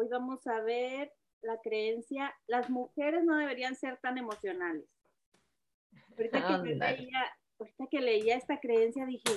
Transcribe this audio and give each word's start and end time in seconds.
hoy 0.00 0.08
vamos 0.08 0.46
a 0.46 0.60
ver 0.62 1.12
la 1.42 1.58
creencia, 1.62 2.34
las 2.46 2.70
mujeres 2.70 3.22
no 3.24 3.36
deberían 3.36 3.76
ser 3.76 3.98
tan 3.98 4.16
emocionales. 4.16 4.86
Ahorita 6.16 6.62
que, 6.62 6.74
leía, 6.74 7.36
ahorita 7.58 7.86
que 7.90 8.00
leía 8.00 8.36
esta 8.36 8.58
creencia 8.60 9.04
dije, 9.04 9.30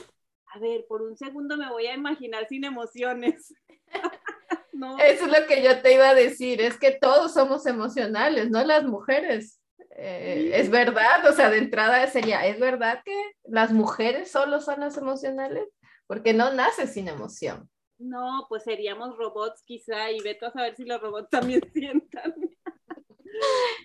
a 0.53 0.59
ver, 0.59 0.85
por 0.87 1.01
un 1.01 1.17
segundo 1.17 1.57
me 1.57 1.69
voy 1.69 1.87
a 1.87 1.95
imaginar 1.95 2.47
sin 2.47 2.63
emociones. 2.63 3.53
Eso 4.99 5.25
es 5.25 5.39
lo 5.39 5.47
que 5.47 5.63
yo 5.63 5.81
te 5.81 5.93
iba 5.93 6.09
a 6.09 6.15
decir, 6.15 6.59
es 6.61 6.77
que 6.77 6.91
todos 6.91 7.33
somos 7.33 7.65
emocionales, 7.65 8.49
no 8.49 8.63
las 8.63 8.83
mujeres. 8.85 9.61
Eh, 9.95 10.51
es 10.55 10.69
verdad, 10.69 11.25
o 11.29 11.33
sea, 11.33 11.49
de 11.49 11.59
entrada 11.59 12.07
sería, 12.07 12.45
¿es 12.47 12.59
verdad 12.59 13.01
que 13.05 13.15
las 13.43 13.71
mujeres 13.71 14.31
solo 14.31 14.59
son 14.59 14.79
las 14.79 14.97
emocionales? 14.97 15.67
Porque 16.07 16.33
no 16.33 16.53
nace 16.53 16.87
sin 16.87 17.07
emoción. 17.07 17.69
No, 17.97 18.45
pues 18.49 18.63
seríamos 18.63 19.17
robots 19.17 19.63
quizá 19.63 20.11
y 20.11 20.19
vete 20.21 20.45
a 20.45 20.51
saber 20.51 20.75
si 20.75 20.83
los 20.85 21.01
robots 21.01 21.29
también 21.29 21.61
sientan. 21.73 22.33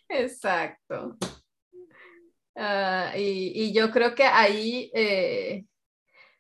Exacto. 0.09 1.17
Ah, 2.57 3.13
y, 3.17 3.73
yo 3.73 3.91
creo 3.91 4.15
que 4.15 4.25
ahí 4.25 4.91
eh, 4.95 5.65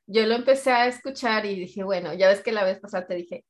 yo 0.06 0.26
lo 0.26 0.34
empecé 0.34 0.72
a 0.72 0.88
escuchar 0.88 1.46
y 1.46 1.54
dije, 1.54 1.84
bueno, 1.84 2.12
ya 2.14 2.28
ves 2.28 2.42
que 2.42 2.50
la 2.50 2.64
vez 2.64 2.80
pasada 2.80 3.06
te 3.06 3.14
dije, 3.14 3.44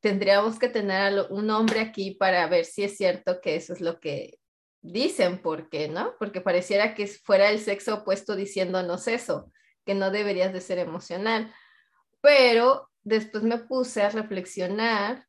tendríamos 0.00 0.58
que 0.58 0.68
tener 0.68 1.26
un 1.30 1.50
hombre 1.50 1.80
aquí 1.80 2.12
para 2.12 2.46
ver 2.46 2.64
si 2.64 2.84
es 2.84 2.96
cierto 2.96 3.40
que 3.40 3.56
eso 3.56 3.72
es 3.72 3.80
lo 3.80 3.98
que 3.98 4.38
dicen, 4.82 5.42
¿por 5.42 5.68
qué 5.68 5.88
no? 5.88 6.14
Porque 6.18 6.40
pareciera 6.40 6.94
que 6.94 7.06
fuera 7.06 7.50
el 7.50 7.58
sexo 7.58 7.96
opuesto 7.96 8.36
diciéndonos 8.36 9.08
eso, 9.08 9.50
que 9.84 9.94
no 9.94 10.10
deberías 10.10 10.52
de 10.52 10.60
ser 10.60 10.78
emocional. 10.78 11.52
Pero 12.20 12.89
después 13.02 13.42
me 13.42 13.58
puse 13.58 14.02
a 14.02 14.10
reflexionar 14.10 15.26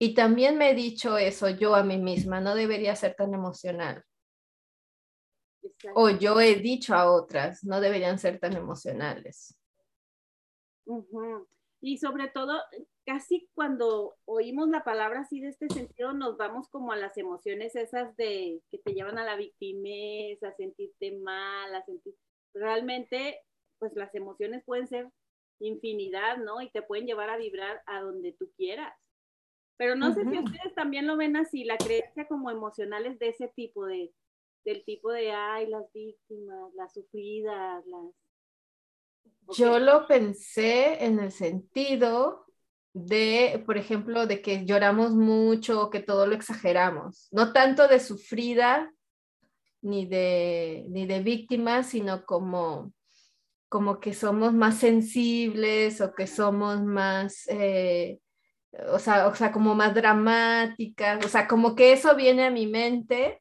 y 0.00 0.14
también 0.14 0.56
me 0.56 0.70
he 0.70 0.74
dicho 0.74 1.18
eso 1.18 1.48
yo 1.48 1.74
a 1.74 1.82
mí 1.82 1.98
misma, 1.98 2.40
no 2.40 2.54
debería 2.54 2.94
ser 2.94 3.14
tan 3.14 3.34
emocional. 3.34 4.04
O 5.94 6.10
yo 6.10 6.40
he 6.40 6.56
dicho 6.56 6.94
a 6.94 7.10
otras, 7.10 7.64
no 7.64 7.80
deberían 7.80 8.18
ser 8.18 8.38
tan 8.38 8.56
emocionales. 8.56 9.58
Y 11.80 11.98
sobre 11.98 12.28
todo, 12.28 12.60
casi 13.04 13.48
cuando 13.54 14.16
oímos 14.24 14.68
la 14.68 14.82
palabra 14.82 15.20
así 15.20 15.40
de 15.40 15.48
este 15.48 15.68
sentido, 15.68 16.12
nos 16.12 16.36
vamos 16.36 16.68
como 16.68 16.92
a 16.92 16.96
las 16.96 17.16
emociones 17.16 17.76
esas 17.76 18.16
de 18.16 18.62
que 18.70 18.78
te 18.78 18.94
llevan 18.94 19.18
a 19.18 19.24
la 19.24 19.36
victimez, 19.36 20.42
a 20.42 20.52
sentirte 20.54 21.12
mal, 21.18 21.74
a 21.74 21.84
sentir... 21.84 22.14
Realmente, 22.54 23.40
pues 23.78 23.94
las 23.94 24.12
emociones 24.14 24.64
pueden 24.64 24.88
ser 24.88 25.12
infinidad, 25.60 26.38
¿no? 26.38 26.60
Y 26.60 26.70
te 26.70 26.82
pueden 26.82 27.06
llevar 27.06 27.30
a 27.30 27.36
vibrar 27.36 27.82
a 27.86 28.00
donde 28.00 28.32
tú 28.32 28.50
quieras. 28.56 28.94
Pero 29.76 29.94
no 29.94 30.12
sé 30.12 30.24
si 30.24 30.38
ustedes 30.38 30.74
también 30.74 31.06
lo 31.06 31.16
ven 31.16 31.36
así, 31.36 31.64
la 31.64 31.76
creencia 31.76 32.26
como 32.26 32.50
emocionales 32.50 33.18
de 33.18 33.28
ese 33.28 33.48
tipo, 33.48 33.86
de, 33.86 34.12
del 34.64 34.84
tipo 34.84 35.12
de, 35.12 35.30
ay, 35.30 35.68
las 35.68 35.92
víctimas, 35.92 36.74
las 36.74 36.92
sufridas, 36.94 37.86
las 37.86 38.12
yo 39.56 39.78
lo 39.78 40.06
pensé 40.06 41.04
en 41.04 41.18
el 41.20 41.32
sentido 41.32 42.46
de, 42.92 43.62
por 43.64 43.78
ejemplo, 43.78 44.26
de 44.26 44.42
que 44.42 44.66
lloramos 44.66 45.12
mucho 45.12 45.82
o 45.82 45.90
que 45.90 46.00
todo 46.00 46.26
lo 46.26 46.34
exageramos, 46.34 47.28
no 47.30 47.52
tanto 47.52 47.88
de 47.88 48.00
sufrida 48.00 48.92
ni 49.80 50.06
de, 50.06 50.86
ni 50.90 51.06
de 51.06 51.20
víctima, 51.20 51.82
sino 51.82 52.26
como, 52.26 52.92
como 53.68 54.00
que 54.00 54.14
somos 54.14 54.52
más 54.52 54.78
sensibles 54.78 56.00
o 56.00 56.14
que 56.14 56.26
somos 56.26 56.82
más, 56.82 57.46
eh, 57.48 58.20
o, 58.92 58.98
sea, 58.98 59.26
o 59.28 59.34
sea, 59.34 59.52
como 59.52 59.74
más 59.74 59.94
dramáticas, 59.94 61.24
o 61.24 61.28
sea, 61.28 61.46
como 61.46 61.74
que 61.74 61.92
eso 61.92 62.14
viene 62.16 62.44
a 62.44 62.50
mi 62.50 62.66
mente 62.66 63.40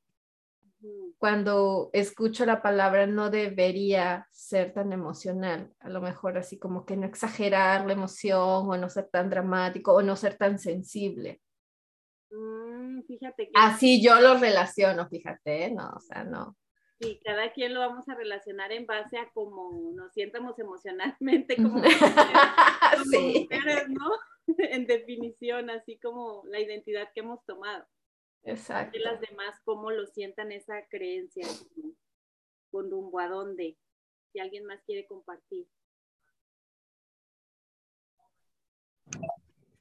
cuando 1.17 1.89
escucho 1.93 2.45
la 2.45 2.61
palabra 2.61 3.07
no 3.07 3.29
debería 3.29 4.27
ser 4.31 4.73
tan 4.73 4.93
emocional, 4.93 5.73
a 5.79 5.89
lo 5.89 6.01
mejor 6.01 6.37
así 6.37 6.59
como 6.59 6.85
que 6.85 6.95
no 6.95 7.07
exagerar 7.07 7.85
la 7.85 7.93
emoción 7.93 8.69
o 8.69 8.77
no 8.77 8.89
ser 8.89 9.09
tan 9.09 9.29
dramático 9.29 9.93
o 9.93 10.01
no 10.01 10.15
ser 10.15 10.37
tan 10.37 10.59
sensible. 10.59 11.41
Mm, 12.29 13.01
fíjate 13.03 13.45
que... 13.45 13.51
Así 13.55 14.01
yo 14.01 14.19
lo 14.21 14.37
relaciono, 14.37 15.07
fíjate, 15.09 15.65
¿eh? 15.65 15.71
no, 15.71 15.89
o 15.89 15.99
sea, 15.99 16.23
no. 16.23 16.55
Sí, 16.99 17.19
cada 17.23 17.53
quien 17.53 17.73
lo 17.75 17.79
vamos 17.79 18.09
a 18.09 18.15
relacionar 18.15 18.71
en 18.71 18.87
base 18.87 19.17
a 19.17 19.29
cómo 19.31 19.91
nos 19.93 20.11
sientamos 20.13 20.57
emocionalmente, 20.57 21.55
como, 21.57 21.83
sí. 23.11 23.47
¿no? 23.89 24.09
en 24.57 24.87
definición, 24.87 25.69
así 25.69 25.99
como 25.99 26.43
la 26.45 26.59
identidad 26.59 27.09
que 27.13 27.19
hemos 27.19 27.43
tomado. 27.45 27.85
Exacto. 28.43 28.97
Y 28.97 29.01
las 29.01 29.19
demás 29.19 29.59
cómo 29.63 29.91
lo 29.91 30.07
sientan 30.07 30.51
esa 30.51 30.87
creencia, 30.89 31.45
con 32.71 32.89
rumbo 32.89 33.19
a 33.19 33.27
dónde, 33.27 33.77
si 34.31 34.39
alguien 34.39 34.65
más 34.65 34.81
quiere 34.83 35.05
compartir. 35.05 35.67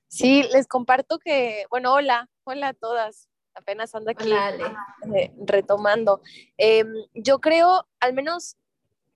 Sí, 0.09 0.43
les 0.53 0.67
comparto 0.67 1.19
que, 1.19 1.67
bueno, 1.71 1.93
hola, 1.93 2.29
hola 2.45 2.69
a 2.69 2.75
todas, 2.75 3.29
apenas 3.57 3.95
ando 3.95 4.11
aquí 4.11 4.33
eh, 4.33 5.33
retomando. 5.45 6.21
Em, 6.57 6.93
yo 7.15 7.41
creo, 7.41 7.89
al 8.01 8.13
menos 8.13 8.57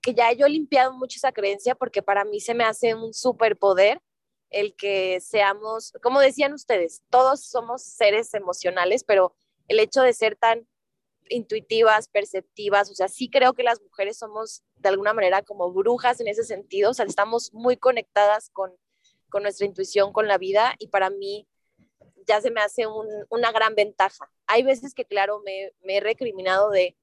que 0.01 0.13
ya 0.13 0.33
yo 0.33 0.47
he 0.47 0.49
limpiado 0.49 0.93
mucho 0.93 1.17
esa 1.17 1.31
creencia 1.31 1.75
porque 1.75 2.01
para 2.01 2.25
mí 2.25 2.39
se 2.39 2.53
me 2.53 2.63
hace 2.63 2.95
un 2.95 3.13
superpoder 3.13 4.01
el 4.49 4.75
que 4.75 5.21
seamos, 5.21 5.93
como 6.03 6.19
decían 6.19 6.53
ustedes, 6.53 7.03
todos 7.09 7.45
somos 7.45 7.83
seres 7.83 8.33
emocionales, 8.33 9.03
pero 9.05 9.33
el 9.67 9.79
hecho 9.79 10.01
de 10.01 10.13
ser 10.13 10.35
tan 10.35 10.67
intuitivas, 11.29 12.09
perceptivas, 12.09 12.89
o 12.91 12.95
sea, 12.95 13.07
sí 13.07 13.29
creo 13.29 13.53
que 13.53 13.63
las 13.63 13.81
mujeres 13.81 14.17
somos 14.17 14.63
de 14.75 14.89
alguna 14.89 15.13
manera 15.13 15.41
como 15.43 15.71
brujas 15.71 16.19
en 16.19 16.27
ese 16.27 16.43
sentido, 16.43 16.91
o 16.91 16.93
sea, 16.93 17.05
estamos 17.05 17.53
muy 17.53 17.77
conectadas 17.77 18.49
con, 18.49 18.73
con 19.29 19.43
nuestra 19.43 19.65
intuición, 19.65 20.11
con 20.11 20.27
la 20.27 20.37
vida, 20.37 20.75
y 20.79 20.87
para 20.87 21.09
mí 21.09 21.47
ya 22.27 22.41
se 22.41 22.51
me 22.51 22.61
hace 22.61 22.85
una 23.29 23.51
gran 23.51 23.75
ventaja. 23.75 24.31
Hay 24.47 24.63
veces 24.63 24.93
que, 24.93 25.05
claro, 25.05 25.41
me, 25.45 25.71
he 25.83 25.99
recriminado 25.99 26.69
de 26.69 26.97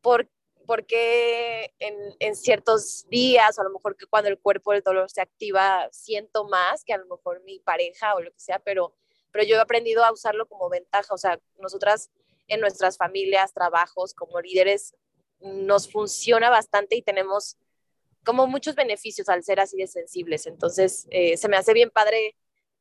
por, 0.00 0.28
por 0.66 0.86
qué 0.86 1.74
en, 1.78 1.94
en, 2.18 2.36
ciertos 2.36 3.06
días, 3.08 3.58
o 3.58 3.60
a 3.60 3.64
lo 3.64 3.70
mejor 3.70 3.96
que 3.96 4.06
cuando 4.06 4.28
el 4.28 4.38
cuerpo 4.38 4.72
del 4.72 4.82
dolor 4.82 5.10
se 5.10 5.20
activa, 5.20 5.88
siento 5.92 6.48
más 6.48 6.84
que 6.84 6.92
a 6.92 6.98
lo 6.98 7.06
mejor 7.06 7.42
mi 7.44 7.58
pareja 7.60 8.14
o 8.14 8.20
lo 8.20 8.32
que 8.32 8.40
sea, 8.40 8.58
pero 8.58 8.94
pero 9.32 9.44
yo 9.44 9.56
he 9.56 9.60
aprendido 9.60 10.04
a 10.04 10.12
usarlo 10.12 10.46
como 10.46 10.68
ventaja, 10.68 11.14
o 11.14 11.18
sea, 11.18 11.40
nosotras 11.58 12.10
en 12.48 12.60
nuestras 12.60 12.96
familias, 12.96 13.52
trabajos, 13.52 14.14
como 14.14 14.40
líderes, 14.40 14.94
nos 15.40 15.90
funciona 15.90 16.50
bastante 16.50 16.96
y 16.96 17.02
tenemos 17.02 17.56
como 18.24 18.46
muchos 18.46 18.74
beneficios 18.74 19.28
al 19.28 19.42
ser 19.42 19.60
así 19.60 19.76
de 19.78 19.86
sensibles. 19.86 20.46
Entonces, 20.46 21.06
eh, 21.10 21.36
se 21.36 21.48
me 21.48 21.56
hace 21.56 21.72
bien 21.72 21.90
padre 21.90 22.36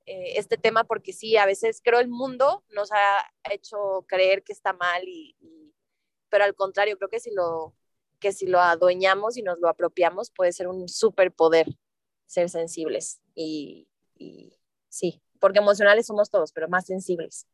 eh, 0.09 0.39
este 0.39 0.57
tema 0.57 0.85
porque 0.85 1.13
sí, 1.13 1.37
a 1.37 1.45
veces 1.45 1.81
creo 1.83 1.99
el 1.99 2.07
mundo 2.07 2.63
nos 2.73 2.91
ha 2.91 3.31
hecho 3.51 4.05
creer 4.07 4.43
que 4.43 4.53
está 4.53 4.73
mal, 4.73 5.07
y, 5.07 5.37
pero 6.29 6.45
al 6.45 6.55
contrario, 6.55 6.97
creo 6.97 7.09
que 7.09 7.19
si, 7.19 7.31
lo, 7.31 7.75
que 8.19 8.31
si 8.31 8.47
lo 8.47 8.59
adueñamos 8.59 9.37
y 9.37 9.43
nos 9.43 9.59
lo 9.59 9.69
apropiamos, 9.69 10.31
puede 10.31 10.51
ser 10.51 10.67
un 10.67 10.89
superpoder 10.89 11.67
ser 12.25 12.49
sensibles. 12.49 13.21
Y, 13.35 13.87
y 14.15 14.59
sí, 14.87 15.21
porque 15.39 15.59
emocionales 15.59 16.07
somos 16.07 16.31
todos, 16.31 16.53
pero 16.53 16.67
más 16.67 16.87
sensibles. 16.87 17.45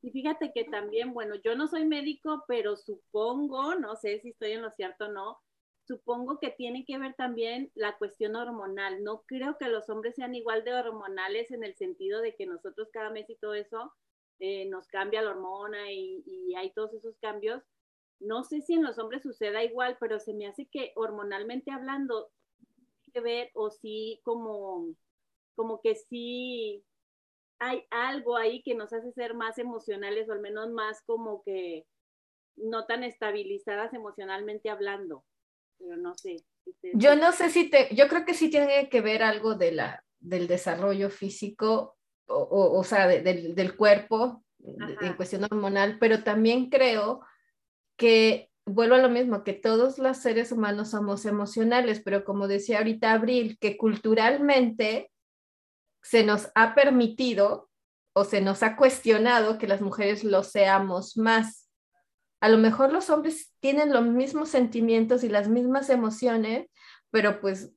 Y 0.00 0.10
fíjate 0.12 0.52
que 0.54 0.64
también, 0.64 1.12
bueno, 1.12 1.34
yo 1.34 1.54
no 1.54 1.68
soy 1.68 1.84
médico, 1.84 2.44
pero 2.48 2.76
supongo, 2.76 3.74
no 3.74 3.94
sé 3.96 4.20
si 4.20 4.30
estoy 4.30 4.52
en 4.52 4.62
lo 4.62 4.70
cierto 4.70 5.04
o 5.04 5.12
no, 5.12 5.38
supongo 5.86 6.38
que 6.38 6.50
tiene 6.50 6.84
que 6.84 6.98
ver 6.98 7.14
también 7.14 7.70
la 7.74 7.96
cuestión 7.96 8.36
hormonal. 8.36 9.02
No 9.04 9.22
creo 9.26 9.56
que 9.58 9.68
los 9.68 9.88
hombres 9.88 10.16
sean 10.16 10.34
igual 10.34 10.64
de 10.64 10.74
hormonales 10.74 11.50
en 11.50 11.64
el 11.64 11.76
sentido 11.76 12.20
de 12.20 12.34
que 12.34 12.46
nosotros 12.46 12.88
cada 12.92 13.10
mes 13.10 13.30
y 13.30 13.36
todo 13.36 13.54
eso 13.54 13.92
eh, 14.40 14.66
nos 14.66 14.88
cambia 14.88 15.22
la 15.22 15.30
hormona 15.30 15.92
y, 15.92 16.54
hay 16.56 16.72
todos 16.72 16.92
esos 16.94 17.16
cambios. 17.18 17.62
No 18.18 18.44
sé 18.44 18.62
si 18.62 18.74
en 18.74 18.82
los 18.82 18.98
hombres 18.98 19.22
suceda 19.22 19.62
igual, 19.62 19.96
pero 20.00 20.18
se 20.18 20.34
me 20.34 20.46
hace 20.46 20.66
que 20.66 20.92
hormonalmente 20.96 21.70
hablando, 21.70 22.30
que 23.12 23.20
ver 23.20 23.50
o 23.54 23.70
sí 23.70 24.20
como 24.24 24.94
como 25.54 25.80
que 25.80 25.94
sí 25.94 26.84
hay 27.58 27.84
algo 27.90 28.36
ahí 28.36 28.62
que 28.62 28.74
nos 28.74 28.92
hace 28.92 29.10
ser 29.12 29.32
más 29.32 29.58
emocionales 29.58 30.28
o 30.28 30.32
al 30.32 30.40
menos 30.40 30.70
más 30.70 31.02
como 31.06 31.42
que 31.42 31.86
no 32.56 32.84
tan 32.86 33.04
estabilizadas 33.04 33.94
emocionalmente 33.94 34.68
hablando, 34.68 35.24
pero 35.78 35.96
no 35.96 36.14
sé. 36.14 36.36
Yo 36.94 37.14
no 37.14 37.32
sé 37.32 37.50
si 37.50 37.70
te, 37.70 37.94
yo 37.94 38.08
creo 38.08 38.24
que 38.24 38.34
sí 38.34 38.50
tiene 38.50 38.88
que 38.88 39.00
ver 39.00 39.22
algo 39.22 39.54
de 39.54 39.72
la, 39.72 40.04
del 40.18 40.46
desarrollo 40.46 41.10
físico, 41.10 41.96
o, 42.26 42.78
o, 42.78 42.84
sea, 42.84 43.06
del, 43.06 43.76
cuerpo 43.76 44.42
en 45.00 45.14
cuestión 45.14 45.44
hormonal, 45.44 45.98
pero 46.00 46.24
también 46.24 46.70
creo 46.70 47.20
que 47.96 48.50
vuelvo 48.66 48.96
a 48.96 48.98
lo 48.98 49.08
mismo, 49.08 49.44
que 49.44 49.52
todos 49.52 49.98
los 49.98 50.16
seres 50.16 50.50
humanos 50.50 50.90
somos 50.90 51.24
emocionales, 51.24 52.02
pero 52.04 52.24
como 52.24 52.48
decía 52.48 52.78
ahorita 52.78 53.12
Abril, 53.12 53.58
que 53.60 53.76
culturalmente 53.76 55.12
se 56.02 56.24
nos 56.24 56.50
ha 56.54 56.74
permitido 56.74 57.70
o 58.12 58.24
se 58.24 58.40
nos 58.40 58.62
ha 58.62 58.76
cuestionado 58.76 59.58
que 59.58 59.68
las 59.68 59.80
mujeres 59.80 60.24
lo 60.24 60.42
seamos 60.42 61.16
más. 61.16 61.65
A 62.40 62.48
lo 62.48 62.58
mejor 62.58 62.92
los 62.92 63.10
hombres 63.10 63.52
tienen 63.60 63.92
los 63.92 64.04
mismos 64.04 64.50
sentimientos 64.50 65.24
y 65.24 65.28
las 65.28 65.48
mismas 65.48 65.88
emociones, 65.90 66.68
pero 67.10 67.40
pues 67.40 67.72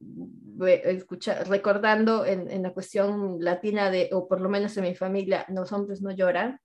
escucha, 0.83 1.43
recordando 1.45 2.25
en, 2.25 2.49
en, 2.51 2.63
la 2.63 2.73
cuestión 2.73 3.37
latina 3.39 3.89
de, 3.89 4.09
o 4.11 4.27
por 4.27 4.41
lo 4.41 4.49
menos 4.49 4.75
en 4.75 4.83
mi 4.83 4.95
familia, 4.95 5.45
los 5.47 5.71
hombres 5.71 6.01
no 6.01 6.11
lloran, 6.11 6.59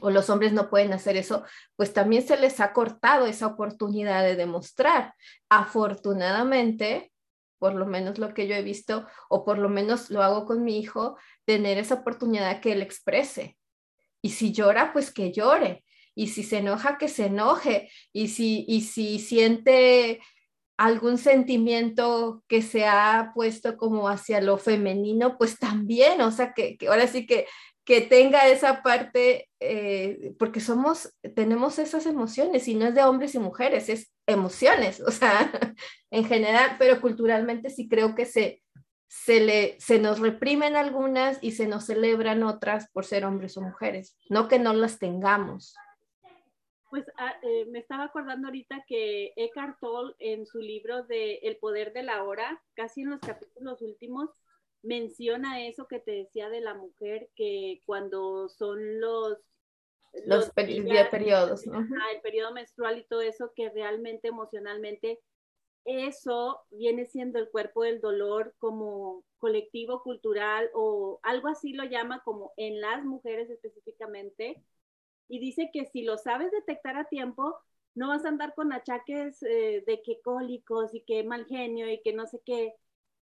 o 0.00 0.10
los 0.10 0.28
hombres 0.30 0.52
no 0.52 0.68
pueden 0.68 0.92
hacer 0.92 1.16
eso, 1.16 1.44
pues 1.76 1.92
también 1.92 2.26
se 2.26 2.36
les 2.36 2.60
ha 2.60 2.72
cortado 2.72 3.26
esa 3.26 3.46
oportunidad 3.46 4.22
de 4.22 4.36
demostrar. 4.36 5.14
Afortunadamente, 5.48 7.12
por 7.58 7.74
lo 7.74 7.86
menos 7.86 8.18
lo 8.18 8.34
que 8.34 8.46
yo 8.46 8.54
he 8.54 8.62
visto, 8.62 9.06
o 9.28 9.44
por 9.44 9.58
lo 9.58 9.68
menos 9.68 10.10
lo 10.10 10.22
hago 10.22 10.44
con 10.44 10.64
mi 10.64 10.78
hijo, 10.78 11.16
tener 11.44 11.78
esa 11.78 11.94
oportunidad 11.94 12.60
que 12.60 12.72
él 12.72 12.82
exprese. 12.82 13.56
Y 14.22 14.30
si 14.30 14.52
llora, 14.52 14.92
pues 14.92 15.12
que 15.12 15.32
llore. 15.32 15.84
Y 16.16 16.28
si 16.28 16.42
se 16.42 16.58
enoja, 16.58 16.98
que 16.98 17.08
se 17.08 17.26
enoje. 17.26 17.88
Y 18.12 18.28
si, 18.28 18.64
y 18.66 18.80
si 18.80 19.20
siente 19.20 20.20
algún 20.76 21.18
sentimiento 21.18 22.42
que 22.48 22.62
se 22.62 22.86
ha 22.86 23.30
puesto 23.34 23.76
como 23.76 24.08
hacia 24.08 24.40
lo 24.40 24.58
femenino, 24.58 25.38
pues 25.38 25.58
también, 25.58 26.20
o 26.22 26.32
sea, 26.32 26.52
que, 26.52 26.76
que 26.76 26.88
ahora 26.88 27.06
sí 27.06 27.26
que 27.26 27.46
que 27.86 28.00
tenga 28.00 28.48
esa 28.48 28.82
parte, 28.82 29.48
eh, 29.60 30.34
porque 30.40 30.58
somos, 30.58 31.14
tenemos 31.36 31.78
esas 31.78 32.04
emociones 32.06 32.66
y 32.66 32.74
no 32.74 32.86
es 32.86 32.96
de 32.96 33.04
hombres 33.04 33.36
y 33.36 33.38
mujeres, 33.38 33.88
es 33.88 34.12
emociones, 34.26 35.00
o 35.06 35.12
sea, 35.12 35.48
en 36.10 36.24
general, 36.24 36.74
pero 36.80 37.00
culturalmente 37.00 37.70
sí 37.70 37.88
creo 37.88 38.16
que 38.16 38.26
se, 38.26 38.60
se, 39.08 39.38
le, 39.38 39.76
se 39.78 40.00
nos 40.00 40.18
reprimen 40.18 40.74
algunas 40.74 41.38
y 41.40 41.52
se 41.52 41.68
nos 41.68 41.86
celebran 41.86 42.42
otras 42.42 42.90
por 42.90 43.04
ser 43.04 43.24
hombres 43.24 43.56
o 43.56 43.62
mujeres, 43.62 44.18
no 44.28 44.48
que 44.48 44.58
no 44.58 44.74
las 44.74 44.98
tengamos. 44.98 45.76
Pues 46.90 47.04
ah, 47.18 47.34
eh, 47.42 47.66
me 47.66 47.78
estaba 47.78 48.04
acordando 48.04 48.48
ahorita 48.48 48.84
que 48.86 49.32
Eckhart 49.36 49.78
Tolle 49.80 50.14
en 50.18 50.46
su 50.46 50.58
libro 50.58 51.04
de 51.04 51.36
El 51.42 51.56
poder 51.56 51.92
de 51.92 52.02
la 52.02 52.22
hora, 52.24 52.62
casi 52.74 53.02
en 53.02 53.10
los 53.10 53.20
capítulos 53.20 53.82
últimos, 53.82 54.30
menciona 54.82 55.66
eso 55.66 55.88
que 55.88 55.98
te 55.98 56.12
decía 56.12 56.48
de 56.48 56.60
la 56.60 56.74
mujer, 56.74 57.28
que 57.34 57.82
cuando 57.84 58.48
son 58.48 59.00
los... 59.00 59.38
Los, 60.24 60.50
periodos, 60.50 61.66
¿no? 61.66 61.78
el 61.78 62.20
periodo 62.22 62.52
menstrual 62.52 62.98
y 62.98 63.04
todo 63.04 63.20
eso, 63.20 63.52
que 63.54 63.68
realmente 63.68 64.28
emocionalmente 64.28 65.20
eso 65.86 66.62
viene 66.70 67.06
siendo 67.06 67.38
el 67.38 67.48
cuerpo 67.48 67.84
del 67.84 68.00
dolor 68.00 68.54
como 68.58 69.24
colectivo 69.38 70.02
cultural 70.02 70.68
o 70.74 71.20
algo 71.22 71.48
así 71.48 71.72
lo 71.74 71.84
llama 71.84 72.22
como 72.24 72.52
en 72.56 72.80
las 72.80 73.04
mujeres 73.04 73.48
específicamente. 73.50 74.62
Y 75.28 75.38
dice 75.40 75.70
que 75.72 75.86
si 75.86 76.02
lo 76.02 76.18
sabes 76.18 76.50
detectar 76.52 76.96
a 76.96 77.08
tiempo, 77.08 77.56
no 77.94 78.08
vas 78.08 78.24
a 78.24 78.28
andar 78.28 78.54
con 78.54 78.72
achaques 78.72 79.42
eh, 79.42 79.82
de 79.86 80.02
que 80.02 80.20
cólicos 80.22 80.94
y 80.94 81.00
que 81.02 81.24
mal 81.24 81.46
genio 81.46 81.90
y 81.90 82.00
que 82.02 82.12
no 82.12 82.26
sé 82.26 82.40
qué 82.44 82.74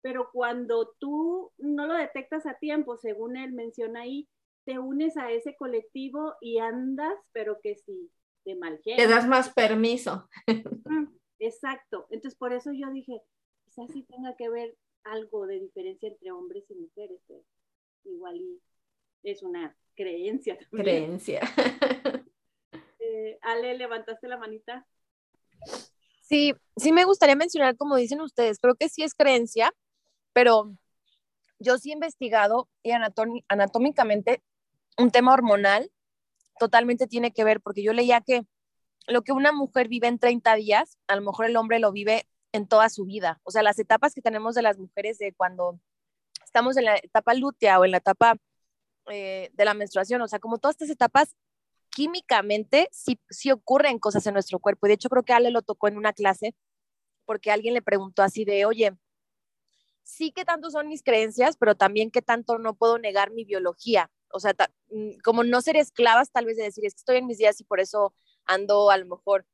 pero 0.01 0.31
cuando 0.33 0.95
tú 0.99 1.53
no 1.59 1.87
lo 1.87 1.95
detectas 1.95 2.47
a 2.47 2.55
tiempo, 2.55 2.97
según 2.97 3.37
él 3.37 3.53
menciona 3.53 4.03
ahí, 4.03 4.29
te 4.65 4.79
unes 4.79 5.17
a 5.17 5.31
ese 5.31 5.57
colectivo 5.57 6.35
y 6.41 6.59
andas, 6.59 7.15
pero 7.33 7.61
que 7.61 7.77
sí, 7.77 8.11
de 8.45 8.55
mal 8.55 8.81
genio. 8.83 9.05
Te 9.05 9.13
das 9.13 9.27
más 9.27 9.53
permiso. 9.53 10.29
Exacto. 11.39 12.07
Entonces, 12.11 12.39
por 12.39 12.53
eso 12.53 12.71
yo 12.73 12.91
dije, 12.93 13.23
quizás 13.65 13.91
sí 13.93 14.03
tenga 14.05 14.37
que 14.37 14.49
ver 14.49 14.77
algo 15.05 15.47
de 15.47 15.61
diferencia 15.61 16.09
entre 16.09 16.33
hombres 16.33 16.65
y 16.71 16.75
mujeres. 16.75 17.21
igual 18.05 18.37
y 18.37 18.61
es 19.23 19.43
una 19.43 19.77
creencia. 19.99 20.57
Creencia. 20.71 21.41
Eh, 23.01 23.39
Ale, 23.41 23.75
¿levantaste 23.75 24.29
la 24.29 24.37
manita? 24.37 24.87
Sí, 26.21 26.53
sí 26.77 26.93
me 26.93 27.05
gustaría 27.05 27.37
mencionar, 27.37 27.75
como 27.75 27.97
dicen 27.97 28.21
ustedes, 28.21 28.59
creo 28.59 28.75
que 28.75 28.91
sí 28.91 29.03
es 29.03 29.15
creencia, 29.15 29.73
pero 30.35 30.75
yo 31.59 31.79
sí 31.79 31.89
he 31.89 31.95
investigado 31.95 32.69
y 32.83 32.91
anatómicamente 32.91 34.43
un 34.99 35.11
tema 35.11 35.33
hormonal 35.33 35.91
totalmente 36.59 37.07
tiene 37.07 37.33
que 37.33 37.45
ver, 37.45 37.63
porque 37.63 37.83
yo 37.83 37.95
leía 37.95 38.21
que 38.21 38.43
lo 39.07 39.23
que 39.23 39.33
una 39.33 39.53
mujer 39.53 39.89
vive 39.89 40.09
en 40.09 40.19
30 40.19 40.55
días, 40.57 40.99
a 41.07 41.17
lo 41.17 41.23
mejor 41.23 41.47
el 41.47 41.57
hombre 41.57 41.79
lo 41.79 41.93
vive 41.93 42.29
en 42.53 42.69
toda 42.69 42.91
su 42.91 43.07
vida. 43.07 43.41
O 43.43 43.51
sea, 43.51 43.63
las 43.63 43.79
etapas 43.79 44.13
que 44.13 44.21
tenemos 44.21 44.55
de 44.55 44.63
las 44.63 44.77
mujeres 44.77 45.17
de 45.17 45.33
cuando 45.33 45.81
estamos 46.45 46.77
en 46.77 46.85
la 46.85 46.97
etapa 46.97 47.33
lútea 47.33 47.81
o 47.81 47.87
en 47.87 47.93
la 47.93 47.99
etapa 47.99 48.37
eh, 49.11 49.51
de 49.53 49.65
la 49.65 49.75
menstruación, 49.75 50.23
o 50.23 50.29
sea, 50.29 50.39
como 50.39 50.59
todas 50.59 50.75
estas 50.75 50.91
etapas, 50.91 51.37
químicamente 51.91 52.89
sí, 52.93 53.19
sí 53.31 53.51
ocurren 53.51 53.99
cosas 53.99 54.27
en 54.27 54.35
nuestro 54.35 54.59
cuerpo. 54.59 54.87
Y 54.87 54.89
de 54.89 54.95
hecho 54.95 55.09
creo 55.09 55.25
que 55.25 55.33
Ale 55.33 55.51
lo 55.51 55.63
tocó 55.63 55.89
en 55.89 55.97
una 55.97 56.13
clase 56.13 56.55
porque 57.25 57.51
alguien 57.51 57.75
le 57.75 57.83
preguntó 57.83 58.23
así 58.23 58.45
de, 58.45 58.65
oye, 58.65 58.97
sí 60.03 60.33
que 60.33 60.45
tanto 60.45 60.71
son 60.71 60.89
mis 60.89 61.03
creencias, 61.03 61.57
pero 61.59 61.75
también 61.75 62.11
que 62.11 62.23
tanto 62.23 62.59
no 62.59 62.75
puedo 62.75 62.99
negar 62.99 63.31
mi 63.31 63.45
biología. 63.45 64.11
O 64.33 64.41
sea, 64.41 64.55
mm, 64.91 65.19
como 65.23 65.45
no 65.45 65.61
ser 65.61 65.77
esclavas, 65.77 66.31
tal 66.31 66.47
vez 66.47 66.57
de 66.57 66.65
decir, 66.65 66.87
es 66.87 66.95
que 66.95 66.99
estoy 66.99 67.17
en 67.19 67.27
mis 67.27 67.39
días 67.39 67.61
y 67.61 67.65
por 67.65 67.81
eso 67.81 68.15
ando 68.47 68.91
a 68.91 68.97
lo 68.97 69.07
mejor 69.07 69.47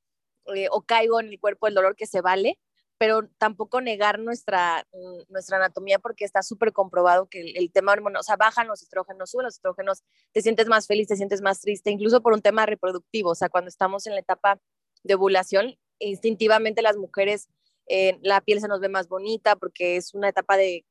eh, 0.54 0.68
o 0.70 0.82
caigo 0.82 1.20
en 1.20 1.28
el 1.28 1.40
cuerpo 1.40 1.66
del 1.66 1.74
dolor 1.74 1.96
que 1.96 2.06
se 2.06 2.20
vale, 2.20 2.58
pero 2.99 3.29
tampoco 3.38 3.81
negar 3.81 4.19
nuestra, 4.19 4.87
mm, 4.93 5.32
nuestra 5.32 5.56
anatomía 5.56 5.99
porque 5.99 6.25
está 6.25 6.43
súper 6.43 6.73
comprobado 6.73 7.26
que 7.26 7.41
el, 7.41 7.73
tema 7.73 7.93
hormonal, 7.93 8.20
o 8.20 8.23
sea, 8.23 8.37
bajan 8.37 8.69
los 8.69 8.82
estrógenos, 8.82 9.31
suben 9.31 9.44
los 9.44 9.55
estrógenos, 9.55 10.02
te 10.32 10.43
sientes 10.43 10.69
más 10.69 10.87
feliz, 10.87 11.08
te 11.08 11.17
sientes 11.17 11.41
más 11.43 11.61
triste, 11.61 11.91
incluso 11.91 12.23
por 12.23 12.32
un 12.32 12.43
tema 12.43 12.67
reproductivo, 12.67 13.31
o 13.31 13.35
sea, 13.35 13.49
cuando 13.49 13.69
estamos 13.69 14.06
en 14.06 14.14
la 14.14 14.20
etapa 14.20 14.61
de 15.02 15.14
ovulación, 15.14 15.76
instintivamente 15.99 16.82
las 16.82 16.96
mujeres 16.96 17.49
eh, 17.87 18.19
la 18.23 18.41
piel 18.41 18.61
se 18.61 18.69
nos 18.69 18.81
ve 18.81 18.88
más 18.88 19.08
bonita 19.08 19.56
porque 19.56 19.97
es 19.97 20.14
una 20.14 20.29
etapa 20.29 20.56
de, 20.56 20.85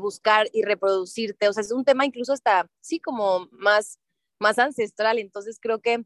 buscar 0.00 0.48
y 0.52 0.64
reproducirte, 0.64 1.48
o 1.48 1.52
sea, 1.54 1.62
es 1.62 1.72
un 1.72 1.82
tema 1.82 2.04
incluso 2.04 2.34
hasta, 2.34 2.68
sí, 2.82 3.00
como 3.00 3.48
más, 3.52 3.98
más 4.38 4.58
ancestral, 4.58 5.18
entonces 5.18 5.58
creo 5.58 5.80
que 5.80 6.04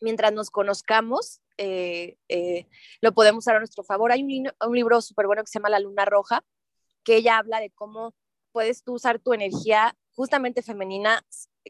mientras 0.00 0.32
nos 0.32 0.50
conozcamos, 0.50 1.40
eh, 1.64 2.16
eh, 2.28 2.66
lo 3.00 3.12
podemos 3.12 3.44
usar 3.44 3.54
a 3.54 3.60
nuestro 3.60 3.84
favor. 3.84 4.10
Hay 4.10 4.24
un, 4.24 4.74
libro 4.74 5.00
súper 5.00 5.26
bueno 5.26 5.42
que 5.44 5.46
se 5.46 5.60
llama 5.60 5.68
La 5.68 5.78
Luna 5.78 6.04
Roja, 6.04 6.44
que 7.04 7.16
ella 7.16 7.38
habla 7.38 7.60
de 7.60 7.70
cómo 7.70 8.14
puedes 8.50 8.82
tú 8.82 8.94
usar 8.94 9.20
tu 9.20 9.32
energía 9.32 9.96
justamente 10.10 10.62
femenina 10.62 11.24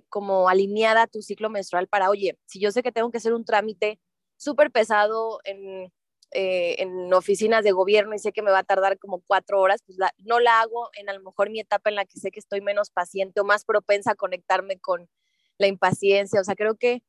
como 0.08 0.48
alineada 0.48 1.02
a 1.02 1.06
tu 1.08 1.20
ciclo 1.20 1.50
menstrual 1.50 1.88
para, 1.88 2.08
oye, 2.08 2.38
si 2.46 2.58
yo 2.58 2.70
sé 2.70 2.82
que 2.82 2.90
tengo 2.90 3.10
que 3.10 3.18
hacer 3.18 3.34
un 3.34 3.44
trámite 3.44 4.00
súper 4.36 4.70
pesado 4.70 5.40
en 5.44 5.92
eh, 6.30 6.88
oficinas 7.14 7.62
de 7.62 7.72
gobierno 7.72 8.14
y 8.14 8.18
sé 8.18 8.32
que 8.32 8.40
me 8.40 8.50
va 8.50 8.60
a 8.60 8.64
tardar 8.64 8.98
como 8.98 9.20
cuatro 9.20 9.60
horas, 9.60 9.82
pues 9.84 9.98
no 10.24 10.40
la 10.40 10.62
hago 10.62 10.88
en 10.94 11.10
a 11.10 11.12
lo 11.12 11.22
mejor 11.22 11.50
mi 11.50 11.60
etapa 11.60 11.90
en 11.90 11.96
la 11.96 12.06
que 12.06 12.18
sé 12.18 12.30
que 12.30 12.40
estoy 12.40 12.62
menos 12.62 12.90
paciente 12.90 13.42
o 13.42 13.44
más 13.44 13.66
propensa 13.66 14.12
a 14.12 14.14
conectarme 14.14 14.80
con 14.80 15.10
la 15.58 15.66
impaciencia. 15.66 16.40
O 16.40 16.44
sea, 16.44 16.54
creo 16.54 16.76
que, 16.76 17.02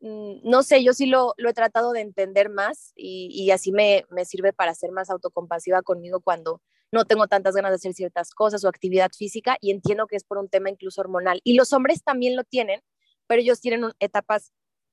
no 0.00 0.62
sé, 0.62 0.84
yo 0.84 0.92
sí 0.92 1.06
lo, 1.06 1.34
he 1.36 1.52
tratado 1.52 1.92
de 1.92 2.00
entender 2.00 2.50
más 2.50 2.92
y, 2.94 3.50
así 3.50 3.72
me, 3.72 4.04
me, 4.10 4.24
sirve 4.24 4.52
para 4.52 4.74
ser 4.74 4.92
más 4.92 5.10
autocompasiva 5.10 5.82
conmigo 5.82 6.20
cuando 6.20 6.62
no 6.92 7.04
tengo 7.04 7.26
tantas 7.26 7.54
ganas 7.54 7.72
de 7.72 7.76
hacer 7.76 7.94
ciertas 7.94 8.30
cosas 8.30 8.64
o 8.64 8.68
actividad 8.68 9.10
física 9.16 9.56
y 9.60 9.70
entiendo 9.70 10.06
que 10.06 10.16
es 10.16 10.24
por 10.24 10.38
un 10.38 10.48
tema 10.48 10.70
incluso 10.70 11.00
hormonal. 11.00 11.40
Y 11.44 11.54
los 11.54 11.72
hombres 11.72 12.02
también 12.02 12.36
lo 12.36 12.44
tienen, 12.44 12.80
pero 13.26 13.42
ellos 13.42 13.60
tienen 13.60 13.90
etapas 13.98 14.52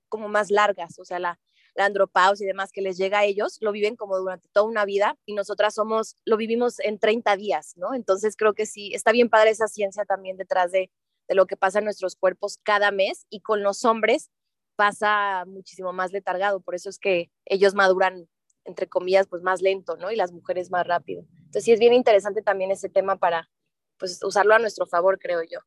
como 0.10 0.28
más 0.28 0.52
largas, 0.52 1.00
o 1.00 1.06
sea, 1.06 1.20
la, 1.20 1.40
la 1.76 1.92
y 2.40 2.46
demás 2.46 2.72
que 2.72 2.82
les 2.82 2.98
llega 2.98 3.20
a 3.20 3.26
ellos, 3.26 3.58
lo 3.62 3.72
viven 3.72 3.96
como 3.96 4.18
durante 4.18 4.48
toda 4.50 4.66
una 4.66 4.86
vida 4.86 5.18
y 5.26 5.34
nosotras 5.34 5.74
somos, 5.74 6.16
lo 6.26 6.38
vivimos 6.38 6.80
en 6.80 7.00
30 7.00 7.36
días, 7.36 7.74
¿no? 7.76 7.94
Entonces 7.94 8.36
creo 8.38 8.54
que 8.54 8.66
sí, 8.66 8.94
está 8.94 9.12
bien 9.12 9.30
padre 9.30 9.52
esa 9.52 9.68
ciencia 9.68 10.06
también 10.06 10.38
detrás 10.38 10.72
de, 10.72 10.90
de 11.28 11.36
lo 11.36 11.48
que 11.48 11.58
pasa 11.58 11.80
en 11.80 11.86
nuestros 11.86 12.16
cuerpos 12.16 12.60
cada 12.64 12.92
mes 12.92 13.26
y 13.30 13.42
con 13.42 13.62
los 13.62 13.84
hombres 13.84 14.30
pasa 14.76 15.46
muchísimo 15.46 15.94
más 15.94 16.12
letargado, 16.12 16.62
por 16.62 16.76
eso 16.76 16.90
es 16.90 17.00
que 17.00 17.32
ellos 17.46 17.76
maduran, 17.76 18.28
entre 18.64 18.88
comillas, 18.88 19.28
pues 19.28 19.42
más 19.44 19.62
lento, 19.62 19.98
¿no? 19.98 20.12
Y 20.12 20.16
las 20.16 20.32
mujeres 20.32 20.72
más 20.72 20.86
rápido. 20.88 21.26
Entonces 21.38 21.64
sí 21.64 21.72
es 21.72 21.80
bien 21.80 21.94
interesante 21.94 22.42
también 22.42 22.72
ese 22.72 22.90
tema 22.90 23.18
para, 23.18 23.50
pues, 23.98 24.22
usarlo 24.24 24.56
a 24.56 24.60
nuestro 24.60 24.86
favor, 24.86 25.20
creo 25.20 25.42
yo. 25.44 25.60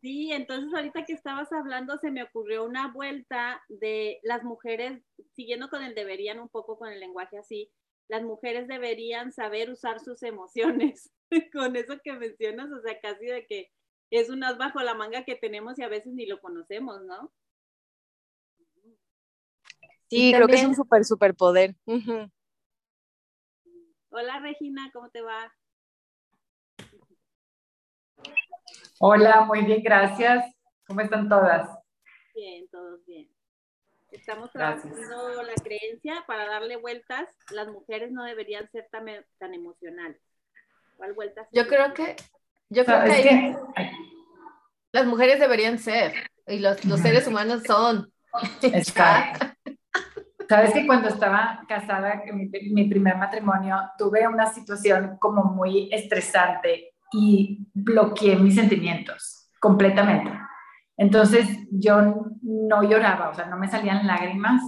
Sí, 0.00 0.32
entonces 0.32 0.72
ahorita 0.72 1.04
que 1.04 1.12
estabas 1.12 1.52
hablando 1.52 1.98
se 1.98 2.12
me 2.12 2.22
ocurrió 2.22 2.64
una 2.64 2.92
vuelta 2.92 3.62
de 3.68 4.20
las 4.22 4.44
mujeres, 4.44 5.02
siguiendo 5.34 5.68
con 5.68 5.82
el 5.82 5.94
deberían 5.94 6.38
un 6.38 6.48
poco 6.48 6.78
con 6.78 6.88
el 6.90 7.00
lenguaje 7.00 7.36
así, 7.36 7.72
las 8.08 8.22
mujeres 8.22 8.68
deberían 8.68 9.32
saber 9.32 9.70
usar 9.70 10.00
sus 10.00 10.22
emociones. 10.22 11.10
con 11.52 11.76
eso 11.76 11.98
que 12.02 12.12
mencionas, 12.12 12.70
o 12.72 12.80
sea, 12.80 13.00
casi 13.00 13.26
de 13.26 13.46
que 13.46 13.70
es 14.10 14.30
un 14.30 14.42
as 14.44 14.56
bajo 14.56 14.80
la 14.80 14.94
manga 14.94 15.24
que 15.24 15.36
tenemos 15.36 15.78
y 15.78 15.82
a 15.82 15.88
veces 15.88 16.14
ni 16.14 16.26
lo 16.26 16.40
conocemos, 16.40 17.02
¿no? 17.04 17.32
Sí, 20.08 20.32
creo 20.34 20.46
que 20.46 20.54
es 20.54 20.64
un 20.64 20.74
súper, 20.74 21.04
súper 21.04 21.34
poder. 21.34 21.74
Hola 24.10 24.40
Regina, 24.40 24.90
¿cómo 24.92 25.10
te 25.10 25.20
va? 25.20 25.52
Hola, 29.00 29.42
muy 29.42 29.64
bien, 29.64 29.82
gracias. 29.82 30.44
¿Cómo 30.86 31.02
están 31.02 31.28
todas? 31.28 31.68
Bien, 32.34 32.66
todos 32.68 33.04
bien. 33.04 33.28
Estamos 34.10 34.50
trabajando 34.50 35.42
la 35.42 35.54
creencia 35.62 36.24
para 36.26 36.46
darle 36.48 36.76
vueltas. 36.76 37.28
Las 37.50 37.68
mujeres 37.68 38.10
no 38.10 38.24
deberían 38.24 38.68
ser 38.70 38.88
tan, 38.90 39.06
tan 39.36 39.52
emocionales. 39.52 40.22
¿Cuál 40.96 41.12
vueltas? 41.12 41.46
Yo 41.52 41.68
creo 41.68 41.92
que, 41.92 42.16
yo 42.70 42.86
creo 42.86 43.04
que, 43.04 43.56
las 44.90 45.04
mujeres 45.04 45.38
deberían 45.38 45.78
ser 45.78 46.14
y 46.46 46.60
los, 46.60 46.82
los 46.86 47.00
seres 47.00 47.26
humanos 47.26 47.62
son. 47.66 48.10
Exacto. 48.62 49.57
Sabes 50.48 50.72
que 50.72 50.86
cuando 50.86 51.08
estaba 51.08 51.62
casada, 51.68 52.22
en 52.24 52.36
mi, 52.36 52.50
mi, 52.72 52.88
primer 52.88 53.16
matrimonio, 53.16 53.76
tuve 53.98 54.26
una 54.26 54.46
situación 54.46 55.18
como 55.18 55.44
muy 55.44 55.90
estresante 55.92 56.94
y 57.12 57.66
bloqueé 57.74 58.36
mis 58.36 58.54
sentimientos 58.54 59.50
completamente. 59.60 60.32
Entonces 60.96 61.46
yo 61.70 62.26
no 62.42 62.82
lloraba, 62.82 63.28
o 63.28 63.34
sea, 63.34 63.46
no 63.46 63.56
me 63.56 63.68
salían 63.68 64.06
lágrimas, 64.06 64.62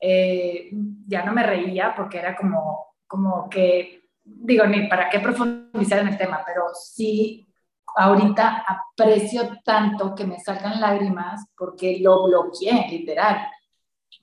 eh, 0.00 0.70
ya 1.06 1.24
no 1.24 1.32
me 1.32 1.42
reía 1.42 1.94
porque 1.96 2.18
era 2.18 2.36
como, 2.36 2.94
como 3.06 3.48
que, 3.48 4.04
digo, 4.22 4.66
ni 4.66 4.86
para 4.86 5.08
qué 5.08 5.18
profundizar 5.18 6.00
en 6.00 6.08
el 6.08 6.18
tema, 6.18 6.42
pero 6.46 6.66
sí, 6.74 7.48
ahorita 7.96 8.64
aprecio 8.66 9.60
tanto 9.64 10.14
que 10.14 10.26
me 10.26 10.38
salgan 10.38 10.80
lágrimas 10.80 11.46
porque 11.56 11.98
lo 12.00 12.24
bloqueé, 12.24 12.86
literal. 12.90 13.48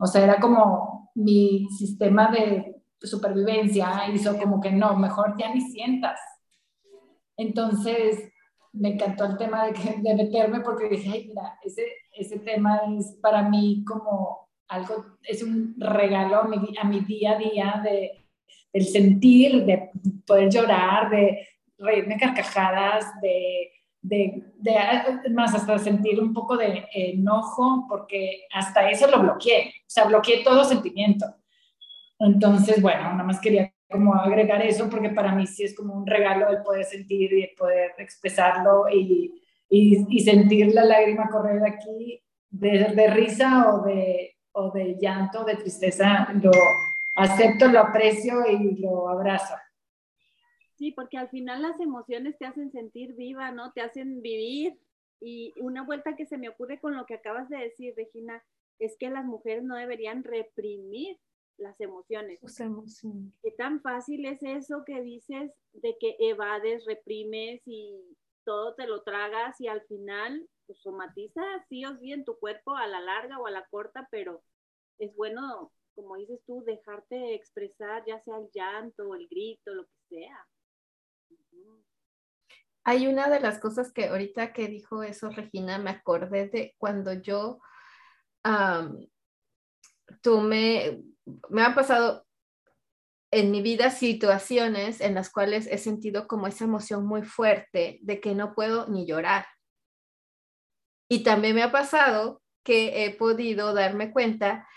O 0.01 0.07
sea, 0.07 0.23
era 0.23 0.39
como 0.39 1.11
mi 1.13 1.67
sistema 1.77 2.31
de 2.31 2.81
supervivencia 2.99 4.09
hizo 4.11 4.35
como 4.35 4.59
que 4.59 4.71
no, 4.71 4.97
mejor 4.97 5.35
ya 5.37 5.53
ni 5.53 5.61
sientas. 5.61 6.19
Entonces, 7.37 8.31
me 8.73 8.93
encantó 8.93 9.25
el 9.25 9.37
tema 9.37 9.67
de, 9.67 9.73
que, 9.73 10.01
de 10.01 10.15
meterme 10.15 10.61
porque 10.61 10.89
dije, 10.89 11.07
ay, 11.13 11.27
mira, 11.27 11.59
ese, 11.63 11.85
ese 12.13 12.39
tema 12.39 12.81
es 12.97 13.15
para 13.21 13.47
mí 13.47 13.83
como 13.85 14.49
algo, 14.69 15.05
es 15.21 15.43
un 15.43 15.75
regalo 15.77 16.37
a 16.37 16.47
mi, 16.47 16.57
a 16.81 16.83
mi 16.83 17.01
día 17.01 17.33
a 17.33 17.37
día 17.37 17.81
de, 17.83 18.25
del 18.73 18.85
sentir, 18.85 19.65
de 19.65 19.91
poder 20.25 20.49
llorar, 20.49 21.11
de 21.11 21.47
reírme 21.77 22.17
carcajadas, 22.17 23.05
de 23.21 23.71
de, 24.01 24.43
más 25.31 25.53
hasta 25.53 25.77
sentir 25.77 26.19
un 26.19 26.33
poco 26.33 26.57
de 26.57 26.85
enojo, 26.93 27.85
porque 27.87 28.45
hasta 28.51 28.89
eso 28.89 29.07
lo 29.07 29.21
bloqueé, 29.21 29.69
o 29.69 29.87
sea, 29.87 30.05
bloqueé 30.05 30.43
todo 30.43 30.63
sentimiento. 30.63 31.25
Entonces, 32.19 32.81
bueno, 32.81 33.03
nada 33.03 33.23
más 33.23 33.39
quería 33.39 33.73
como 33.89 34.15
agregar 34.15 34.61
eso, 34.65 34.89
porque 34.89 35.09
para 35.09 35.33
mí 35.35 35.45
sí 35.45 35.63
es 35.63 35.75
como 35.75 35.93
un 35.93 36.07
regalo 36.07 36.49
el 36.49 36.61
poder 36.63 36.85
sentir 36.85 37.33
y 37.33 37.55
poder 37.55 37.91
expresarlo 37.97 38.85
y, 38.89 39.43
y, 39.69 40.19
sentir 40.19 40.73
la 40.73 40.85
lágrima 40.85 41.29
correr 41.29 41.61
aquí 41.65 42.21
de, 42.49 42.93
de 42.95 43.07
risa 43.07 43.73
o 43.73 43.83
de, 43.83 44.37
o 44.53 44.71
de 44.71 44.97
llanto, 44.99 45.43
de 45.43 45.55
tristeza, 45.55 46.29
lo 46.41 46.51
acepto, 47.15 47.67
lo 47.67 47.79
aprecio 47.79 48.45
y 48.49 48.79
lo 48.79 49.09
abrazo. 49.09 49.55
Sí, 50.81 50.91
porque 50.93 51.19
al 51.19 51.29
final 51.29 51.61
las 51.61 51.79
emociones 51.79 52.39
te 52.39 52.47
hacen 52.47 52.71
sentir 52.71 53.13
viva, 53.13 53.51
¿no? 53.51 53.71
Te 53.71 53.81
hacen 53.81 54.19
vivir. 54.23 54.79
Y 55.19 55.53
una 55.61 55.85
vuelta 55.85 56.15
que 56.15 56.25
se 56.25 56.39
me 56.39 56.49
ocurre 56.49 56.79
con 56.79 56.97
lo 56.97 57.05
que 57.05 57.13
acabas 57.13 57.49
de 57.49 57.57
decir, 57.57 57.93
Regina, 57.95 58.43
es 58.79 58.97
que 58.97 59.11
las 59.11 59.23
mujeres 59.23 59.63
no 59.63 59.75
deberían 59.75 60.23
reprimir 60.23 61.19
las 61.57 61.79
emociones. 61.79 62.39
¿Qué 63.43 63.51
tan 63.51 63.79
fácil 63.83 64.25
es 64.25 64.41
eso 64.41 64.83
que 64.83 65.03
dices 65.03 65.51
de 65.73 65.95
que 65.99 66.15
evades, 66.17 66.83
reprimes 66.85 67.61
y 67.67 68.17
todo 68.43 68.73
te 68.73 68.87
lo 68.87 69.03
tragas 69.03 69.61
y 69.61 69.67
al 69.67 69.83
final 69.83 70.49
pues, 70.65 70.79
somatiza 70.79 71.43
sí 71.69 71.85
o 71.85 71.95
sí 71.99 72.11
en 72.11 72.25
tu 72.25 72.39
cuerpo 72.39 72.75
a 72.75 72.87
la 72.87 73.01
larga 73.01 73.37
o 73.37 73.45
a 73.45 73.51
la 73.51 73.67
corta, 73.67 74.07
pero 74.09 74.41
es 74.97 75.15
bueno, 75.15 75.71
como 75.93 76.15
dices 76.15 76.41
tú, 76.47 76.63
dejarte 76.65 77.35
expresar 77.35 78.03
ya 78.07 78.19
sea 78.19 78.39
el 78.39 78.49
llanto 78.51 79.13
el 79.13 79.27
grito, 79.27 79.75
lo 79.75 79.83
que 79.83 80.15
sea. 80.15 80.47
Hay 82.83 83.07
una 83.07 83.29
de 83.29 83.39
las 83.39 83.59
cosas 83.59 83.91
que 83.91 84.07
ahorita 84.07 84.53
que 84.53 84.67
dijo 84.67 85.03
eso 85.03 85.29
Regina, 85.29 85.77
me 85.77 85.91
acordé 85.91 86.47
de 86.47 86.75
cuando 86.77 87.13
yo, 87.13 87.59
tú 90.21 90.41
me, 90.41 91.03
me 91.49 91.61
han 91.61 91.75
pasado 91.75 92.25
en 93.31 93.51
mi 93.51 93.61
vida 93.61 93.91
situaciones 93.91 94.99
en 94.99 95.15
las 95.15 95.29
cuales 95.29 95.67
he 95.67 95.77
sentido 95.77 96.27
como 96.27 96.47
esa 96.47 96.65
emoción 96.65 97.05
muy 97.05 97.23
fuerte 97.23 97.99
de 98.01 98.19
que 98.19 98.35
no 98.35 98.53
puedo 98.53 98.87
ni 98.87 99.05
llorar. 99.05 99.45
Y 101.09 101.23
también 101.23 101.55
me 101.55 101.63
ha 101.63 101.71
pasado 101.71 102.41
que 102.63 103.05
he 103.05 103.11
podido 103.15 103.73
darme 103.73 104.11
cuenta 104.11 104.67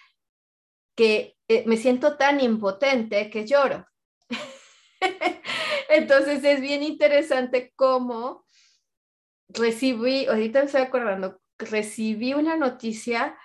que 0.96 1.36
eh, 1.48 1.64
me 1.66 1.76
siento 1.76 2.16
tan 2.16 2.40
impotente 2.40 3.28
que 3.30 3.46
lloro. 3.46 3.86
Entonces 5.88 6.42
es 6.44 6.60
bien 6.60 6.82
interesante 6.82 7.72
cómo 7.76 8.44
recibí, 9.48 10.26
ahorita 10.26 10.60
me 10.60 10.66
estoy 10.66 10.82
acordando, 10.82 11.40
recibí 11.58 12.34
una 12.34 12.56
noticia 12.56 13.36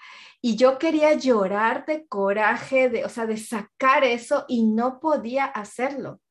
y 0.42 0.56
yo 0.56 0.78
quería 0.78 1.14
llorar 1.14 1.86
de 1.86 2.08
coraje, 2.08 2.90
de, 2.90 3.06
o 3.06 3.10
sea, 3.10 3.26
de 3.26 3.38
sacar 3.38 4.04
eso 4.04 4.46
y 4.48 4.64
no 4.64 5.00
podía 5.00 5.46
hacerlo. 5.46 6.22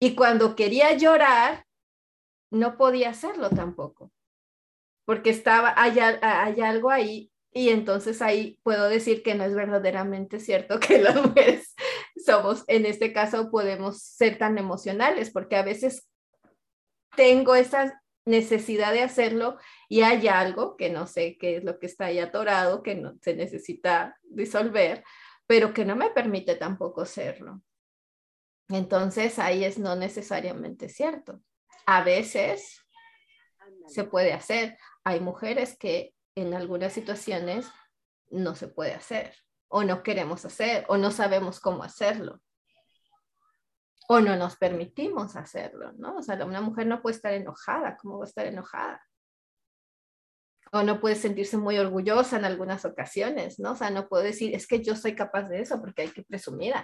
Y 0.00 0.14
cuando 0.14 0.54
quería 0.54 0.92
llorar, 0.92 1.64
no 2.50 2.76
podía 2.76 3.10
hacerlo 3.10 3.50
tampoco, 3.50 4.12
porque 5.06 5.30
estaba, 5.30 5.74
hay, 5.76 5.98
hay 5.98 6.60
algo 6.60 6.90
ahí 6.90 7.32
y 7.50 7.70
entonces 7.70 8.20
ahí 8.20 8.60
puedo 8.62 8.88
decir 8.88 9.22
que 9.22 9.34
no 9.34 9.44
es 9.44 9.54
verdaderamente 9.54 10.38
cierto 10.38 10.78
que 10.80 10.98
las 10.98 11.16
mujeres 11.16 11.74
somos, 12.16 12.64
en 12.66 12.86
este 12.86 13.12
caso, 13.12 13.50
podemos 13.50 14.02
ser 14.02 14.38
tan 14.38 14.58
emocionales, 14.58 15.30
porque 15.30 15.56
a 15.56 15.62
veces 15.62 16.08
tengo 17.14 17.54
esa 17.54 18.02
necesidad 18.24 18.92
de 18.92 19.02
hacerlo 19.02 19.58
y 19.88 20.02
hay 20.02 20.26
algo 20.28 20.76
que 20.76 20.90
no 20.90 21.06
sé 21.06 21.38
qué 21.38 21.56
es 21.56 21.64
lo 21.64 21.78
que 21.78 21.86
está 21.86 22.06
ahí 22.06 22.18
atorado, 22.18 22.82
que 22.82 22.94
no 22.94 23.16
se 23.22 23.34
necesita 23.34 24.18
disolver, 24.24 25.04
pero 25.46 25.72
que 25.72 25.84
no 25.84 25.94
me 25.94 26.10
permite 26.10 26.56
tampoco 26.56 27.02
hacerlo. 27.02 27.62
Entonces 28.68 29.38
ahí 29.38 29.64
es 29.64 29.78
no 29.78 29.94
necesariamente 29.94 30.88
cierto. 30.88 31.40
A 31.86 32.02
veces 32.02 32.84
se 33.86 34.02
puede 34.02 34.32
hacer. 34.32 34.76
Hay 35.04 35.20
mujeres 35.20 35.76
que 35.78 36.12
en 36.34 36.52
algunas 36.52 36.92
situaciones 36.92 37.68
no 38.28 38.56
se 38.56 38.66
puede 38.66 38.92
hacer 38.94 39.36
o 39.68 39.84
no 39.84 40.02
queremos 40.02 40.44
hacer 40.44 40.84
o 40.88 40.96
no 40.96 41.10
sabemos 41.10 41.60
cómo 41.60 41.82
hacerlo 41.82 42.40
o 44.08 44.20
no 44.20 44.36
nos 44.36 44.56
permitimos 44.56 45.36
hacerlo, 45.36 45.92
¿no? 45.96 46.16
O 46.16 46.22
sea, 46.22 46.44
una 46.44 46.60
mujer 46.60 46.86
no 46.86 47.02
puede 47.02 47.16
estar 47.16 47.32
enojada, 47.32 47.96
¿cómo 47.96 48.18
va 48.18 48.24
a 48.24 48.28
estar 48.28 48.46
enojada? 48.46 49.02
O 50.72 50.82
no 50.82 51.00
puede 51.00 51.16
sentirse 51.16 51.56
muy 51.56 51.78
orgullosa 51.78 52.36
en 52.36 52.44
algunas 52.44 52.84
ocasiones, 52.84 53.58
¿no? 53.58 53.72
O 53.72 53.76
sea, 53.76 53.90
no 53.90 54.08
puedo 54.08 54.22
decir, 54.22 54.54
es 54.54 54.66
que 54.66 54.82
yo 54.82 54.94
soy 54.94 55.14
capaz 55.14 55.48
de 55.48 55.60
eso 55.60 55.80
porque 55.80 56.02
hay 56.02 56.08
que 56.08 56.22
presumir, 56.22 56.74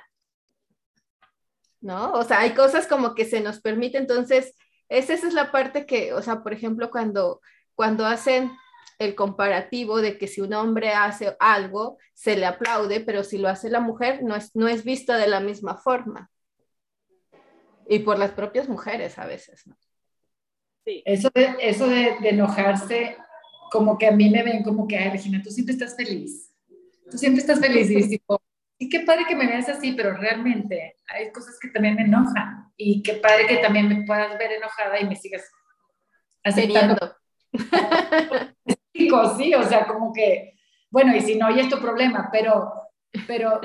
¿no? 1.80 2.12
O 2.12 2.24
sea, 2.24 2.40
hay 2.40 2.54
cosas 2.54 2.86
como 2.86 3.14
que 3.14 3.24
se 3.24 3.40
nos 3.40 3.60
permite, 3.60 3.98
entonces, 3.98 4.54
esa, 4.88 5.14
esa 5.14 5.28
es 5.28 5.34
la 5.34 5.52
parte 5.52 5.86
que, 5.86 6.12
o 6.14 6.22
sea, 6.22 6.42
por 6.42 6.52
ejemplo, 6.52 6.90
cuando, 6.90 7.40
cuando 7.74 8.04
hacen 8.04 8.52
el 9.04 9.14
comparativo 9.14 10.00
de 10.00 10.18
que 10.18 10.28
si 10.28 10.40
un 10.40 10.54
hombre 10.54 10.90
hace 10.90 11.36
algo, 11.40 11.98
se 12.14 12.36
le 12.36 12.46
aplaude, 12.46 13.00
pero 13.00 13.24
si 13.24 13.38
lo 13.38 13.48
hace 13.48 13.70
la 13.70 13.80
mujer, 13.80 14.22
no 14.22 14.36
es, 14.36 14.54
no 14.54 14.68
es 14.68 14.84
visto 14.84 15.12
de 15.12 15.26
la 15.26 15.40
misma 15.40 15.76
forma. 15.76 16.30
Y 17.88 18.00
por 18.00 18.18
las 18.18 18.30
propias 18.32 18.68
mujeres 18.68 19.18
a 19.18 19.26
veces, 19.26 19.66
¿no? 19.66 19.76
Sí. 20.84 21.02
Eso 21.04 21.30
de, 21.34 21.54
eso 21.60 21.86
de, 21.86 22.16
enojarse, 22.22 23.16
como 23.70 23.98
que 23.98 24.06
a 24.06 24.12
mí 24.12 24.30
me 24.30 24.42
ven 24.42 24.62
como 24.62 24.88
que, 24.88 24.98
ay, 24.98 25.10
Regina, 25.10 25.40
tú 25.42 25.50
siempre 25.50 25.74
estás 25.74 25.96
feliz. 25.96 26.52
Tú 27.10 27.18
siempre 27.18 27.40
estás 27.40 27.60
feliz. 27.60 27.90
Y 27.90 28.08
tipo, 28.08 28.40
y 28.78 28.88
qué 28.88 29.00
padre 29.00 29.24
que 29.28 29.36
me 29.36 29.46
veas 29.46 29.68
así, 29.68 29.92
pero 29.92 30.16
realmente 30.16 30.96
hay 31.06 31.30
cosas 31.30 31.56
que 31.60 31.68
también 31.68 31.94
me 31.94 32.02
enojan. 32.02 32.72
Y 32.76 33.02
qué 33.02 33.14
padre 33.14 33.46
que 33.46 33.58
también 33.58 33.88
me 33.88 34.04
puedas 34.04 34.36
ver 34.38 34.52
enojada 34.52 34.98
y 34.98 35.06
me 35.06 35.14
sigas 35.14 35.44
aceptando. 36.42 37.16
sí, 38.94 39.54
o 39.54 39.62
sea, 39.62 39.86
como 39.86 40.12
que, 40.12 40.54
bueno, 40.90 41.16
y 41.16 41.20
si 41.20 41.36
no, 41.36 41.54
ya 41.54 41.62
es 41.62 41.68
tu 41.68 41.80
problema, 41.80 42.28
pero, 42.30 42.72
pero, 43.26 43.60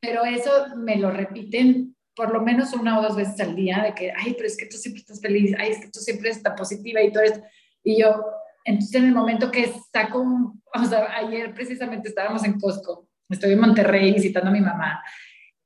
pero 0.00 0.24
eso 0.24 0.76
me 0.76 0.96
lo 0.96 1.10
repiten 1.10 1.94
por 2.14 2.32
lo 2.32 2.40
menos 2.40 2.72
una 2.72 2.98
o 2.98 3.02
dos 3.02 3.16
veces 3.16 3.40
al 3.40 3.56
día, 3.56 3.82
de 3.82 3.94
que, 3.94 4.12
ay, 4.16 4.34
pero 4.34 4.46
es 4.46 4.56
que 4.56 4.66
tú 4.66 4.76
siempre 4.76 5.00
estás 5.00 5.20
feliz, 5.20 5.54
ay, 5.58 5.72
es 5.72 5.80
que 5.80 5.90
tú 5.90 5.98
siempre 5.98 6.30
estás 6.30 6.54
positiva 6.56 7.02
y 7.02 7.12
todo 7.12 7.24
esto. 7.24 7.42
Y 7.82 8.00
yo, 8.00 8.24
entonces 8.64 8.94
en 8.94 9.06
el 9.06 9.14
momento 9.14 9.50
que 9.50 9.72
saco 9.92 10.20
un, 10.20 10.62
o 10.72 10.84
sea, 10.84 11.16
ayer 11.16 11.52
precisamente 11.52 12.08
estábamos 12.08 12.44
en 12.44 12.58
Costco, 12.58 13.08
estoy 13.28 13.52
en 13.52 13.60
Monterrey 13.60 14.12
visitando 14.12 14.50
a 14.50 14.52
mi 14.52 14.60
mamá, 14.60 15.02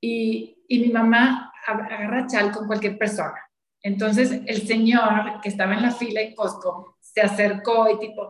y, 0.00 0.64
y 0.69 0.78
mi 0.78 0.88
mamá 0.88 1.52
agarra 1.67 2.26
chal 2.26 2.50
con 2.50 2.67
cualquier 2.67 2.97
persona. 2.97 3.38
Entonces 3.83 4.40
el 4.47 4.67
señor 4.67 5.40
que 5.43 5.49
estaba 5.49 5.75
en 5.75 5.83
la 5.83 5.90
fila 5.90 6.21
en 6.21 6.35
Costco 6.35 6.97
se 7.00 7.21
acercó 7.21 7.88
y 7.90 7.99
tipo, 7.99 8.28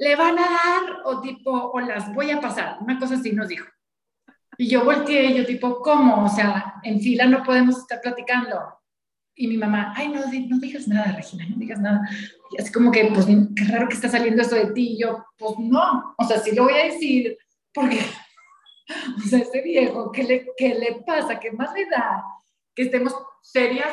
¿le 0.00 0.16
van 0.16 0.38
a 0.38 0.42
dar 0.42 1.02
o 1.04 1.20
tipo, 1.20 1.50
o 1.52 1.78
las 1.80 2.12
voy 2.14 2.30
a 2.30 2.40
pasar? 2.40 2.78
Una 2.80 2.98
cosa 2.98 3.14
así 3.14 3.32
nos 3.32 3.48
dijo. 3.48 3.66
Y 4.56 4.68
yo 4.68 4.82
volteé 4.82 5.26
y 5.26 5.36
yo 5.36 5.46
tipo, 5.46 5.80
¿cómo? 5.80 6.24
O 6.24 6.28
sea, 6.28 6.80
en 6.82 7.00
fila 7.00 7.26
no 7.26 7.42
podemos 7.42 7.76
estar 7.78 8.00
platicando. 8.00 8.58
Y 9.34 9.46
mi 9.46 9.58
mamá, 9.58 9.92
ay, 9.94 10.08
no, 10.08 10.20
no 10.20 10.58
digas 10.58 10.88
nada, 10.88 11.12
Regina, 11.12 11.46
no 11.48 11.56
digas 11.56 11.80
nada. 11.80 12.08
Y 12.50 12.60
así 12.60 12.72
como 12.72 12.90
que, 12.90 13.10
pues, 13.14 13.26
qué 13.26 13.64
raro 13.64 13.88
que 13.88 13.94
está 13.94 14.08
saliendo 14.08 14.40
esto 14.40 14.54
de 14.54 14.72
ti. 14.72 14.94
Y 14.94 15.02
yo, 15.02 15.22
pues 15.36 15.58
no, 15.58 16.14
o 16.16 16.24
sea, 16.24 16.38
sí 16.38 16.54
lo 16.54 16.64
voy 16.64 16.74
a 16.74 16.84
decir, 16.84 17.36
porque, 17.74 18.00
o 19.18 19.28
sea, 19.28 19.38
ese 19.38 19.60
viejo, 19.60 20.10
¿qué 20.12 20.24
le, 20.24 20.46
qué 20.56 20.74
le 20.74 21.02
pasa? 21.06 21.38
¿Qué 21.38 21.52
más 21.52 21.74
le 21.74 21.84
da? 21.90 22.24
Que 22.74 22.82
estemos 22.82 23.14
serias 23.42 23.90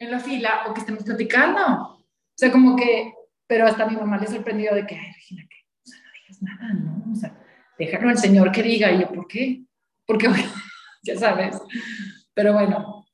en 0.00 0.10
la 0.10 0.18
fila 0.18 0.66
o 0.68 0.74
que 0.74 0.80
estemos 0.80 1.04
platicando. 1.04 1.62
O 1.62 2.04
sea, 2.36 2.50
como 2.50 2.74
que, 2.74 3.12
pero 3.46 3.66
hasta 3.66 3.86
mi 3.86 3.96
mamá 3.96 4.18
le 4.18 4.26
sorprendió 4.26 4.74
de 4.74 4.86
que, 4.86 4.96
ay, 4.96 5.12
Regina, 5.12 5.42
que, 5.48 5.56
o 5.82 5.86
sea, 5.86 5.98
no 6.00 6.10
digas 6.12 6.42
nada, 6.42 6.74
¿no? 6.74 7.12
O 7.12 7.14
sea, 7.14 7.46
déjalo 7.78 8.08
al 8.08 8.18
Señor 8.18 8.52
que 8.52 8.62
diga. 8.62 8.90
Y 8.92 9.00
yo, 9.00 9.08
¿por 9.08 9.26
qué? 9.26 9.64
Porque, 10.06 10.28
ya 11.02 11.16
sabes. 11.16 11.56
Pero 12.34 12.52
bueno, 12.52 13.06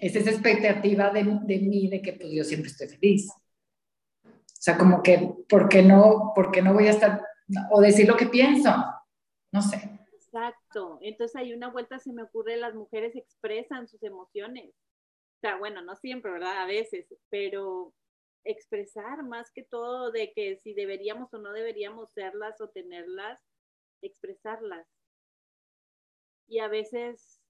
es 0.00 0.14
esa 0.16 0.30
expectativa 0.30 1.10
de, 1.10 1.24
de, 1.42 1.58
mí 1.58 1.88
de 1.88 2.00
que 2.00 2.14
pues 2.14 2.32
yo 2.32 2.44
siempre 2.44 2.70
estoy 2.70 2.88
feliz. 2.88 3.30
O 4.24 4.64
sea, 4.64 4.78
como 4.78 5.02
que, 5.02 5.34
¿por 5.48 5.68
qué 5.68 5.82
no, 5.82 6.32
por 6.34 6.52
qué 6.52 6.62
no 6.62 6.72
voy 6.72 6.86
a 6.86 6.90
estar, 6.90 7.22
o 7.70 7.80
decir 7.80 8.06
lo 8.06 8.16
que 8.16 8.26
pienso? 8.26 8.72
No 9.50 9.60
sé. 9.60 9.98
Exacto. 10.14 10.98
Entonces 11.02 11.36
hay 11.36 11.52
una 11.52 11.68
vuelta, 11.68 11.98
se 11.98 12.12
me 12.12 12.22
ocurre, 12.22 12.56
las 12.56 12.74
mujeres 12.74 13.14
expresan 13.16 13.88
sus 13.88 14.02
emociones. 14.02 14.70
O 14.70 15.40
sea, 15.40 15.56
bueno, 15.56 15.82
no 15.82 15.96
siempre, 15.96 16.30
¿verdad? 16.30 16.62
A 16.62 16.66
veces, 16.66 17.06
pero 17.28 17.92
expresar 18.44 19.22
más 19.24 19.50
que 19.52 19.62
todo 19.62 20.10
de 20.10 20.32
que 20.32 20.56
si 20.56 20.74
deberíamos 20.74 21.32
o 21.34 21.38
no 21.38 21.52
deberíamos 21.52 22.12
serlas 22.12 22.60
o 22.60 22.68
tenerlas, 22.68 23.40
expresarlas. 24.02 24.86
Y 26.48 26.58
a 26.58 26.68
veces 26.68 27.40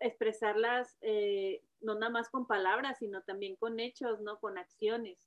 expresarlas 0.00 0.96
eh, 1.00 1.62
no 1.80 1.94
nada 1.94 2.10
más 2.10 2.28
con 2.28 2.46
palabras, 2.46 2.98
sino 2.98 3.22
también 3.22 3.56
con 3.56 3.80
hechos, 3.80 4.20
¿no? 4.20 4.38
Con 4.40 4.58
acciones. 4.58 5.26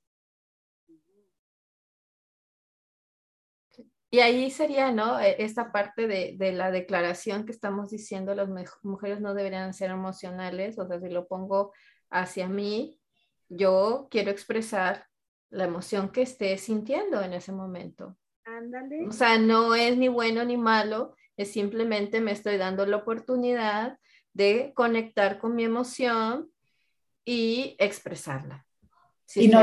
Y 4.12 4.18
ahí 4.18 4.50
sería, 4.50 4.90
¿no? 4.90 5.20
E, 5.20 5.36
esta 5.42 5.70
parte 5.70 6.08
de, 6.08 6.34
de, 6.36 6.52
la 6.52 6.70
declaración 6.72 7.46
que 7.46 7.52
estamos 7.52 7.90
diciendo, 7.90 8.34
las 8.34 8.48
mujeres 8.82 9.20
no 9.20 9.34
deberían 9.34 9.72
ser 9.72 9.90
emocionales, 9.90 10.78
o 10.78 10.86
sea, 10.86 11.00
si 11.00 11.08
lo 11.08 11.28
pongo 11.28 11.72
hacia 12.10 12.48
mí, 12.48 12.99
yo 13.50 14.08
quiero 14.10 14.30
expresar 14.30 15.06
la 15.50 15.64
emoción 15.64 16.10
que 16.10 16.22
esté 16.22 16.56
sintiendo 16.56 17.20
en 17.20 17.34
ese 17.34 17.52
momento. 17.52 18.16
Ándale. 18.44 19.06
O 19.06 19.12
sea, 19.12 19.38
no 19.38 19.74
es 19.74 19.98
ni 19.98 20.08
bueno 20.08 20.44
ni 20.44 20.56
malo, 20.56 21.14
es 21.36 21.52
simplemente 21.52 22.20
me 22.20 22.32
estoy 22.32 22.56
dando 22.56 22.86
la 22.86 22.96
oportunidad 22.96 23.98
de 24.32 24.72
conectar 24.74 25.38
con 25.38 25.54
mi 25.54 25.64
emoción 25.64 26.50
y 27.24 27.76
expresarla. 27.78 28.66
Si 29.26 29.44
y 29.44 29.48
no 29.48 29.62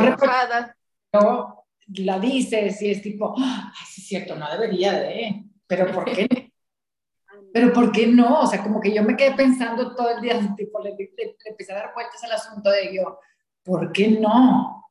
no 1.13 1.67
la 1.87 2.19
dices 2.19 2.81
y 2.81 2.91
es 2.91 3.01
tipo, 3.01 3.33
ay, 3.37 3.71
sí 3.89 4.01
es 4.01 4.07
cierto, 4.07 4.35
no 4.35 4.49
debería 4.51 4.93
de, 4.93 5.45
pero 5.65 5.91
¿por 5.91 6.05
qué? 6.05 6.27
pero 7.53 7.73
¿por 7.73 7.91
qué 7.91 8.07
no? 8.07 8.41
O 8.41 8.47
sea, 8.47 8.61
como 8.61 8.81
que 8.81 8.93
yo 8.93 9.03
me 9.03 9.15
quedé 9.15 9.33
pensando 9.33 9.95
todo 9.95 10.09
el 10.09 10.21
día, 10.21 10.39
tipo, 10.57 10.79
le, 10.81 10.95
empecé 11.45 11.71
a 11.71 11.75
dar 11.75 11.93
vueltas 11.93 12.23
al 12.23 12.33
asunto 12.33 12.69
de 12.69 12.95
yo, 12.95 13.19
¿por 13.67 13.91
qué 13.91 14.07
no? 14.07 14.89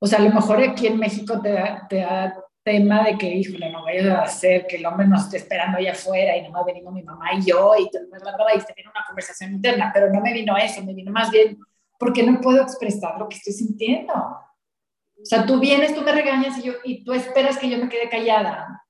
O 0.00 0.06
sea, 0.06 0.18
a 0.18 0.22
lo 0.22 0.30
mejor 0.30 0.60
aquí 0.60 0.88
en 0.88 0.98
México 0.98 1.40
te 1.40 1.54
te 1.88 1.96
da 1.98 2.34
tema 2.64 3.04
de 3.04 3.18
que, 3.18 3.28
híjole, 3.28 3.70
no 3.70 3.84
vayas 3.84 4.06
a 4.06 4.22
hacer 4.22 4.66
que 4.66 4.76
el 4.76 4.86
hombre 4.86 5.06
nos 5.06 5.24
esté 5.24 5.36
esperando 5.36 5.76
allá 5.76 5.92
afuera 5.92 6.34
y 6.36 6.42
nomás 6.42 6.64
venimos 6.64 6.94
mi 6.94 7.02
mamá 7.02 7.34
y 7.34 7.42
yo 7.42 7.74
y, 7.78 7.90
todo, 7.90 8.02
y 8.02 8.60
se 8.60 8.72
viene 8.72 8.90
una 8.90 9.04
conversación 9.06 9.52
interna, 9.52 9.90
pero 9.92 10.10
no 10.10 10.20
me 10.22 10.32
vino 10.32 10.56
eso, 10.56 10.82
me 10.82 10.94
vino 10.94 11.12
más 11.12 11.30
bien 11.30 11.58
porque 11.98 12.22
no 12.22 12.40
puedo 12.40 12.62
expresar 12.62 13.18
lo 13.18 13.28
que 13.28 13.36
estoy 13.36 13.52
sintiendo. 13.52 14.14
O 14.14 15.24
sea, 15.24 15.46
tú 15.46 15.60
vienes, 15.60 15.94
tú 15.94 16.00
me 16.00 16.12
regañas 16.12 16.58
y, 16.58 16.62
yo, 16.62 16.72
y 16.82 17.04
tú 17.04 17.12
esperas 17.12 17.58
que 17.58 17.68
yo 17.68 17.78
me 17.78 17.88
quede 17.88 18.08
callada. 18.08 18.82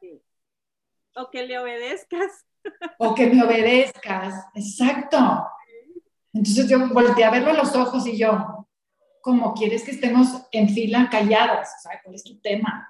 Sí. 0.00 0.22
O 1.16 1.28
que 1.30 1.44
le 1.44 1.58
obedezcas. 1.58 2.46
O 2.98 3.14
que 3.14 3.26
me 3.26 3.42
obedezcas, 3.42 4.46
exacto. 4.54 5.18
Entonces 6.32 6.68
yo 6.68 6.88
volteé 6.88 7.24
a 7.24 7.30
verlo 7.30 7.50
a 7.50 7.54
los 7.54 7.74
ojos 7.74 8.06
y 8.06 8.16
yo, 8.16 8.66
¿cómo 9.20 9.54
quieres 9.54 9.82
que 9.82 9.92
estemos 9.92 10.28
en 10.52 10.68
fila 10.68 11.08
calladas? 11.10 11.74
O 11.78 11.82
sea, 11.82 12.00
¿cuál 12.02 12.14
es 12.14 12.24
tu 12.24 12.38
tema? 12.40 12.88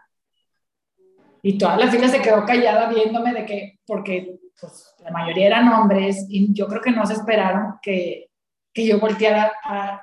Y 1.42 1.56
toda 1.56 1.76
la 1.76 1.88
fila 1.88 2.08
se 2.08 2.20
quedó 2.20 2.44
callada 2.44 2.88
viéndome 2.88 3.32
de 3.32 3.46
que, 3.46 3.80
porque 3.86 4.38
pues, 4.60 4.94
la 5.00 5.10
mayoría 5.10 5.46
eran 5.46 5.68
hombres 5.68 6.26
y 6.28 6.52
yo 6.52 6.66
creo 6.66 6.82
que 6.82 6.90
no 6.90 7.06
se 7.06 7.14
esperaron 7.14 7.78
que, 7.80 8.30
que 8.72 8.86
yo 8.86 8.98
volteara 8.98 9.52
a... 9.64 10.02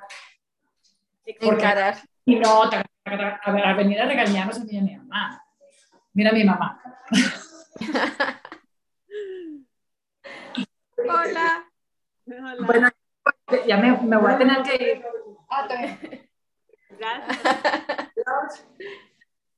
Encarar. 1.24 1.96
Y 2.24 2.36
no, 2.36 2.62
a, 2.62 2.84
a, 3.04 3.70
a, 3.70 3.74
venir 3.74 4.00
a 4.00 4.06
regañarnos 4.06 4.60
a 4.60 4.64
mí 4.64 4.80
mi 4.80 4.96
mamá. 4.96 5.42
Mira 6.12 6.30
a 6.30 6.32
mi 6.32 6.44
mamá. 6.44 6.80
Hola. 10.98 11.64
Hola. 12.26 12.64
Bueno, 12.66 12.88
ya 13.66 13.76
me, 13.76 13.96
me, 14.02 14.16
voy 14.16 14.32
a 14.32 14.38
tener 14.38 14.62
que 14.62 14.92
ir. 14.92 15.04
Ah, 15.48 15.68
Gracias. 18.16 18.66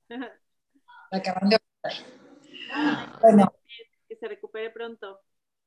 Me 0.09 1.18
acaban 1.18 1.48
de 1.48 1.59
bueno. 3.20 3.53
Que 4.09 4.16
se 4.16 4.29
recupere 4.29 4.70
pronto. 4.70 5.20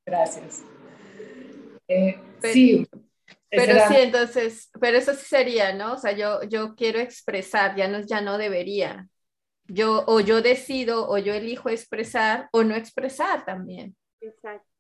Gracias. 0.06 0.64
Eh, 1.88 2.20
pero, 2.40 2.54
sí. 2.54 2.88
Pero 3.50 3.88
sí, 3.88 3.96
entonces, 3.98 4.70
pero 4.80 4.98
eso 4.98 5.14
sí 5.14 5.26
sería, 5.26 5.74
¿no? 5.74 5.94
O 5.94 5.98
sea, 5.98 6.12
yo, 6.14 6.44
yo 6.44 6.76
quiero 6.76 7.00
expresar, 7.00 7.76
ya 7.76 7.88
no, 7.88 8.00
ya 8.02 8.22
no 8.22 8.38
debería. 8.38 9.08
Yo, 9.68 10.04
o 10.08 10.20
yo 10.20 10.42
decido, 10.42 11.10
o 11.10 11.18
yo 11.18 11.34
elijo 11.34 11.70
expresar, 11.70 12.50
o 12.52 12.64
no 12.64 12.76
expresar 12.76 13.46
también. 13.46 13.96
Exacto. 14.22 14.71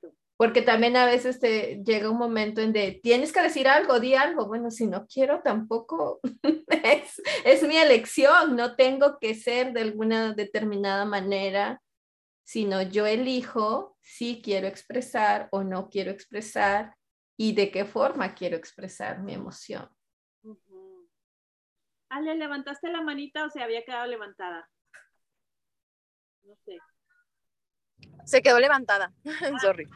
Porque 0.41 0.63
también 0.63 0.97
a 0.97 1.05
veces 1.05 1.39
te 1.39 1.83
llega 1.85 2.09
un 2.09 2.17
momento 2.17 2.61
en 2.61 2.73
de, 2.73 2.99
tienes 3.03 3.31
que 3.31 3.43
decir 3.43 3.67
algo, 3.67 3.99
di 3.99 4.15
algo. 4.15 4.47
Bueno, 4.47 4.71
si 4.71 4.87
no 4.87 5.05
quiero 5.05 5.41
tampoco, 5.43 6.19
es, 6.83 7.21
es 7.45 7.61
mi 7.61 7.77
elección, 7.77 8.55
no 8.55 8.75
tengo 8.75 9.19
que 9.19 9.35
ser 9.35 9.71
de 9.71 9.81
alguna 9.81 10.33
determinada 10.33 11.05
manera 11.05 11.79
sino 12.51 12.81
yo 12.81 13.05
elijo 13.05 13.97
si 14.01 14.41
quiero 14.41 14.67
expresar 14.67 15.47
o 15.51 15.63
no 15.63 15.89
quiero 15.89 16.11
expresar 16.11 16.97
y 17.37 17.53
de 17.53 17.71
qué 17.71 17.85
forma 17.85 18.35
quiero 18.35 18.57
expresar 18.57 19.21
mi 19.21 19.33
emoción. 19.33 19.89
Ale, 22.09 22.35
¿levantaste 22.35 22.91
la 22.91 23.01
manita 23.01 23.45
o 23.45 23.49
se 23.49 23.61
había 23.61 23.85
quedado 23.85 24.05
levantada? 24.07 24.69
No 26.43 26.55
sé. 26.65 26.77
Se 28.25 28.41
quedó 28.41 28.59
levantada. 28.59 29.13
Sorry. 29.61 29.87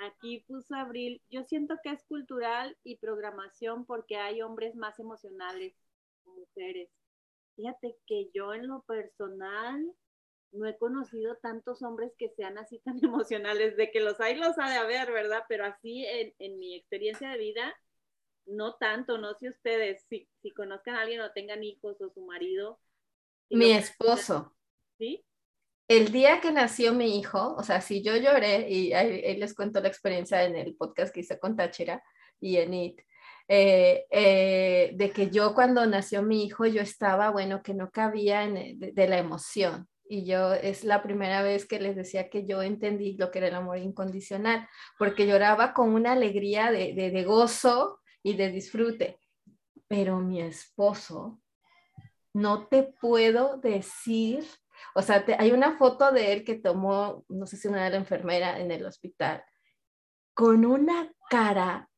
Aquí 0.00 0.44
puso 0.48 0.74
Abril. 0.74 1.22
Yo 1.30 1.44
siento 1.44 1.76
que 1.82 1.90
es 1.90 2.02
cultural 2.04 2.76
y 2.82 2.96
programación 2.96 3.86
porque 3.86 4.16
hay 4.16 4.42
hombres 4.42 4.74
más 4.74 4.98
emocionales 4.98 5.74
que 6.24 6.30
mujeres. 6.30 6.90
Fíjate 7.56 7.96
que 8.06 8.30
yo 8.34 8.54
en 8.54 8.66
lo 8.66 8.82
personal 8.82 9.92
no 10.52 10.66
he 10.66 10.76
conocido 10.76 11.36
tantos 11.36 11.82
hombres 11.82 12.12
que 12.18 12.30
sean 12.30 12.58
así 12.58 12.78
tan 12.80 12.98
emocionales, 13.04 13.76
de 13.76 13.90
que 13.90 14.00
los 14.00 14.20
hay, 14.20 14.36
los 14.36 14.58
ha 14.58 14.68
de 14.68 14.76
haber, 14.76 15.12
¿verdad? 15.12 15.44
Pero 15.48 15.64
así 15.64 16.04
en, 16.04 16.34
en 16.38 16.58
mi 16.58 16.74
experiencia 16.74 17.30
de 17.30 17.38
vida, 17.38 17.74
no 18.46 18.74
tanto, 18.74 19.18
no 19.18 19.34
sé 19.34 19.48
ustedes, 19.48 20.04
si, 20.08 20.28
si 20.42 20.50
conozcan 20.50 20.96
a 20.96 21.02
alguien 21.02 21.20
o 21.20 21.32
tengan 21.32 21.62
hijos 21.62 22.00
o 22.00 22.10
su 22.10 22.22
marido. 22.22 22.80
mi 23.50 23.72
esposo. 23.72 24.54
¿Sí? 24.98 25.24
El 25.88 26.12
día 26.12 26.40
que 26.40 26.52
nació 26.52 26.94
mi 26.94 27.18
hijo, 27.18 27.54
o 27.56 27.62
sea, 27.62 27.80
si 27.80 28.02
yo 28.02 28.16
lloré, 28.16 28.70
y 28.70 28.92
ahí, 28.92 29.36
les 29.36 29.54
cuento 29.54 29.80
la 29.80 29.88
experiencia 29.88 30.42
en 30.44 30.56
el 30.56 30.74
podcast 30.76 31.12
que 31.12 31.20
hice 31.20 31.38
con 31.38 31.56
Táchira 31.56 32.02
y 32.40 32.56
en 32.56 32.74
IT, 32.74 33.00
eh, 33.48 34.06
eh, 34.10 34.92
de 34.94 35.10
que 35.10 35.30
yo 35.30 35.54
cuando 35.54 35.84
nació 35.86 36.22
mi 36.22 36.44
hijo, 36.44 36.66
yo 36.66 36.80
estaba, 36.80 37.30
bueno, 37.30 37.62
que 37.62 37.74
no 37.74 37.90
cabía 37.90 38.46
de, 38.48 38.76
de 38.92 39.08
la 39.08 39.18
emoción 39.18 39.88
y 40.12 40.26
yo 40.26 40.52
es 40.52 40.84
la 40.84 41.02
primera 41.02 41.42
vez 41.42 41.64
que 41.64 41.80
les 41.80 41.96
decía 41.96 42.28
que 42.28 42.44
yo 42.44 42.60
entendí 42.60 43.16
lo 43.16 43.30
que 43.30 43.38
era 43.38 43.48
el 43.48 43.54
amor 43.54 43.78
incondicional, 43.78 44.68
porque 44.98 45.26
lloraba 45.26 45.72
con 45.72 45.94
una 45.94 46.12
alegría 46.12 46.70
de, 46.70 46.92
de, 46.92 47.24
gozo 47.24 47.98
y 48.22 48.34
de 48.34 48.50
disfrute. 48.50 49.18
Pero 49.88 50.18
mi 50.18 50.42
esposo, 50.42 51.40
no 52.34 52.66
te 52.66 52.82
puedo 52.82 53.56
decir, 53.56 54.44
o 54.94 55.02
sea, 55.02 55.24
te, 55.24 55.36
hay 55.38 55.52
una 55.52 55.76
foto 55.78 56.12
de 56.12 56.32
él 56.32 56.44
que 56.44 56.54
tomó, 56.54 57.24
no 57.28 57.46
sé 57.46 57.56
si 57.56 57.68
una 57.68 57.84
de 57.84 57.90
la 57.90 57.96
enfermera 57.96 58.60
en 58.60 58.70
el 58.70 58.84
hospital, 58.84 59.44
con 60.34 60.64
una 60.64 61.12
cara, 61.30 61.88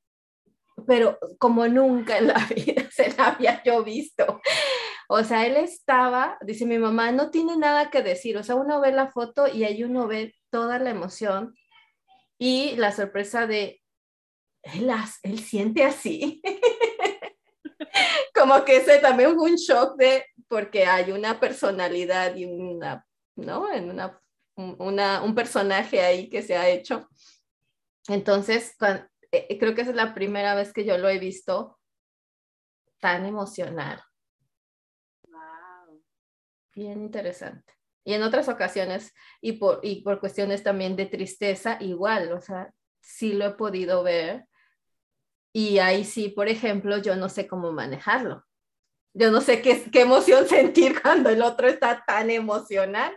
pero 0.87 1.18
como 1.38 1.66
nunca 1.68 2.18
en 2.18 2.29
la 2.29 2.38
vida 2.55 2.85
se 2.90 3.14
la 3.16 3.29
había 3.29 3.62
yo 3.62 3.85
visto 3.85 4.40
O 5.09 5.23
sea, 5.23 5.47
él 5.47 5.57
estaba, 5.57 6.38
dice 6.40 6.66
mi 6.66 6.79
mamá, 6.79 7.12
no 7.12 7.31
tiene 7.31 7.57
nada 7.57 7.90
que 7.90 8.03
decir. 8.03 8.37
O 8.37 8.42
sea, 8.42 8.55
uno 8.55 8.81
ve 8.81 8.92
la 8.92 9.11
foto 9.11 9.47
y 9.47 9.64
ahí 9.64 9.85
uno 9.85 10.07
ve 10.07 10.35
toda 10.51 10.79
la 10.79 10.90
emoción 10.90 11.55
y 12.38 12.75
la 12.77 12.90
sorpresa 12.92 13.47
de, 13.47 13.83
él, 14.62 14.90
él 15.23 15.38
siente 15.38 15.85
así. 15.85 16.42
Como 18.35 18.64
que 18.64 18.79
ese 18.79 18.99
también 18.99 19.35
fue 19.35 19.51
un 19.51 19.57
shock 19.57 19.97
de, 19.97 20.27
porque 20.49 20.87
hay 20.87 21.12
una 21.12 21.38
personalidad 21.38 22.35
y 22.35 22.47
una, 22.47 23.07
¿no? 23.37 23.73
En 23.73 23.90
una, 23.90 24.20
una, 24.57 25.23
un 25.23 25.35
personaje 25.35 26.01
ahí 26.01 26.29
que 26.29 26.42
se 26.42 26.57
ha 26.57 26.68
hecho. 26.68 27.09
Entonces, 28.09 28.77
eh, 29.31 29.59
creo 29.59 29.75
que 29.75 29.83
esa 29.83 29.90
es 29.90 29.97
la 29.97 30.14
primera 30.14 30.55
vez 30.55 30.73
que 30.73 30.85
yo 30.85 30.99
lo 30.99 31.09
he 31.09 31.18
visto 31.18 31.79
tan 33.01 33.25
emocional. 33.25 34.03
Wow. 35.29 36.03
Bien 36.75 37.03
interesante. 37.03 37.73
Y 38.05 38.14
en 38.14 38.23
otras 38.23 38.49
ocasiones, 38.49 39.14
y 39.40 39.53
por, 39.53 39.81
y 39.83 40.03
por 40.03 40.20
cuestiones 40.20 40.62
también 40.62 40.97
de 40.97 41.07
tristeza, 41.07 41.79
igual, 41.81 42.33
o 42.33 42.40
sea, 42.40 42.73
sí 43.01 43.33
lo 43.33 43.47
he 43.47 43.51
podido 43.53 44.03
ver. 44.03 44.47
Y 45.56 45.78
ahí 45.78 46.04
sí, 46.04 46.30
por 46.30 46.48
ejemplo, 46.48 46.98
yo 46.98 47.14
no 47.14 47.28
sé 47.28 47.46
cómo 47.46 47.70
manejarlo. 47.70 48.44
Yo 49.14 49.30
no 49.30 49.40
sé 49.40 49.62
qué, 49.62 49.84
qué 49.92 50.00
emoción 50.00 50.46
sentir 50.48 51.00
cuando 51.00 51.30
el 51.30 51.42
otro 51.42 51.68
está 51.68 52.04
tan 52.04 52.28
emocional. 52.30 53.16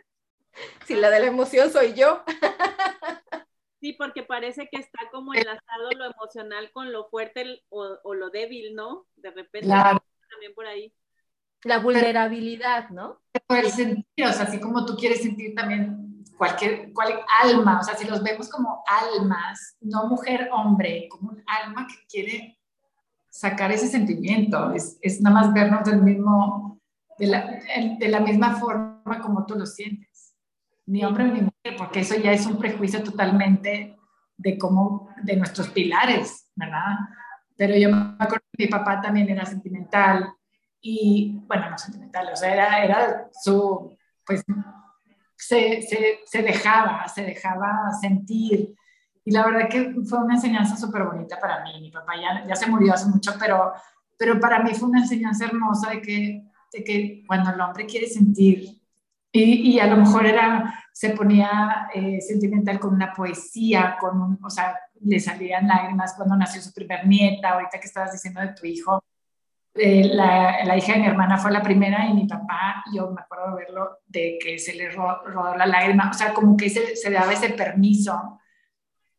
Si 0.85 0.95
la 0.95 1.09
de 1.09 1.19
la 1.19 1.25
emoción 1.25 1.71
soy 1.71 1.93
yo. 1.93 2.23
Sí, 3.79 3.93
porque 3.93 4.23
parece 4.23 4.69
que 4.71 4.79
está 4.79 4.99
como 5.11 5.33
enlazado 5.33 5.91
lo 5.95 6.05
emocional 6.05 6.71
con 6.71 6.91
lo 6.91 7.09
fuerte 7.09 7.63
o, 7.69 7.97
o 8.03 8.13
lo 8.13 8.29
débil, 8.29 8.75
¿no? 8.75 9.07
De 9.15 9.31
repente 9.31 9.67
también 9.67 10.53
por 10.55 10.65
ahí. 10.65 10.93
La 11.63 11.79
vulnerabilidad, 11.79 12.89
¿no? 12.89 13.21
Poder 13.47 13.69
sentir, 13.69 14.25
o 14.25 14.31
sea, 14.31 14.43
así 14.43 14.59
como 14.59 14.85
tú 14.85 14.95
quieres 14.95 15.21
sentir 15.21 15.55
también 15.55 16.06
cualquier, 16.37 16.93
cual 16.93 17.19
alma, 17.43 17.79
o 17.79 17.83
sea, 17.83 17.95
si 17.95 18.07
los 18.07 18.23
vemos 18.23 18.49
como 18.49 18.83
almas, 18.87 19.75
no 19.81 20.07
mujer, 20.07 20.49
hombre, 20.51 21.07
como 21.09 21.31
un 21.31 21.43
alma 21.47 21.87
que 21.87 21.95
quiere 22.09 22.59
sacar 23.29 23.71
ese 23.71 23.87
sentimiento, 23.87 24.71
es, 24.71 24.97
es 25.01 25.21
nada 25.21 25.35
más 25.35 25.53
vernos 25.53 25.83
del 25.83 26.01
mismo, 26.01 26.79
de 27.17 27.27
la, 27.27 27.59
de 27.99 28.07
la 28.07 28.19
misma 28.19 28.55
forma 28.55 29.19
como 29.21 29.45
tú 29.45 29.55
lo 29.55 29.65
sientes, 29.65 30.35
ni 30.85 31.03
hombre 31.03 31.25
ni 31.25 31.41
mujer, 31.41 31.75
porque 31.77 32.01
eso 32.01 32.15
ya 32.15 32.31
es 32.31 32.45
un 32.45 32.57
prejuicio 32.57 33.03
totalmente 33.03 33.97
de 34.37 34.57
cómo, 34.57 35.09
de 35.23 35.35
nuestros 35.35 35.69
pilares, 35.69 36.51
¿verdad? 36.55 36.97
Pero 37.55 37.75
yo 37.75 37.89
me 37.89 38.15
acuerdo 38.19 38.45
que 38.53 38.65
mi 38.65 38.69
papá 38.69 39.01
también 39.01 39.29
era 39.29 39.45
sentimental, 39.45 40.33
y 40.79 41.41
bueno, 41.47 41.69
no 41.69 41.77
sentimental, 41.77 42.29
o 42.31 42.35
sea, 42.35 42.53
era, 42.53 42.83
era 42.83 43.29
su, 43.33 43.97
pues, 44.25 44.43
se, 45.37 45.81
se, 46.25 46.41
dejaba, 46.41 47.07
se 47.07 47.23
dejaba 47.23 47.91
sentir. 48.01 48.75
Y 49.23 49.31
la 49.31 49.45
verdad 49.45 49.69
que 49.69 49.93
fue 50.07 50.19
una 50.19 50.35
enseñanza 50.35 50.75
súper 50.75 51.03
bonita 51.03 51.39
para 51.39 51.63
mí. 51.63 51.79
Mi 51.81 51.91
papá 51.91 52.13
ya, 52.15 52.45
ya 52.47 52.55
se 52.55 52.67
murió 52.67 52.93
hace 52.93 53.07
mucho, 53.07 53.33
pero, 53.39 53.73
pero 54.17 54.39
para 54.39 54.63
mí 54.63 54.73
fue 54.73 54.89
una 54.89 55.01
enseñanza 55.01 55.45
hermosa 55.45 55.91
de 55.91 56.01
que, 56.01 56.43
de 56.73 56.83
que 56.83 57.23
cuando 57.27 57.51
el 57.51 57.61
hombre 57.61 57.85
quiere 57.85 58.07
sentir, 58.07 58.81
y, 59.31 59.73
y 59.73 59.79
a 59.79 59.87
lo 59.87 59.97
mejor 59.97 60.25
era, 60.25 60.73
se 60.91 61.09
ponía 61.11 61.89
eh, 61.93 62.19
sentimental 62.21 62.79
con 62.79 62.93
una 62.93 63.13
poesía, 63.13 63.97
con 63.99 64.19
un, 64.19 64.39
o 64.43 64.49
sea, 64.49 64.75
le 65.01 65.19
salían 65.19 65.67
lágrimas 65.67 66.13
cuando 66.15 66.35
nació 66.35 66.61
su 66.61 66.73
primer 66.73 67.05
nieta, 67.05 67.49
ahorita 67.49 67.79
que 67.79 67.87
estabas 67.87 68.13
diciendo 68.13 68.41
de 68.41 68.53
tu 68.53 68.65
hijo, 68.65 69.03
eh, 69.77 70.09
la, 70.13 70.63
la, 70.65 70.77
hija 70.77 70.93
de 70.93 70.99
mi 70.99 71.07
hermana 71.07 71.37
fue 71.37 71.51
la 71.51 71.61
primera 71.61 72.07
y 72.07 72.13
mi 72.13 72.27
papá, 72.27 72.83
yo 72.93 73.11
me 73.11 73.21
acuerdo 73.21 73.55
de 73.55 73.63
verlo, 73.63 73.99
de 74.05 74.37
que 74.41 74.57
se 74.59 74.73
le 74.73 74.89
rodó 74.89 75.55
la 75.55 75.65
lágrima, 75.65 76.09
o 76.09 76.13
sea, 76.13 76.33
como 76.33 76.55
que 76.55 76.69
se, 76.69 76.95
se 76.95 77.11
daba 77.11 77.33
ese 77.33 77.49
permiso. 77.49 78.39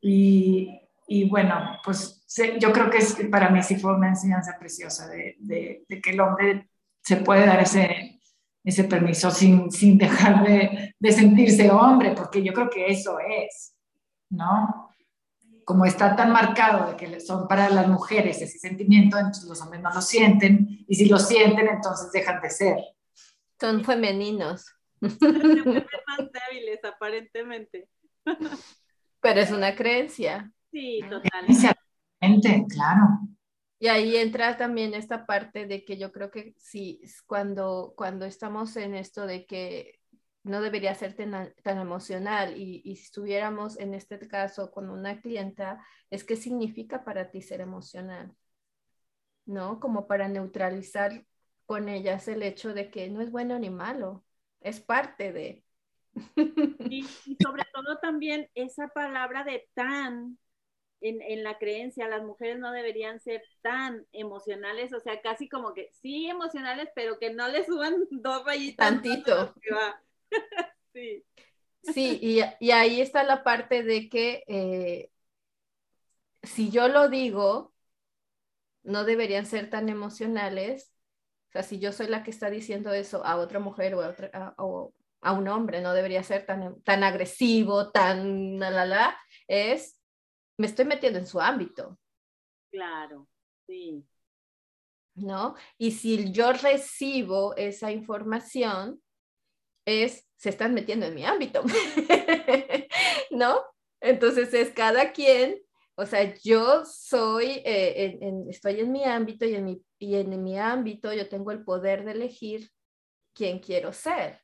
Y, 0.00 0.80
y 1.06 1.28
bueno, 1.28 1.78
pues 1.84 2.24
yo 2.60 2.72
creo 2.72 2.90
que 2.90 2.98
es, 2.98 3.16
para 3.30 3.50
mí 3.50 3.62
sí 3.62 3.76
fue 3.76 3.94
una 3.94 4.08
enseñanza 4.08 4.56
preciosa 4.58 5.08
de, 5.08 5.36
de, 5.38 5.84
de, 5.88 6.00
que 6.00 6.10
el 6.10 6.20
hombre 6.20 6.68
se 7.02 7.16
puede 7.16 7.46
dar 7.46 7.60
ese, 7.60 8.20
ese 8.62 8.84
permiso 8.84 9.30
sin, 9.30 9.70
sin 9.70 9.96
dejar 9.98 10.44
de, 10.44 10.94
de 10.98 11.12
sentirse 11.12 11.70
hombre, 11.70 12.12
porque 12.12 12.42
yo 12.42 12.52
creo 12.52 12.68
que 12.68 12.86
eso 12.86 13.18
es, 13.18 13.74
¿no? 14.30 14.87
Como 15.68 15.84
está 15.84 16.16
tan 16.16 16.32
marcado 16.32 16.90
de 16.90 16.96
que 16.96 17.20
son 17.20 17.46
para 17.46 17.68
las 17.68 17.86
mujeres 17.88 18.40
ese 18.40 18.58
sentimiento, 18.58 19.18
entonces 19.18 19.44
los 19.44 19.60
hombres 19.60 19.82
no 19.82 19.92
lo 19.92 20.00
sienten, 20.00 20.82
y 20.88 20.94
si 20.94 21.10
lo 21.10 21.18
sienten, 21.18 21.68
entonces 21.68 22.10
dejan 22.10 22.40
de 22.40 22.48
ser. 22.48 22.78
Son 23.60 23.84
femeninos. 23.84 24.64
Se 25.02 25.26
vuelven 25.26 25.84
más 26.06 26.30
débiles, 26.32 26.82
aparentemente. 26.82 27.86
Pero 29.20 29.40
es 29.40 29.50
una 29.50 29.76
creencia. 29.76 30.50
Sí, 30.72 31.00
totalmente. 31.02 32.64
claro. 32.70 33.20
Y 33.78 33.88
ahí 33.88 34.16
entra 34.16 34.56
también 34.56 34.94
esta 34.94 35.26
parte 35.26 35.66
de 35.66 35.84
que 35.84 35.98
yo 35.98 36.12
creo 36.12 36.30
que 36.30 36.54
sí, 36.56 37.02
cuando, 37.26 37.92
cuando 37.94 38.24
estamos 38.24 38.74
en 38.76 38.94
esto 38.94 39.26
de 39.26 39.44
que 39.44 40.00
no 40.42 40.60
debería 40.60 40.94
ser 40.94 41.14
tan, 41.14 41.78
emocional. 41.78 42.56
Y, 42.56 42.82
y, 42.84 42.96
si 42.96 43.04
estuviéramos 43.04 43.78
en 43.78 43.94
este 43.94 44.18
caso 44.28 44.70
con 44.70 44.90
una 44.90 45.20
clienta, 45.20 45.84
es 46.10 46.24
qué 46.24 46.36
significa 46.36 47.04
para 47.04 47.30
ti 47.30 47.42
ser 47.42 47.60
emocional, 47.60 48.34
¿no? 49.44 49.80
Como 49.80 50.06
para 50.06 50.28
neutralizar 50.28 51.24
con 51.66 51.88
ellas 51.88 52.28
el 52.28 52.42
hecho 52.42 52.72
de 52.72 52.90
que 52.90 53.10
no 53.10 53.20
es 53.20 53.30
bueno 53.30 53.58
ni 53.58 53.70
malo, 53.70 54.24
es 54.60 54.80
parte 54.80 55.32
de. 55.32 55.64
Y, 56.90 57.04
y 57.26 57.36
sobre 57.42 57.64
todo 57.74 57.98
también 57.98 58.48
esa 58.54 58.88
palabra 58.88 59.44
de 59.44 59.68
tan, 59.74 60.38
en, 61.02 61.20
en, 61.20 61.44
la 61.44 61.58
creencia, 61.58 62.08
las 62.08 62.24
mujeres 62.24 62.58
no 62.58 62.72
deberían 62.72 63.20
ser 63.20 63.42
tan 63.60 64.06
emocionales, 64.12 64.94
o 64.94 65.00
sea, 65.00 65.20
casi 65.20 65.48
como 65.48 65.74
que 65.74 65.90
sí 65.92 66.28
emocionales, 66.28 66.88
pero 66.94 67.18
que 67.18 67.34
no 67.34 67.46
le 67.48 67.64
suban 67.66 67.94
dos 68.10 68.44
rayitas. 68.46 68.88
Tantito. 68.88 69.54
sí. 70.92 71.24
Sí, 71.82 72.18
y, 72.20 72.40
y, 72.60 72.70
ahí 72.72 73.00
está 73.00 73.22
la 73.22 73.42
parte 73.42 73.82
de 73.82 74.08
que 74.10 74.44
eh, 74.46 75.10
si 76.42 76.70
yo 76.70 76.88
lo 76.88 77.08
digo, 77.08 77.72
no 78.82 79.04
deberían 79.04 79.46
ser 79.46 79.70
tan 79.70 79.88
emocionales. 79.88 80.92
O 81.48 81.52
sea, 81.52 81.62
si 81.62 81.78
yo 81.78 81.92
soy 81.92 82.08
la 82.08 82.22
que 82.22 82.30
está 82.30 82.50
diciendo 82.50 82.92
eso 82.92 83.24
a 83.24 83.36
otra 83.36 83.60
mujer 83.60 83.94
o 83.94 84.02
a, 84.02 84.08
otra, 84.08 84.30
a, 84.32 84.54
o 84.58 84.92
a 85.20 85.32
un 85.32 85.48
hombre, 85.48 85.80
no 85.80 85.94
debería 85.94 86.22
ser 86.22 86.46
tan, 86.46 86.80
tan 86.82 87.02
agresivo, 87.04 87.90
tan 87.90 88.58
la, 88.58 88.70
la, 88.70 88.84
la, 88.86 89.18
es, 89.46 90.00
me 90.58 90.66
estoy 90.66 90.84
metiendo 90.84 91.18
en 91.18 91.26
su 91.26 91.40
ámbito. 91.40 91.98
Claro, 92.70 93.28
sí. 93.66 94.04
¿No? 95.14 95.56
Y 95.78 95.92
si 95.92 96.30
yo 96.32 96.52
recibo 96.52 97.56
esa 97.56 97.90
información, 97.90 99.00
es, 99.88 100.28
se 100.36 100.50
están 100.50 100.74
metiendo 100.74 101.06
en 101.06 101.14
mi 101.14 101.24
ámbito, 101.24 101.62
¿no? 103.30 103.60
Entonces 104.00 104.52
es 104.54 104.70
cada 104.70 105.12
quien, 105.12 105.60
o 105.96 106.06
sea, 106.06 106.34
yo 106.44 106.84
soy, 106.84 107.62
eh, 107.64 108.18
estoy 108.48 108.80
en 108.80 108.92
mi 108.92 109.04
ámbito 109.04 109.44
y 109.46 109.54
en 109.54 109.64
mi, 109.64 109.82
y 109.98 110.16
en 110.16 110.42
mi 110.42 110.58
ámbito 110.58 111.12
yo 111.12 111.28
tengo 111.28 111.50
el 111.50 111.64
poder 111.64 112.04
de 112.04 112.12
elegir 112.12 112.70
quién 113.34 113.58
quiero 113.58 113.92
ser. 113.92 114.40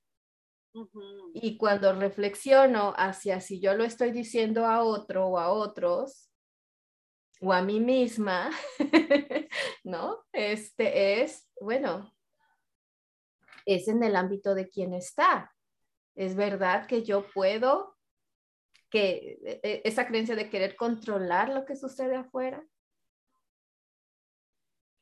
Y 1.35 1.57
cuando 1.57 1.93
reflexiono 1.93 2.95
hacia 2.97 3.41
si 3.41 3.61
yo 3.61 3.75
lo 3.75 3.85
estoy 3.85 4.11
diciendo 4.11 4.67
a 4.67 4.83
otro 4.83 5.29
o 5.29 5.39
a 5.39 5.53
otros, 5.53 6.29
o 7.41 7.53
a 7.53 7.63
mí 7.63 7.79
misma, 7.79 8.51
¿no? 9.85 10.25
Este 10.33 11.23
es, 11.23 11.49
bueno, 11.61 12.14
es 13.65 13.89
en 13.89 14.03
el 14.03 14.17
ámbito 14.17 14.55
de 14.55 14.69
quien 14.69 14.95
está. 14.95 15.53
Es 16.15 16.37
verdad 16.37 16.87
que 16.87 17.03
yo 17.03 17.27
puedo, 17.33 17.97
que 18.91 19.39
e, 19.45 19.61
e, 19.63 19.83
esa 19.85 20.07
creencia 20.07 20.37
de 20.37 20.51
querer 20.51 20.77
controlar 20.77 21.49
lo 21.49 21.65
que 21.65 21.77
sucede 21.77 22.17
afuera, 22.17 22.65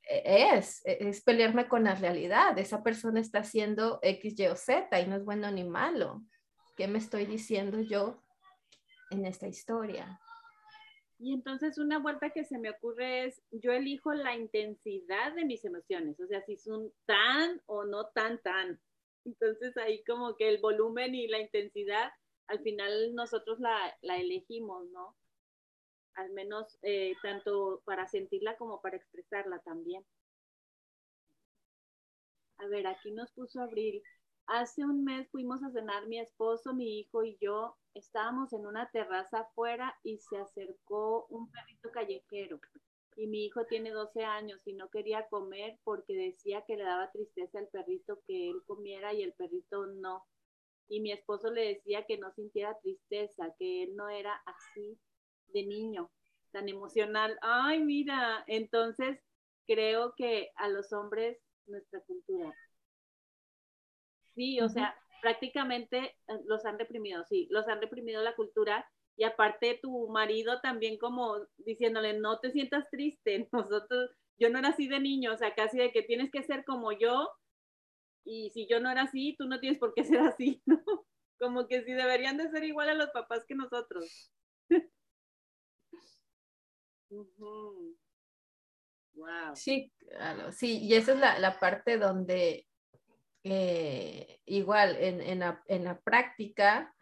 e, 0.08 0.56
es, 0.56 0.82
es 0.84 1.22
pelearme 1.22 1.68
con 1.68 1.84
la 1.84 1.94
realidad. 1.94 2.58
Esa 2.58 2.82
persona 2.82 3.20
está 3.20 3.40
haciendo 3.40 3.98
X, 4.02 4.38
Y 4.38 4.46
o 4.46 4.56
Z 4.56 5.00
y 5.00 5.06
no 5.06 5.16
es 5.16 5.24
bueno 5.24 5.50
ni 5.50 5.64
malo. 5.64 6.22
¿Qué 6.76 6.88
me 6.88 6.98
estoy 6.98 7.26
diciendo 7.26 7.80
yo 7.80 8.22
en 9.10 9.26
esta 9.26 9.46
historia? 9.46 10.18
Y 11.22 11.32
entonces 11.32 11.78
una 11.78 12.00
vuelta 12.00 12.30
que 12.30 12.42
se 12.42 12.58
me 12.58 12.70
ocurre 12.70 13.26
es, 13.26 13.40
yo 13.52 13.70
elijo 13.70 14.12
la 14.12 14.34
intensidad 14.34 15.32
de 15.36 15.44
mis 15.44 15.64
emociones, 15.64 16.18
o 16.18 16.26
sea, 16.26 16.42
si 16.42 16.56
son 16.56 16.92
tan 17.06 17.62
o 17.66 17.84
no 17.84 18.06
tan, 18.08 18.42
tan. 18.42 18.80
Entonces 19.24 19.76
ahí 19.76 20.02
como 20.02 20.34
que 20.34 20.48
el 20.48 20.58
volumen 20.58 21.14
y 21.14 21.28
la 21.28 21.38
intensidad, 21.38 22.10
al 22.48 22.58
final 22.64 23.14
nosotros 23.14 23.60
la, 23.60 23.96
la 24.02 24.16
elegimos, 24.16 24.90
¿no? 24.90 25.16
Al 26.14 26.30
menos 26.30 26.76
eh, 26.82 27.14
tanto 27.22 27.82
para 27.84 28.08
sentirla 28.08 28.56
como 28.56 28.80
para 28.80 28.96
expresarla 28.96 29.60
también. 29.60 30.04
A 32.56 32.66
ver, 32.66 32.88
aquí 32.88 33.12
nos 33.12 33.30
puso 33.30 33.60
Abril. 33.60 34.02
Hace 34.46 34.84
un 34.84 35.04
mes 35.04 35.28
fuimos 35.30 35.62
a 35.62 35.70
cenar 35.70 36.06
mi 36.08 36.18
esposo, 36.18 36.74
mi 36.74 36.98
hijo 37.00 37.24
y 37.24 37.38
yo. 37.40 37.76
Estábamos 37.94 38.52
en 38.52 38.66
una 38.66 38.90
terraza 38.90 39.40
afuera 39.40 39.94
y 40.02 40.18
se 40.18 40.36
acercó 40.38 41.26
un 41.30 41.50
perrito 41.50 41.90
callejero. 41.90 42.60
Y 43.16 43.26
mi 43.26 43.44
hijo 43.44 43.66
tiene 43.66 43.90
12 43.90 44.24
años 44.24 44.60
y 44.66 44.72
no 44.72 44.88
quería 44.88 45.28
comer 45.28 45.78
porque 45.84 46.14
decía 46.14 46.64
que 46.66 46.76
le 46.76 46.84
daba 46.84 47.10
tristeza 47.10 47.58
al 47.58 47.68
perrito 47.68 48.20
que 48.26 48.50
él 48.50 48.62
comiera 48.66 49.12
y 49.12 49.22
el 49.22 49.32
perrito 49.34 49.86
no. 49.86 50.24
Y 50.88 51.00
mi 51.00 51.12
esposo 51.12 51.50
le 51.50 51.74
decía 51.74 52.04
que 52.06 52.18
no 52.18 52.32
sintiera 52.32 52.78
tristeza, 52.80 53.54
que 53.58 53.84
él 53.84 53.96
no 53.96 54.08
era 54.08 54.34
así 54.46 54.98
de 55.48 55.64
niño, 55.64 56.10
tan 56.50 56.68
emocional. 56.68 57.38
Ay, 57.42 57.80
mira, 57.80 58.44
entonces 58.46 59.20
creo 59.66 60.14
que 60.16 60.50
a 60.56 60.68
los 60.68 60.92
hombres 60.92 61.38
nuestra 61.66 62.00
cultura 62.00 62.54
Sí, 64.34 64.60
o 64.60 64.68
sea, 64.68 64.94
prácticamente 65.20 65.98
eh, 65.98 66.14
los 66.46 66.64
han 66.64 66.78
reprimido, 66.78 67.24
sí, 67.28 67.48
los 67.50 67.68
han 67.68 67.80
reprimido 67.80 68.22
la 68.22 68.34
cultura 68.34 68.86
y 69.16 69.24
aparte 69.24 69.78
tu 69.82 70.08
marido 70.08 70.60
también 70.62 70.98
como 70.98 71.36
diciéndole, 71.58 72.18
no 72.18 72.38
te 72.40 72.50
sientas 72.50 72.88
triste, 72.90 73.48
nosotros, 73.52 74.10
yo 74.38 74.50
no 74.50 74.58
era 74.58 74.68
así 74.70 74.88
de 74.88 75.00
niño, 75.00 75.32
o 75.34 75.36
sea, 75.36 75.54
casi 75.54 75.78
de 75.78 75.92
que 75.92 76.02
tienes 76.02 76.30
que 76.30 76.42
ser 76.42 76.64
como 76.64 76.92
yo 76.92 77.28
y 78.24 78.50
si 78.50 78.66
yo 78.68 78.80
no 78.80 78.90
era 78.90 79.02
así, 79.02 79.36
tú 79.38 79.46
no 79.46 79.60
tienes 79.60 79.78
por 79.78 79.94
qué 79.94 80.04
ser 80.04 80.20
así, 80.20 80.62
¿no? 80.66 80.80
Como 81.38 81.66
que 81.68 81.82
si 81.84 81.92
deberían 81.92 82.36
de 82.36 82.50
ser 82.50 82.64
igual 82.64 82.88
a 82.90 82.94
los 82.94 83.10
papás 83.10 83.44
que 83.46 83.54
nosotros. 83.54 84.32
Wow. 89.14 89.54
Sí, 89.54 89.92
claro, 89.98 90.52
sí, 90.52 90.78
y 90.82 90.94
esa 90.94 91.12
es 91.12 91.18
la, 91.18 91.38
la 91.38 91.58
parte 91.60 91.98
donde 91.98 92.66
eh, 93.44 94.40
igual 94.46 94.96
en, 94.96 95.20
en, 95.20 95.40
la, 95.40 95.62
en, 95.66 95.84
la, 95.84 96.00
práctica, 96.00 96.94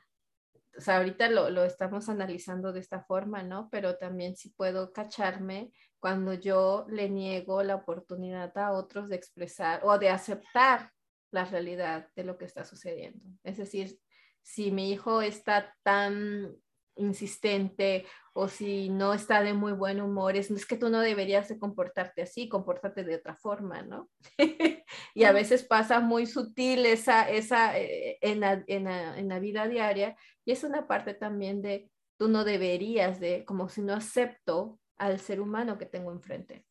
o 0.76 0.90
ahorita 0.90 1.28
lo, 1.28 1.50
lo, 1.50 1.64
estamos 1.64 2.08
analizando 2.08 2.72
de 2.72 2.80
esta 2.80 3.02
forma, 3.02 3.42
¿no? 3.42 3.68
Pero 3.70 3.96
también 3.96 4.36
sí 4.36 4.50
puedo 4.50 4.92
cacharme 4.92 5.72
cuando 5.98 6.32
yo 6.34 6.86
le 6.88 7.08
niego 7.10 7.62
la 7.62 7.76
oportunidad 7.76 8.56
a 8.56 8.72
otros 8.72 9.08
de 9.08 9.16
expresar 9.16 9.80
o 9.84 9.98
de 9.98 10.08
aceptar 10.08 10.92
la 11.30 11.44
realidad 11.44 12.08
de 12.16 12.24
lo 12.24 12.38
que 12.38 12.46
está 12.46 12.64
sucediendo. 12.64 13.24
Es 13.44 13.58
decir, 13.58 13.98
si 14.42 14.70
mi 14.70 14.90
hijo 14.90 15.22
está 15.22 15.76
tan 15.82 16.56
insistente 17.00 18.06
o 18.32 18.48
si 18.48 18.88
no 18.88 19.12
está 19.12 19.42
de 19.42 19.54
muy 19.54 19.72
buen 19.72 20.00
humor, 20.00 20.36
es, 20.36 20.50
es 20.50 20.64
que 20.64 20.76
tú 20.76 20.88
no 20.88 21.00
deberías 21.00 21.48
de 21.48 21.58
comportarte 21.58 22.22
así, 22.22 22.48
compórtate 22.48 23.02
de 23.04 23.16
otra 23.16 23.34
forma, 23.34 23.82
¿no? 23.82 24.08
y 25.14 25.24
a 25.24 25.32
veces 25.32 25.64
pasa 25.64 26.00
muy 26.00 26.26
sutil 26.26 26.86
esa, 26.86 27.28
esa 27.28 27.78
eh, 27.78 28.18
en, 28.20 28.40
la, 28.40 28.62
en, 28.66 28.84
la, 28.84 29.18
en, 29.18 29.28
la, 29.28 29.38
vida 29.40 29.66
diaria 29.66 30.16
y 30.44 30.52
es 30.52 30.62
una 30.62 30.86
parte 30.86 31.14
también 31.14 31.60
de 31.60 31.90
tú 32.16 32.28
no 32.28 32.44
deberías 32.44 33.18
de, 33.18 33.44
como 33.44 33.68
si 33.68 33.82
no 33.82 33.94
acepto 33.94 34.78
al 34.96 35.18
ser 35.18 35.40
humano 35.40 35.78
que 35.78 35.86
tengo 35.86 36.12
enfrente. 36.12 36.64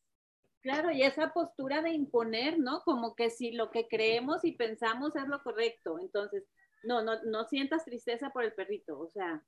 Claro, 0.62 0.90
y 0.90 1.02
esa 1.02 1.32
postura 1.32 1.82
de 1.82 1.90
imponer, 1.90 2.58
¿no? 2.58 2.82
Como 2.82 3.14
que 3.14 3.30
si 3.30 3.52
lo 3.52 3.70
que 3.70 3.88
creemos 3.88 4.44
y 4.44 4.52
pensamos 4.52 5.16
es 5.16 5.26
lo 5.26 5.42
correcto, 5.42 5.98
entonces, 5.98 6.44
no, 6.84 7.02
no, 7.02 7.22
no 7.24 7.44
sientas 7.44 7.84
tristeza 7.84 8.30
por 8.30 8.44
el 8.44 8.52
perrito, 8.52 8.98
o 8.98 9.08
sea, 9.08 9.42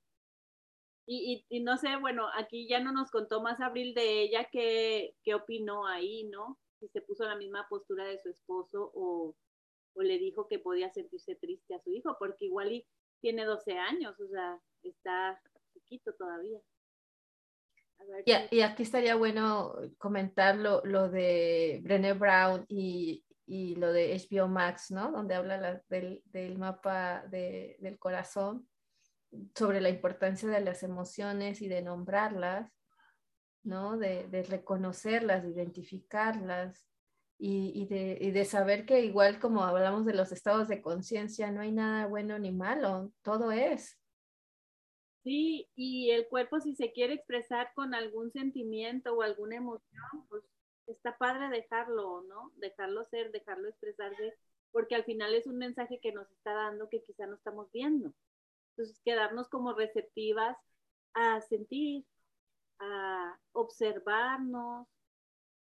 y, 1.06 1.44
y, 1.48 1.60
no 1.60 1.76
sé, 1.78 1.96
bueno, 1.96 2.28
aquí 2.34 2.68
ya 2.68 2.80
no 2.80 2.92
nos 2.92 3.10
contó 3.10 3.42
más 3.42 3.60
Abril 3.60 3.92
de 3.94 4.22
ella 4.22 4.48
qué, 4.52 5.16
qué 5.24 5.34
opinó 5.34 5.86
ahí, 5.86 6.24
¿no? 6.24 6.58
Si 6.78 6.88
se 6.88 7.00
puso 7.02 7.24
la 7.24 7.36
misma 7.36 7.66
postura 7.68 8.04
de 8.04 8.20
su 8.22 8.28
esposo 8.28 8.92
o, 8.94 9.34
o, 9.94 10.02
le 10.02 10.18
dijo 10.18 10.46
que 10.46 10.58
podía 10.58 10.92
sentirse 10.92 11.34
triste 11.36 11.74
a 11.74 11.82
su 11.82 11.92
hijo, 11.92 12.16
porque 12.18 12.44
igual 12.44 12.72
y 12.72 12.86
tiene 13.20 13.44
12 13.44 13.78
años, 13.78 14.18
o 14.20 14.28
sea, 14.28 14.60
está 14.82 15.40
chiquito 15.72 16.14
todavía. 16.14 16.60
y, 18.24 18.56
y, 18.56 18.60
aquí 18.60 18.84
estaría 18.84 19.16
bueno 19.16 19.74
comentar 19.98 20.56
lo, 20.56 20.82
lo 20.84 21.08
de 21.08 21.80
Brené 21.82 22.12
Brown 22.12 22.64
y, 22.68 23.24
y, 23.46 23.74
lo 23.74 23.92
de 23.92 24.16
HBO 24.16 24.46
Max, 24.46 24.92
¿no? 24.92 25.10
Donde 25.10 25.34
habla 25.34 25.82
del, 25.88 26.22
del, 26.26 26.58
mapa 26.58 27.26
de, 27.28 27.76
del 27.80 27.98
corazón 27.98 28.68
sobre 29.54 29.80
la 29.80 29.88
importancia 29.88 30.48
de 30.48 30.60
las 30.60 30.82
emociones 30.82 31.62
y 31.62 31.68
de 31.68 31.82
nombrarlas, 31.82 32.70
¿no? 33.62 33.96
De, 33.96 34.28
de 34.28 34.42
reconocerlas, 34.42 35.42
de 35.42 35.50
identificarlas 35.50 36.86
y, 37.38 37.72
y, 37.74 37.86
de, 37.86 38.18
y, 38.20 38.30
de, 38.30 38.44
saber 38.44 38.86
que 38.86 39.04
igual 39.04 39.40
como 39.40 39.64
hablamos 39.64 40.04
de 40.04 40.14
los 40.14 40.32
estados 40.32 40.68
de 40.68 40.82
conciencia, 40.82 41.50
no 41.50 41.60
hay 41.60 41.72
nada 41.72 42.06
bueno 42.06 42.38
ni 42.38 42.52
malo, 42.52 43.12
todo 43.22 43.50
es. 43.52 43.98
Sí, 45.24 45.68
y 45.76 46.10
el 46.10 46.28
cuerpo 46.28 46.60
si 46.60 46.74
se 46.74 46.92
quiere 46.92 47.14
expresar 47.14 47.72
con 47.74 47.94
algún 47.94 48.32
sentimiento 48.32 49.14
o 49.14 49.22
alguna 49.22 49.56
emoción, 49.56 50.26
pues 50.28 50.42
está 50.86 51.16
padre 51.16 51.48
dejarlo, 51.48 52.22
¿no? 52.22 52.52
Dejarlo 52.56 53.04
ser, 53.04 53.30
dejarlo 53.30 53.68
expresarse, 53.68 54.34
porque 54.72 54.96
al 54.96 55.04
final 55.04 55.34
es 55.34 55.46
un 55.46 55.58
mensaje 55.58 56.00
que 56.00 56.12
nos 56.12 56.30
está 56.32 56.54
dando 56.54 56.88
que 56.88 57.02
quizá 57.04 57.26
no 57.26 57.36
estamos 57.36 57.70
viendo. 57.72 58.12
Entonces, 58.72 59.00
quedarnos 59.04 59.48
como 59.48 59.74
receptivas 59.74 60.56
a 61.14 61.40
sentir, 61.42 62.04
a 62.78 63.38
observarnos, 63.52 64.88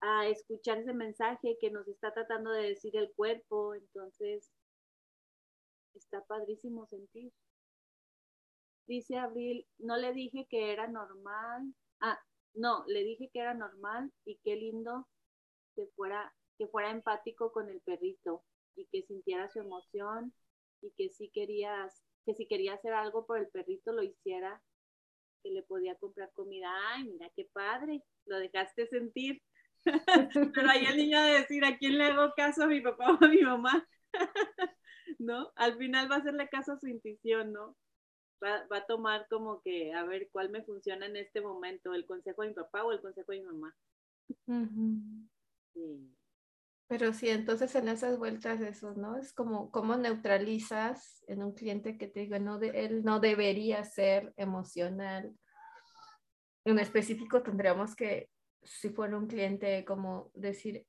a 0.01 0.27
escuchar 0.27 0.79
ese 0.79 0.93
mensaje 0.93 1.57
que 1.59 1.71
nos 1.71 1.87
está 1.87 2.13
tratando 2.13 2.51
de 2.51 2.69
decir 2.69 2.95
el 2.95 3.11
cuerpo. 3.13 3.75
Entonces, 3.75 4.51
está 5.93 6.23
padrísimo 6.25 6.87
sentir. 6.87 7.31
Dice 8.87 9.17
Abril, 9.17 9.67
no 9.77 9.97
le 9.97 10.13
dije 10.13 10.47
que 10.49 10.71
era 10.71 10.87
normal. 10.87 11.73
Ah, 11.99 12.19
no, 12.53 12.83
le 12.87 13.03
dije 13.03 13.29
que 13.31 13.39
era 13.39 13.53
normal 13.53 14.11
y 14.25 14.37
qué 14.43 14.55
lindo 14.55 15.07
que 15.75 15.87
fuera, 15.95 16.33
que 16.57 16.67
fuera 16.67 16.91
empático 16.91 17.51
con 17.51 17.69
el 17.69 17.81
perrito 17.81 18.43
y 18.75 18.85
que 18.87 19.03
sintiera 19.03 19.49
su 19.49 19.59
emoción 19.59 20.33
y 20.81 20.91
que 20.91 21.09
sí 21.09 21.29
querías 21.29 22.03
que 22.25 22.35
si 22.35 22.47
quería 22.47 22.73
hacer 22.73 22.93
algo 22.93 23.25
por 23.25 23.37
el 23.39 23.47
perrito 23.47 23.91
lo 23.91 24.03
hiciera, 24.03 24.61
que 25.43 25.51
le 25.51 25.63
podía 25.63 25.95
comprar 25.95 26.31
comida. 26.33 26.69
Ay, 26.89 27.05
mira 27.05 27.29
qué 27.35 27.47
padre, 27.51 28.03
lo 28.25 28.37
dejaste 28.39 28.87
sentir. 28.87 29.41
Pero 30.55 30.69
ahí 30.69 30.85
el 30.85 30.97
niño 30.97 31.21
de 31.21 31.39
decir, 31.39 31.65
¿a 31.65 31.77
quién 31.77 31.97
le 31.97 32.05
hago 32.05 32.33
caso? 32.35 32.63
¿A 32.63 32.67
mi 32.67 32.81
papá 32.81 33.11
o 33.11 33.23
a 33.23 33.27
mi 33.27 33.41
mamá? 33.41 33.87
¿No? 35.19 35.51
Al 35.55 35.77
final 35.77 36.09
va 36.09 36.15
a 36.15 36.19
hacerle 36.19 36.47
caso 36.49 36.73
a 36.73 36.79
su 36.79 36.87
intuición, 36.87 37.51
¿no? 37.51 37.75
Va, 38.43 38.65
va, 38.71 38.77
a 38.77 38.85
tomar 38.85 39.27
como 39.29 39.61
que, 39.61 39.93
a 39.93 40.03
ver, 40.03 40.29
¿cuál 40.31 40.49
me 40.49 40.63
funciona 40.63 41.05
en 41.05 41.15
este 41.15 41.41
momento? 41.41 41.93
¿El 41.93 42.05
consejo 42.05 42.41
de 42.41 42.49
mi 42.49 42.53
papá 42.55 42.83
o 42.83 42.91
el 42.91 43.01
consejo 43.01 43.31
de 43.31 43.39
mi 43.39 43.45
mamá? 43.45 43.75
sí. 45.73 46.15
Pero 46.91 47.13
sí, 47.13 47.29
entonces 47.29 47.73
en 47.75 47.87
esas 47.87 48.17
vueltas 48.17 48.59
eso, 48.59 48.93
¿no? 48.95 49.15
Es 49.15 49.31
como 49.31 49.71
cómo 49.71 49.95
neutralizas 49.95 51.23
en 51.25 51.41
un 51.41 51.53
cliente 51.53 51.97
que 51.97 52.07
te 52.07 52.19
diga, 52.19 52.37
no, 52.37 52.59
de, 52.59 52.67
él 52.83 53.05
no 53.05 53.21
debería 53.21 53.81
ser 53.85 54.33
emocional. 54.35 55.33
En 56.65 56.79
específico 56.79 57.43
tendríamos 57.43 57.95
que, 57.95 58.29
si 58.61 58.89
fuera 58.89 59.17
un 59.17 59.27
cliente, 59.27 59.85
como 59.85 60.31
decir 60.33 60.85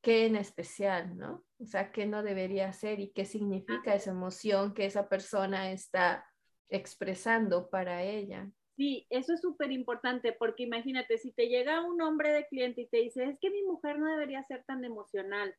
qué 0.00 0.26
en 0.26 0.36
especial, 0.36 1.18
¿no? 1.18 1.44
O 1.58 1.66
sea, 1.66 1.90
qué 1.90 2.06
no 2.06 2.22
debería 2.22 2.72
ser 2.72 3.00
y 3.00 3.10
qué 3.10 3.24
significa 3.24 3.96
esa 3.96 4.12
emoción 4.12 4.74
que 4.74 4.86
esa 4.86 5.08
persona 5.08 5.72
está 5.72 6.24
expresando 6.68 7.68
para 7.68 8.04
ella. 8.04 8.48
Sí, 8.82 9.06
eso 9.10 9.32
es 9.32 9.40
súper 9.40 9.70
importante 9.70 10.32
porque 10.32 10.64
imagínate, 10.64 11.16
si 11.16 11.30
te 11.30 11.46
llega 11.46 11.86
un 11.86 12.02
hombre 12.02 12.32
de 12.32 12.48
cliente 12.48 12.80
y 12.80 12.88
te 12.88 12.96
dice, 12.96 13.22
es 13.22 13.38
que 13.38 13.48
mi 13.48 13.62
mujer 13.62 13.96
no 14.00 14.10
debería 14.10 14.42
ser 14.42 14.64
tan 14.64 14.84
emocional. 14.84 15.54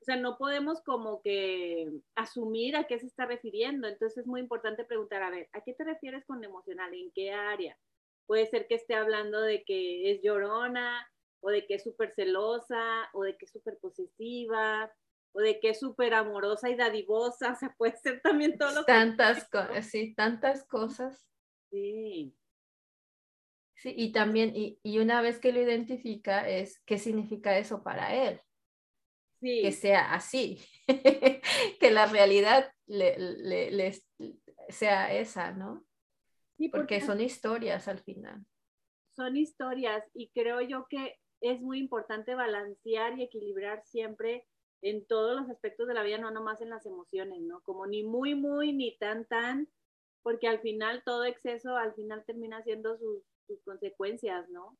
O 0.00 0.04
sea, 0.04 0.16
no 0.16 0.36
podemos 0.36 0.82
como 0.82 1.22
que 1.22 1.92
asumir 2.16 2.74
a 2.74 2.88
qué 2.88 2.98
se 2.98 3.06
está 3.06 3.26
refiriendo. 3.26 3.86
Entonces 3.86 4.18
es 4.18 4.26
muy 4.26 4.40
importante 4.40 4.84
preguntar, 4.84 5.22
a 5.22 5.30
ver, 5.30 5.48
¿a 5.52 5.60
qué 5.60 5.72
te 5.72 5.84
refieres 5.84 6.24
con 6.26 6.42
emocional? 6.42 6.92
¿En 6.92 7.12
qué 7.12 7.30
área? 7.30 7.78
Puede 8.26 8.46
ser 8.46 8.66
que 8.66 8.74
esté 8.74 8.96
hablando 8.96 9.40
de 9.40 9.62
que 9.62 10.10
es 10.10 10.20
llorona 10.20 11.08
o 11.42 11.50
de 11.50 11.68
que 11.68 11.74
es 11.74 11.84
súper 11.84 12.12
celosa 12.16 13.08
o 13.12 13.22
de 13.22 13.36
que 13.36 13.44
es 13.44 13.52
súper 13.52 13.78
posesiva 13.78 14.92
o 15.30 15.40
de 15.40 15.60
que 15.60 15.68
es 15.68 15.78
súper 15.78 16.12
amorosa 16.12 16.70
y 16.70 16.74
dadivosa. 16.74 17.52
O 17.52 17.56
sea, 17.56 17.72
puede 17.78 17.96
ser 17.98 18.20
también 18.20 18.58
todo 18.58 18.72
lo 18.72 18.84
Tantas 18.84 19.48
cosas, 19.48 19.86
sí, 19.86 20.12
tantas 20.16 20.64
cosas. 20.64 21.24
Sí. 21.70 22.34
Sí, 23.84 23.92
y 23.94 24.12
también, 24.12 24.56
y, 24.56 24.78
y, 24.82 24.98
una 24.98 25.20
vez 25.20 25.38
que 25.38 25.52
lo 25.52 25.60
identifica, 25.60 26.48
es 26.48 26.80
qué 26.86 26.96
significa 26.96 27.58
eso 27.58 27.82
para 27.82 28.14
él. 28.14 28.40
Sí. 29.40 29.60
Que 29.60 29.72
sea 29.72 30.14
así, 30.14 30.58
que 31.80 31.90
la 31.90 32.06
realidad 32.06 32.72
le, 32.86 33.18
le, 33.18 33.70
le, 33.70 33.92
sea 34.70 35.12
esa, 35.12 35.52
¿no? 35.52 35.84
Sí, 36.56 36.70
porque, 36.70 36.94
porque 36.94 37.00
son 37.02 37.20
historias 37.20 37.86
al 37.86 37.98
final. 37.98 38.46
Son 39.14 39.36
historias 39.36 40.02
y 40.14 40.30
creo 40.30 40.62
yo 40.62 40.86
que 40.88 41.18
es 41.42 41.60
muy 41.60 41.78
importante 41.78 42.34
balancear 42.34 43.18
y 43.18 43.24
equilibrar 43.24 43.82
siempre 43.84 44.46
en 44.80 45.04
todos 45.04 45.38
los 45.38 45.50
aspectos 45.50 45.86
de 45.88 45.92
la 45.92 46.04
vida, 46.04 46.16
no 46.16 46.30
nomás 46.30 46.62
en 46.62 46.70
las 46.70 46.86
emociones, 46.86 47.42
¿no? 47.42 47.60
Como 47.64 47.86
ni 47.86 48.02
muy, 48.02 48.34
muy, 48.34 48.72
ni 48.72 48.96
tan, 48.96 49.26
tan, 49.26 49.68
porque 50.22 50.48
al 50.48 50.60
final 50.60 51.02
todo 51.04 51.26
exceso, 51.26 51.76
al 51.76 51.94
final 51.94 52.24
termina 52.24 52.62
siendo 52.62 52.96
sus, 52.96 53.22
consecuencias, 53.64 54.48
¿no? 54.50 54.78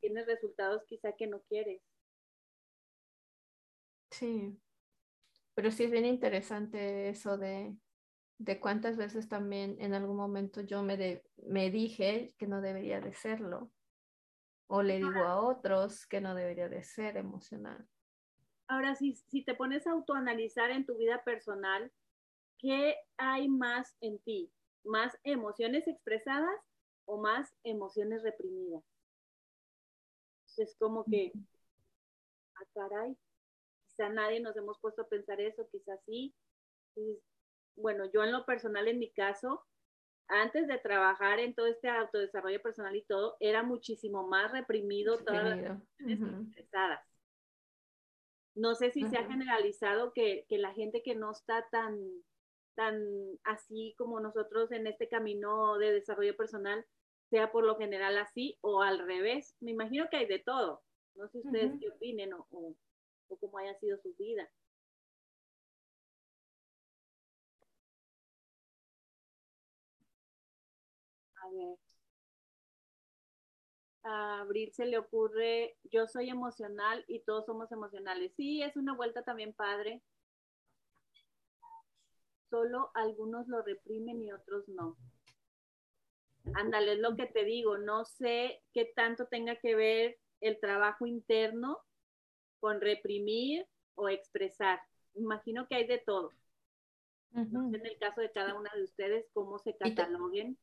Tienes 0.00 0.26
resultados 0.26 0.84
quizá 0.86 1.12
que 1.12 1.26
no 1.26 1.42
quieres. 1.42 1.82
Sí, 4.10 4.56
pero 5.54 5.70
sí 5.70 5.84
es 5.84 5.90
bien 5.90 6.04
interesante 6.04 7.08
eso 7.08 7.36
de, 7.36 7.76
de 8.38 8.60
cuántas 8.60 8.96
veces 8.96 9.28
también 9.28 9.76
en 9.80 9.94
algún 9.94 10.16
momento 10.16 10.60
yo 10.60 10.82
me, 10.82 11.22
me 11.36 11.70
dije 11.70 12.34
que 12.38 12.46
no 12.46 12.60
debería 12.60 13.00
de 13.00 13.14
serlo 13.14 13.72
o 14.66 14.82
le 14.82 14.98
digo 14.98 15.24
a 15.24 15.40
otros 15.40 16.06
que 16.06 16.20
no 16.20 16.34
debería 16.34 16.68
de 16.68 16.82
ser 16.82 17.16
emocional. 17.16 17.88
Ahora, 18.66 18.94
si, 18.94 19.14
si 19.14 19.44
te 19.44 19.54
pones 19.54 19.86
a 19.86 19.92
autoanalizar 19.92 20.70
en 20.70 20.86
tu 20.86 20.96
vida 20.96 21.22
personal, 21.22 21.92
¿qué 22.58 22.96
hay 23.16 23.48
más 23.48 23.96
en 24.00 24.18
ti? 24.20 24.52
¿Más 24.84 25.18
emociones 25.22 25.86
expresadas 25.86 26.58
o 27.06 27.20
más 27.20 27.54
emociones 27.64 28.22
reprimidas? 28.22 28.82
Es 30.56 30.76
como 30.78 31.04
que, 31.04 31.32
ah, 32.54 32.64
caray, 32.74 33.16
quizá 33.88 34.08
nadie 34.08 34.40
nos 34.40 34.56
hemos 34.56 34.78
puesto 34.80 35.02
a 35.02 35.08
pensar 35.08 35.40
eso, 35.40 35.68
quizás 35.70 36.00
sí. 36.06 36.34
bueno, 37.76 38.04
yo 38.12 38.22
en 38.22 38.32
lo 38.32 38.44
personal, 38.46 38.86
en 38.86 38.98
mi 38.98 39.10
caso, 39.12 39.64
antes 40.28 40.66
de 40.66 40.78
trabajar 40.78 41.38
en 41.38 41.54
todo 41.54 41.66
este 41.66 41.88
autodesarrollo 41.88 42.62
personal 42.62 42.94
y 42.96 43.04
todo, 43.04 43.36
era 43.40 43.62
muchísimo 43.62 44.26
más 44.26 44.52
reprimido 44.52 45.18
todas 45.18 45.44
las 45.44 45.58
emociones 45.58 46.46
expresadas. 46.46 47.04
No 48.54 48.74
sé 48.76 48.92
si 48.92 49.02
se 49.08 49.16
ha 49.16 49.26
generalizado 49.26 50.12
que, 50.12 50.46
que, 50.48 50.58
la 50.58 50.72
gente 50.72 51.02
que 51.02 51.16
no 51.16 51.32
está 51.32 51.68
tan, 51.70 51.98
tan 52.74 53.02
así 53.44 53.94
como 53.98 54.20
nosotros 54.20 54.72
en 54.72 54.86
este 54.86 55.08
camino 55.08 55.78
de 55.78 55.92
desarrollo 55.92 56.36
personal 56.36 56.84
sea 57.30 57.50
por 57.52 57.64
lo 57.64 57.76
general 57.76 58.16
así 58.18 58.58
o 58.60 58.82
al 58.82 58.98
revés. 59.00 59.56
Me 59.60 59.72
imagino 59.72 60.08
que 60.10 60.18
hay 60.18 60.26
de 60.26 60.38
todo. 60.40 60.82
No 61.14 61.28
sé 61.28 61.38
ustedes 61.38 61.72
qué 61.80 61.88
opinen 61.88 62.32
o, 62.34 62.46
o, 62.50 62.74
o 63.28 63.36
cómo 63.38 63.58
haya 63.58 63.74
sido 63.78 63.98
su 63.98 64.14
vida. 64.14 64.48
A 71.42 71.48
ver. 71.50 71.78
A 74.04 74.40
Abril 74.40 74.72
se 74.72 74.86
le 74.86 74.98
ocurre, 74.98 75.76
yo 75.84 76.06
soy 76.06 76.28
emocional 76.30 77.04
y 77.08 77.20
todos 77.20 77.44
somos 77.46 77.70
emocionales. 77.72 78.32
Sí, 78.36 78.62
es 78.62 78.76
una 78.76 78.94
vuelta 78.94 79.22
también 79.24 79.52
padre. 79.52 80.02
Solo 82.50 82.90
algunos 82.94 83.48
lo 83.48 83.62
reprimen 83.62 84.22
y 84.22 84.32
otros 84.32 84.68
no. 84.68 84.96
Ándale, 86.54 86.92
es 86.92 86.98
lo 86.98 87.16
que 87.16 87.26
te 87.26 87.44
digo. 87.44 87.78
No 87.78 88.04
sé 88.04 88.62
qué 88.72 88.92
tanto 88.94 89.26
tenga 89.26 89.56
que 89.56 89.74
ver 89.74 90.18
el 90.40 90.60
trabajo 90.60 91.06
interno 91.06 91.78
con 92.60 92.80
reprimir 92.80 93.66
o 93.94 94.08
expresar. 94.08 94.80
Imagino 95.14 95.66
que 95.66 95.76
hay 95.76 95.86
de 95.86 95.98
todo. 95.98 96.30
en 97.32 97.86
el 97.86 97.98
caso 97.98 98.20
de 98.20 98.30
cada 98.30 98.54
una 98.54 98.70
de 98.74 98.84
ustedes, 98.84 99.26
cómo 99.32 99.58
se 99.58 99.76
cataloguen. 99.76 100.58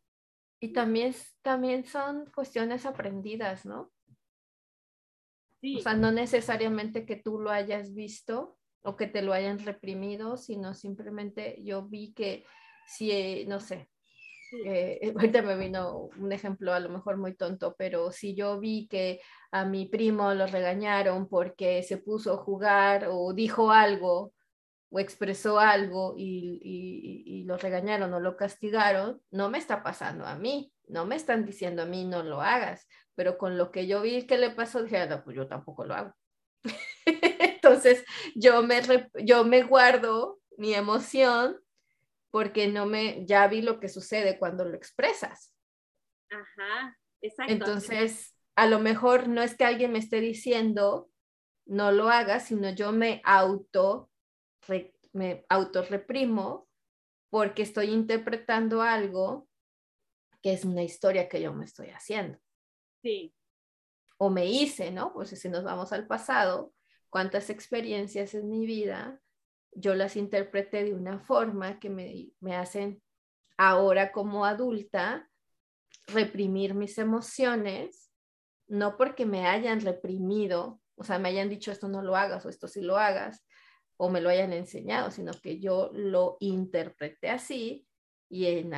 Y 0.60 0.74
también, 0.74 1.14
también 1.42 1.86
son 1.86 2.30
cuestiones 2.32 2.86
aprendidas, 2.86 3.66
¿no? 3.66 3.92
Sí. 5.60 5.78
O 5.78 5.80
sea, 5.80 5.96
no 5.96 6.12
necesariamente 6.12 7.06
que 7.06 7.16
tú 7.16 7.40
lo 7.40 7.50
hayas 7.50 7.94
visto 7.94 8.58
o 8.84 8.96
que 8.96 9.08
te 9.08 9.22
lo 9.22 9.34
hayan 9.34 9.60
reprimido, 9.60 10.38
sino 10.38 10.74
simplemente 10.74 11.60
yo 11.64 11.84
vi 11.84 12.14
que 12.14 12.46
si, 12.86 13.46
no 13.48 13.60
sé, 13.60 13.90
eh, 14.66 15.00
ahorita 15.16 15.42
me 15.42 15.58
vino 15.58 16.10
un 16.18 16.32
ejemplo 16.32 16.74
a 16.74 16.80
lo 16.80 16.90
mejor 16.90 17.18
muy 17.18 17.36
tonto, 17.36 17.76
pero 17.78 18.12
si 18.12 18.36
yo 18.36 18.60
vi 18.60 18.88
que 18.88 19.22
a 19.52 19.66
mi 19.66 19.86
primo 19.88 20.34
lo 20.34 20.48
regañaron 20.48 21.28
porque 21.28 21.84
se 21.84 21.98
puso 21.98 22.34
a 22.34 22.38
jugar 22.38 23.08
o 23.10 23.34
dijo 23.34 23.72
algo 23.72 24.34
o 24.90 25.00
expresó 25.00 25.60
algo 25.60 26.16
y, 26.18 26.60
y, 26.64 27.44
lo 27.46 27.58
regañaron 27.58 28.14
o 28.14 28.20
lo 28.20 28.36
castigaron, 28.38 29.22
no 29.32 29.50
me 29.50 29.58
está 29.58 29.84
pasando 29.84 30.26
a 30.26 30.36
mí, 30.36 30.74
no 30.88 31.06
me 31.06 31.16
están 31.16 31.46
diciendo 31.46 31.84
a 31.84 31.86
mí 31.86 32.06
no 32.06 32.24
lo 32.24 32.42
hagas, 32.42 32.88
pero 33.16 33.38
con 33.38 33.58
lo 33.58 33.72
que 33.72 33.88
yo 33.88 34.02
vi 34.02 34.28
que 34.28 34.38
le 34.38 34.52
pasó, 34.52 34.84
dije, 34.84 34.98
ah, 34.98 35.08
no, 35.08 35.24
pues 35.24 35.36
yo 35.38 35.48
tampoco 35.48 35.86
lo 35.86 35.96
hago. 35.96 36.14
Entonces 37.86 38.06
yo 38.36 38.64
me, 38.64 38.82
yo 39.24 39.44
me 39.44 39.64
guardo 39.64 40.40
mi 40.58 40.74
emoción 40.74 41.60
porque 42.30 42.68
no 42.68 42.86
me, 42.86 43.26
ya 43.26 43.48
vi 43.48 43.62
lo 43.62 43.80
que 43.80 43.90
sucede 43.90 44.40
cuando 44.40 44.66
lo 44.66 44.76
expresas. 44.76 45.54
Ajá, 46.30 46.98
exacto. 47.22 47.52
Entonces, 47.52 48.36
a 48.56 48.68
lo 48.68 48.80
mejor 48.80 49.28
no 49.28 49.42
es 49.42 49.56
que 49.56 49.66
alguien 49.66 49.92
me 49.92 50.00
esté 50.00 50.22
diciendo 50.22 51.10
no 51.66 51.92
lo 51.92 52.10
hagas, 52.10 52.48
sino 52.48 52.70
yo 52.72 52.92
me 52.92 53.22
auto 53.24 54.10
me 55.14 55.46
autorreprimo 55.50 56.68
porque 57.30 57.64
estoy 57.64 57.88
interpretando 57.88 58.82
algo 58.82 59.48
que 60.42 60.54
es 60.54 60.66
una 60.66 60.84
historia 60.84 61.30
que 61.30 61.42
yo 61.42 61.54
me 61.54 61.66
estoy 61.66 61.90
haciendo. 61.90 62.40
Sí. 63.02 63.34
O 64.18 64.30
me 64.30 64.46
hice, 64.46 64.92
¿no? 64.92 65.14
Pues 65.14 65.30
si 65.30 65.50
nos 65.50 65.64
vamos 65.64 65.92
al 65.94 66.08
pasado, 66.08 66.74
cuántas 67.12 67.52
experiencias 67.52 68.34
en 68.34 68.50
mi 68.50 68.66
vida 68.66 69.22
yo 69.74 69.96
las 69.96 70.16
interpreté 70.16 70.84
de 70.84 70.94
una 70.94 71.20
forma 71.20 71.80
que 71.80 71.90
me, 71.90 72.32
me 72.40 72.56
hacen 72.56 73.02
ahora 73.58 74.12
como 74.12 74.46
adulta 74.46 75.30
reprimir 76.08 76.74
mis 76.74 76.98
emociones, 76.98 78.12
no 78.68 78.98
porque 78.98 79.26
me 79.26 79.46
hayan 79.48 79.82
reprimido, 79.82 80.82
o 80.96 81.04
sea, 81.04 81.20
me 81.20 81.30
hayan 81.30 81.50
dicho 81.50 81.72
esto 81.72 81.88
no 81.88 82.02
lo 82.02 82.16
hagas 82.16 82.46
o 82.46 82.50
esto 82.50 82.68
sí 82.68 82.82
lo 82.82 82.98
hagas, 82.98 83.46
o 83.98 84.10
me 84.10 84.20
lo 84.20 84.30
hayan 84.30 84.52
enseñado, 84.54 85.12
sino 85.12 85.32
que 85.34 85.60
yo 85.60 85.92
lo 85.94 86.38
interpreté 86.40 87.30
así 87.30 87.88
y 88.30 88.46
en, 88.46 88.74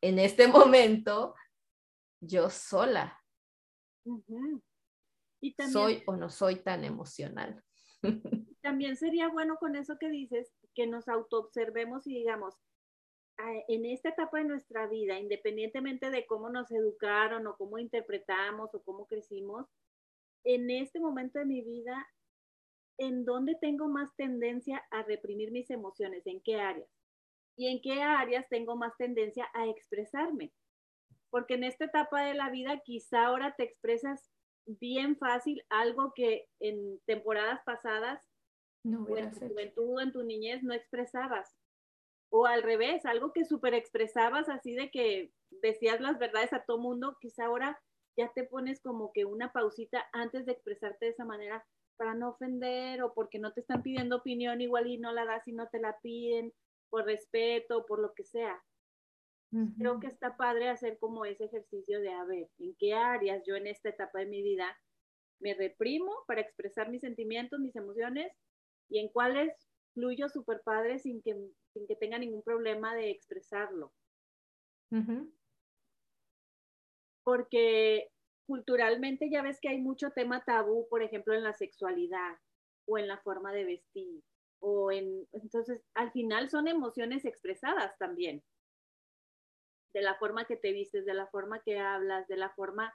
en 0.00 0.18
este 0.18 0.48
momento 0.48 1.34
yo 2.20 2.50
sola 2.50 3.22
y 5.40 5.54
soy 5.70 6.02
o 6.06 6.16
no 6.16 6.30
soy 6.30 6.56
tan 6.56 6.84
emocional. 6.84 7.62
También 8.62 8.96
sería 8.96 9.28
bueno 9.28 9.56
con 9.58 9.76
eso 9.76 9.98
que 9.98 10.10
dices, 10.10 10.52
que 10.74 10.86
nos 10.86 11.08
autoobservemos 11.08 12.06
y 12.06 12.14
digamos, 12.14 12.54
en 13.68 13.84
esta 13.84 14.08
etapa 14.08 14.38
de 14.38 14.44
nuestra 14.44 14.88
vida, 14.88 15.18
independientemente 15.18 16.10
de 16.10 16.26
cómo 16.26 16.50
nos 16.50 16.70
educaron 16.72 17.46
o 17.46 17.56
cómo 17.56 17.78
interpretamos 17.78 18.74
o 18.74 18.82
cómo 18.82 19.06
crecimos, 19.06 19.66
en 20.44 20.70
este 20.70 20.98
momento 20.98 21.38
de 21.38 21.44
mi 21.44 21.62
vida 21.62 22.06
en 22.98 23.24
dónde 23.24 23.54
tengo 23.54 23.88
más 23.88 24.14
tendencia 24.16 24.84
a 24.90 25.02
reprimir 25.04 25.52
mis 25.52 25.70
emociones, 25.70 26.26
en 26.26 26.40
qué 26.42 26.56
áreas. 26.60 26.90
Y 27.56 27.68
en 27.68 27.80
qué 27.80 28.02
áreas 28.02 28.48
tengo 28.48 28.76
más 28.76 28.96
tendencia 28.96 29.48
a 29.54 29.66
expresarme. 29.66 30.52
Porque 31.30 31.54
en 31.54 31.64
esta 31.64 31.86
etapa 31.86 32.22
de 32.24 32.34
la 32.34 32.50
vida 32.50 32.80
quizá 32.84 33.26
ahora 33.26 33.54
te 33.56 33.64
expresas 33.64 34.30
bien 34.68 35.16
fácil 35.16 35.64
algo 35.70 36.12
que 36.14 36.46
en 36.60 37.00
temporadas 37.06 37.60
pasadas 37.64 38.22
no 38.84 39.04
o 39.04 39.16
en 39.16 39.30
tu 39.32 39.48
juventud 39.48 40.00
en 40.00 40.12
tu 40.12 40.22
niñez 40.22 40.62
no 40.62 40.74
expresabas. 40.74 41.56
O 42.30 42.46
al 42.46 42.62
revés, 42.62 43.06
algo 43.06 43.32
que 43.32 43.44
súper 43.44 43.74
expresabas 43.74 44.48
así 44.48 44.74
de 44.74 44.90
que 44.90 45.32
decías 45.62 46.00
las 46.00 46.18
verdades 46.18 46.52
a 46.52 46.64
todo 46.64 46.78
mundo, 46.78 47.16
quizá 47.20 47.46
ahora 47.46 47.80
ya 48.18 48.30
te 48.34 48.44
pones 48.44 48.82
como 48.82 49.12
que 49.12 49.24
una 49.24 49.52
pausita 49.52 50.06
antes 50.12 50.44
de 50.44 50.52
expresarte 50.52 51.06
de 51.06 51.12
esa 51.12 51.24
manera 51.24 51.64
para 51.96 52.14
no 52.14 52.30
ofender 52.30 53.02
o 53.02 53.14
porque 53.14 53.38
no 53.38 53.52
te 53.52 53.60
están 53.60 53.82
pidiendo 53.82 54.16
opinión 54.16 54.60
igual 54.60 54.86
y 54.86 54.98
no 54.98 55.12
la 55.12 55.24
das 55.24 55.46
y 55.48 55.52
no 55.52 55.68
te 55.68 55.80
la 55.80 55.98
piden 56.00 56.52
por 56.90 57.04
respeto, 57.04 57.86
por 57.86 58.00
lo 58.00 58.12
que 58.14 58.24
sea. 58.24 58.62
Creo 59.78 59.98
que 59.98 60.08
está 60.08 60.36
padre 60.36 60.68
hacer 60.68 60.98
como 60.98 61.24
ese 61.24 61.44
ejercicio 61.44 62.00
de, 62.00 62.10
a 62.10 62.24
ver, 62.24 62.50
¿en 62.58 62.74
qué 62.78 62.92
áreas 62.92 63.42
yo 63.46 63.56
en 63.56 63.66
esta 63.66 63.88
etapa 63.88 64.18
de 64.18 64.26
mi 64.26 64.42
vida 64.42 64.78
me 65.40 65.54
reprimo 65.54 66.12
para 66.26 66.42
expresar 66.42 66.90
mis 66.90 67.00
sentimientos, 67.00 67.58
mis 67.58 67.74
emociones 67.74 68.30
y 68.90 68.98
en 68.98 69.08
cuáles 69.08 69.52
fluyo 69.94 70.28
súper 70.28 70.60
padre 70.62 70.98
sin 70.98 71.22
que, 71.22 71.34
sin 71.72 71.86
que 71.86 71.96
tenga 71.96 72.18
ningún 72.18 72.42
problema 72.42 72.94
de 72.94 73.10
expresarlo? 73.10 73.92
Porque 77.24 78.10
culturalmente 78.46 79.30
ya 79.30 79.42
ves 79.42 79.60
que 79.60 79.68
hay 79.68 79.80
mucho 79.80 80.10
tema 80.10 80.44
tabú, 80.44 80.86
por 80.88 81.02
ejemplo, 81.02 81.34
en 81.34 81.42
la 81.42 81.54
sexualidad 81.54 82.36
o 82.86 82.98
en 82.98 83.08
la 83.08 83.18
forma 83.18 83.52
de 83.52 83.64
vestir 83.64 84.22
o 84.60 84.90
en 84.90 85.26
entonces 85.32 85.82
al 85.94 86.10
final 86.12 86.50
son 86.50 86.68
emociones 86.68 87.24
expresadas 87.24 87.96
también. 87.98 88.42
De 89.98 90.04
la 90.04 90.14
forma 90.14 90.44
que 90.44 90.54
te 90.54 90.70
vistes, 90.70 91.04
de 91.04 91.12
la 91.12 91.26
forma 91.26 91.60
que 91.64 91.76
hablas, 91.80 92.28
de 92.28 92.36
la 92.36 92.50
forma 92.50 92.94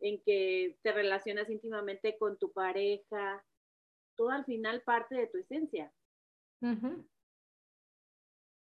en 0.00 0.22
que 0.22 0.78
te 0.82 0.92
relacionas 0.92 1.50
íntimamente 1.50 2.16
con 2.16 2.38
tu 2.38 2.54
pareja. 2.54 3.44
todo 4.16 4.30
al 4.30 4.46
final 4.46 4.80
parte 4.80 5.14
de 5.14 5.26
tu 5.26 5.36
esencia. 5.36 5.92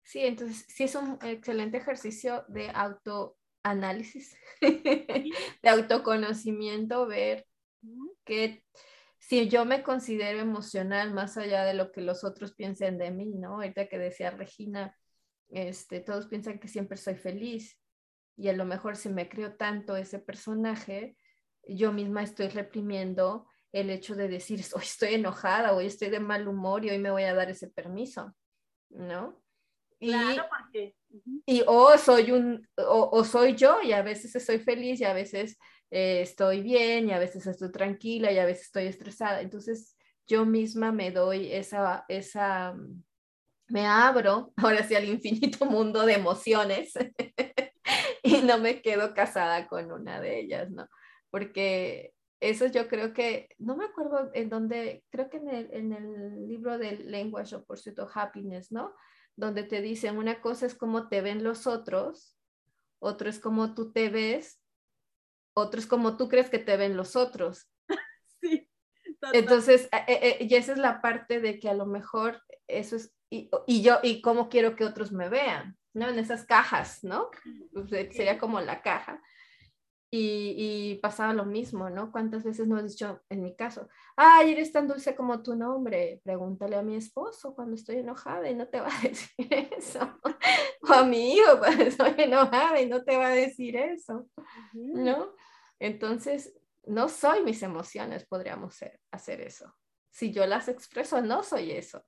Sí, 0.03 0.19
entonces 0.19 0.67
sí 0.67 0.83
es 0.83 0.93
un 0.93 1.17
excelente 1.23 1.77
ejercicio 1.77 2.45
de 2.47 2.69
autoanálisis, 2.69 4.37
de 4.61 5.69
autoconocimiento, 5.69 7.07
ver 7.07 7.47
que 8.23 8.63
si 9.17 9.49
yo 9.49 9.65
me 9.65 9.81
considero 9.81 10.37
emocional 10.37 11.11
más 11.11 11.37
allá 11.37 11.65
de 11.65 11.73
lo 11.73 11.91
que 11.91 12.01
los 12.01 12.23
otros 12.23 12.53
piensen 12.53 12.99
de 12.99 13.09
mí, 13.09 13.33
¿no? 13.33 13.55
Ahorita 13.55 13.87
que 13.87 13.97
decía 13.97 14.29
Regina, 14.29 14.95
este, 15.53 15.99
todos 15.99 16.27
piensan 16.27 16.59
que 16.59 16.67
siempre 16.67 16.97
soy 16.97 17.15
feliz 17.15 17.79
y 18.35 18.49
a 18.49 18.53
lo 18.53 18.65
mejor 18.65 18.95
si 18.95 19.09
me 19.09 19.29
creo 19.29 19.55
tanto 19.55 19.95
ese 19.95 20.19
personaje, 20.19 21.15
yo 21.67 21.93
misma 21.93 22.23
estoy 22.23 22.47
reprimiendo 22.47 23.47
el 23.71 23.89
hecho 23.89 24.15
de 24.15 24.27
decir, 24.27 24.63
hoy 24.75 24.83
estoy 24.83 25.15
enojada, 25.15 25.73
hoy 25.73 25.85
estoy 25.85 26.09
de 26.09 26.19
mal 26.19 26.47
humor 26.47 26.85
y 26.85 26.89
hoy 26.89 26.99
me 26.99 27.11
voy 27.11 27.23
a 27.23 27.33
dar 27.33 27.49
ese 27.49 27.67
permiso, 27.67 28.35
¿no? 28.89 29.41
Y, 29.99 30.09
claro, 30.09 30.45
porque... 30.49 30.95
Y 31.45 31.63
o 31.67 31.97
soy 31.97 32.31
un, 32.31 32.67
o, 32.75 33.23
soy 33.23 33.55
yo 33.55 33.81
y 33.83 33.93
a 33.93 34.01
veces 34.01 34.35
estoy 34.35 34.59
feliz 34.59 34.99
y 34.99 35.05
a 35.05 35.13
veces 35.13 35.57
eh, 35.91 36.21
estoy 36.21 36.61
bien 36.61 37.07
y 37.07 37.13
a 37.13 37.19
veces 37.19 37.45
estoy 37.45 37.71
tranquila 37.71 38.31
y 38.31 38.39
a 38.39 38.45
veces 38.45 38.65
estoy 38.65 38.87
estresada. 38.87 39.41
Entonces 39.41 39.95
yo 40.27 40.45
misma 40.45 40.91
me 40.91 41.11
doy 41.11 41.51
esa, 41.51 42.03
esa, 42.09 42.75
me 43.73 43.87
abro 43.87 44.53
ahora 44.57 44.83
sí 44.83 44.93
al 44.93 45.05
infinito 45.05 45.65
mundo 45.65 46.05
de 46.05 46.13
emociones 46.13 46.93
y 48.23 48.41
no 48.43 48.59
me 48.59 48.83
quedo 48.83 49.15
casada 49.15 49.67
con 49.67 49.91
una 49.91 50.21
de 50.21 50.39
ellas, 50.39 50.69
¿no? 50.69 50.87
Porque 51.31 52.13
eso 52.39 52.67
yo 52.67 52.87
creo 52.87 53.13
que, 53.13 53.49
no 53.57 53.75
me 53.75 53.85
acuerdo 53.85 54.29
en 54.35 54.49
dónde, 54.49 55.03
creo 55.09 55.29
que 55.29 55.37
en 55.37 55.49
el, 55.49 55.73
en 55.73 55.91
el 55.91 56.47
libro 56.47 56.77
del 56.77 57.11
Language 57.11 57.55
of 57.55 57.65
Pursuit 57.65 57.97
of 57.97 58.15
Happiness, 58.15 58.71
¿no? 58.71 58.93
Donde 59.35 59.63
te 59.63 59.81
dicen 59.81 60.17
una 60.17 60.39
cosa 60.39 60.67
es 60.67 60.75
cómo 60.75 61.09
te 61.09 61.21
ven 61.21 61.43
los 61.43 61.65
otros, 61.65 62.37
otro 62.99 63.27
es 63.27 63.39
cómo 63.39 63.73
tú 63.73 63.91
te 63.91 64.09
ves, 64.09 64.61
otro 65.55 65.79
es 65.79 65.87
como 65.87 66.15
tú 66.15 66.29
crees 66.29 66.51
que 66.51 66.59
te 66.59 66.77
ven 66.77 66.95
los 66.95 67.15
otros. 67.15 67.67
Sí. 68.41 68.69
Entonces, 69.31 69.85
eh, 69.93 70.03
eh, 70.05 70.19
eh, 70.21 70.37
y 70.41 70.55
esa 70.55 70.73
es 70.73 70.77
la 70.77 71.01
parte 71.01 71.39
de 71.39 71.57
que 71.57 71.69
a 71.69 71.73
lo 71.73 71.85
mejor 71.85 72.43
eso 72.67 72.97
es, 72.97 73.13
y, 73.33 73.49
y, 73.65 73.81
yo, 73.81 73.97
y 74.03 74.21
cómo 74.21 74.49
quiero 74.49 74.75
que 74.75 74.85
otros 74.85 75.11
me 75.11 75.29
vean, 75.29 75.77
¿no? 75.93 76.09
En 76.09 76.19
esas 76.19 76.45
cajas, 76.45 77.03
¿no? 77.03 77.29
Sería 77.89 78.37
como 78.37 78.61
la 78.61 78.81
caja. 78.81 79.21
Y, 80.15 80.99
pasaba 81.01 81.33
lo 81.33 81.43
mismo, 81.43 81.89
¿no? 81.89 82.11
¿Cuántas 82.11 82.43
veces 82.43 82.67
no 82.67 82.77
he 82.77 82.83
dicho, 82.83 83.23
en 83.29 83.41
mi 83.41 83.55
caso, 83.55 83.89
ay, 84.15 84.51
eres 84.51 84.71
tan 84.71 84.87
dulce 84.87 85.15
como 85.15 85.41
tu 85.41 85.55
nombre? 85.55 86.21
Pregúntale 86.23 86.75
a 86.75 86.83
mi 86.83 86.95
esposo 86.95 87.55
cuando 87.55 87.73
estoy 87.73 87.97
enojada 87.97 88.47
y 88.47 88.53
no 88.53 88.67
te 88.67 88.79
va 88.79 88.89
a 88.95 89.01
decir 89.01 89.47
eso. 89.75 90.19
o 90.87 90.93
a 90.93 91.03
mi 91.03 91.33
hijo 91.33 91.57
cuando 91.57 91.85
estoy 91.85 92.13
enojada 92.15 92.79
y 92.79 92.87
no 92.87 93.03
te 93.03 93.17
va 93.17 93.29
a 93.29 93.35
decir 93.35 93.75
eso, 93.75 94.27
¿no? 94.73 95.33
Entonces, 95.79 96.53
no 96.85 97.09
soy 97.09 97.43
mis 97.43 97.63
emociones, 97.63 98.27
podríamos 98.27 98.75
ser, 98.75 98.99
hacer 99.09 99.41
eso. 99.41 99.73
Si 100.11 100.31
yo 100.31 100.45
las 100.45 100.67
expreso, 100.67 101.21
no 101.23 101.41
soy 101.41 101.71
eso. 101.71 102.05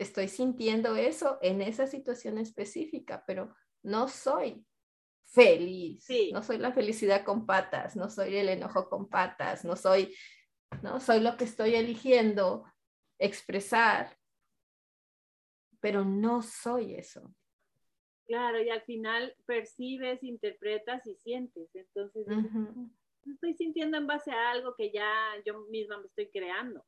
Estoy 0.00 0.28
sintiendo 0.28 0.96
eso 0.96 1.38
en 1.42 1.60
esa 1.60 1.86
situación 1.86 2.38
específica, 2.38 3.22
pero 3.26 3.54
no 3.82 4.08
soy 4.08 4.64
feliz. 5.26 6.06
No 6.32 6.42
soy 6.42 6.56
la 6.56 6.72
felicidad 6.72 7.22
con 7.22 7.44
patas, 7.44 7.96
no 7.96 8.08
soy 8.08 8.34
el 8.34 8.48
enojo 8.48 8.88
con 8.88 9.10
patas, 9.10 9.62
no 9.62 9.76
soy, 9.76 10.16
no 10.82 11.00
soy 11.00 11.20
lo 11.20 11.36
que 11.36 11.44
estoy 11.44 11.74
eligiendo 11.74 12.64
expresar, 13.18 14.16
pero 15.80 16.02
no 16.02 16.40
soy 16.40 16.94
eso. 16.94 17.34
Claro, 18.26 18.62
y 18.62 18.70
al 18.70 18.80
final 18.80 19.36
percibes, 19.44 20.22
interpretas 20.22 21.06
y 21.06 21.14
sientes. 21.16 21.68
Entonces, 21.74 22.26
estoy 23.26 23.52
sintiendo 23.52 23.98
en 23.98 24.06
base 24.06 24.30
a 24.30 24.50
algo 24.50 24.74
que 24.76 24.90
ya 24.90 25.34
yo 25.44 25.60
misma 25.66 25.98
me 25.98 26.06
estoy 26.06 26.30
creando. 26.30 26.86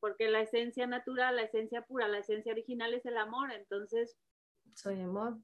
Porque 0.00 0.28
la 0.28 0.40
esencia 0.40 0.86
natural, 0.86 1.36
la 1.36 1.42
esencia 1.42 1.82
pura, 1.82 2.08
la 2.08 2.18
esencia 2.18 2.52
original 2.52 2.94
es 2.94 3.06
el 3.06 3.16
amor. 3.16 3.52
Entonces, 3.52 4.16
soy 4.74 5.00
amor. 5.00 5.38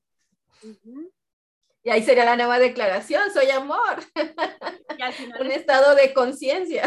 Y 1.84 1.90
ahí 1.90 2.02
sería 2.02 2.24
la 2.24 2.36
nueva 2.36 2.58
declaración, 2.58 3.30
soy 3.32 3.50
amor. 3.50 3.98
un 5.40 5.50
estado 5.50 5.94
de 5.96 6.14
conciencia. 6.14 6.84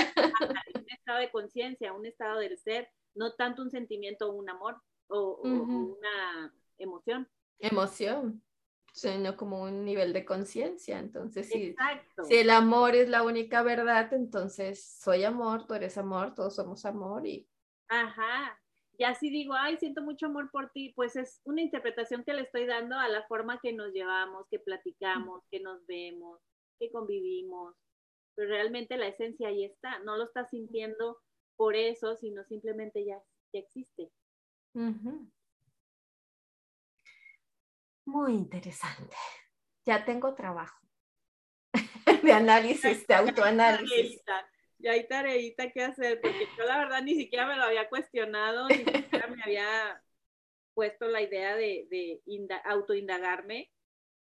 Un 0.73 0.89
estado 0.89 1.19
de 1.19 1.31
conciencia, 1.31 1.93
un 1.93 2.05
estado 2.05 2.39
del 2.39 2.57
ser, 2.57 2.89
no 3.13 3.33
tanto 3.33 3.61
un 3.61 3.71
sentimiento 3.71 4.29
o 4.29 4.33
un 4.33 4.49
amor 4.49 4.81
o, 5.07 5.41
una 5.41 6.53
emoción. 6.77 7.29
Emoción, 7.59 8.43
sino 8.95 9.35
como 9.35 9.61
un 9.61 9.83
nivel 9.83 10.13
de 10.13 10.23
conciencia. 10.23 10.99
Entonces, 10.99 11.49
si, 11.49 11.75
si 12.23 12.35
el 12.37 12.49
amor 12.49 12.95
es 12.95 13.09
la 13.09 13.23
única 13.23 13.61
verdad, 13.61 14.13
entonces 14.13 14.81
soy 14.85 15.25
amor, 15.25 15.67
tú 15.67 15.73
eres 15.73 15.97
amor, 15.97 16.33
todos 16.33 16.55
somos 16.55 16.85
amor 16.85 17.27
y... 17.27 17.45
Ajá, 17.89 18.57
y 18.97 19.03
así 19.03 19.29
digo, 19.29 19.53
ay, 19.53 19.75
siento 19.77 20.01
mucho 20.01 20.27
amor 20.27 20.49
por 20.49 20.71
ti, 20.71 20.93
pues 20.95 21.17
es 21.17 21.41
una 21.43 21.61
interpretación 21.61 22.23
que 22.23 22.33
le 22.33 22.43
estoy 22.43 22.65
dando 22.65 22.97
a 22.97 23.09
la 23.09 23.27
forma 23.27 23.59
que 23.59 23.73
nos 23.73 23.91
llevamos, 23.91 24.47
que 24.49 24.59
platicamos, 24.59 25.43
que 25.51 25.59
nos 25.59 25.85
vemos, 25.85 26.39
que 26.79 26.89
convivimos. 26.89 27.75
Pero 28.33 28.49
realmente 28.49 28.95
la 28.95 29.07
esencia 29.07 29.49
ahí 29.49 29.65
está, 29.65 29.99
no 29.99 30.15
lo 30.15 30.23
estás 30.23 30.49
sintiendo 30.51 31.19
por 31.57 31.75
eso, 31.75 32.15
sino 32.15 32.45
simplemente 32.45 33.03
ya, 33.03 33.21
ya 33.51 33.59
existe. 33.59 34.09
Muy 38.05 38.33
interesante. 38.33 39.15
Ya 39.85 40.05
tengo 40.05 40.33
trabajo. 40.35 40.79
De 42.23 42.31
análisis, 42.31 43.05
de 43.07 43.13
autoanálisis. 43.13 44.21
Y 44.77 44.87
hay 44.87 45.07
tareita 45.07 45.71
que 45.71 45.81
hacer, 45.81 46.19
porque 46.19 46.47
yo 46.57 46.65
la 46.65 46.77
verdad 46.77 47.01
ni 47.01 47.15
siquiera 47.15 47.47
me 47.47 47.55
lo 47.55 47.63
había 47.63 47.87
cuestionado, 47.87 48.67
ni 48.67 48.75
siquiera 48.75 49.27
me 49.27 49.41
había 49.41 50.03
puesto 50.73 51.07
la 51.07 51.21
idea 51.21 51.55
de, 51.55 51.87
de 51.89 52.21
autoindagarme 52.65 53.71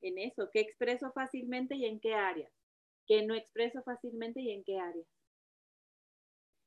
en 0.02 0.18
eso, 0.18 0.50
qué 0.52 0.60
expreso 0.60 1.12
fácilmente 1.12 1.76
y 1.76 1.86
en 1.86 2.00
qué 2.00 2.14
áreas, 2.14 2.52
qué 3.06 3.22
no 3.22 3.36
expreso 3.36 3.82
fácilmente 3.84 4.40
y 4.40 4.50
en 4.50 4.64
qué 4.64 4.78
áreas. 4.80 5.06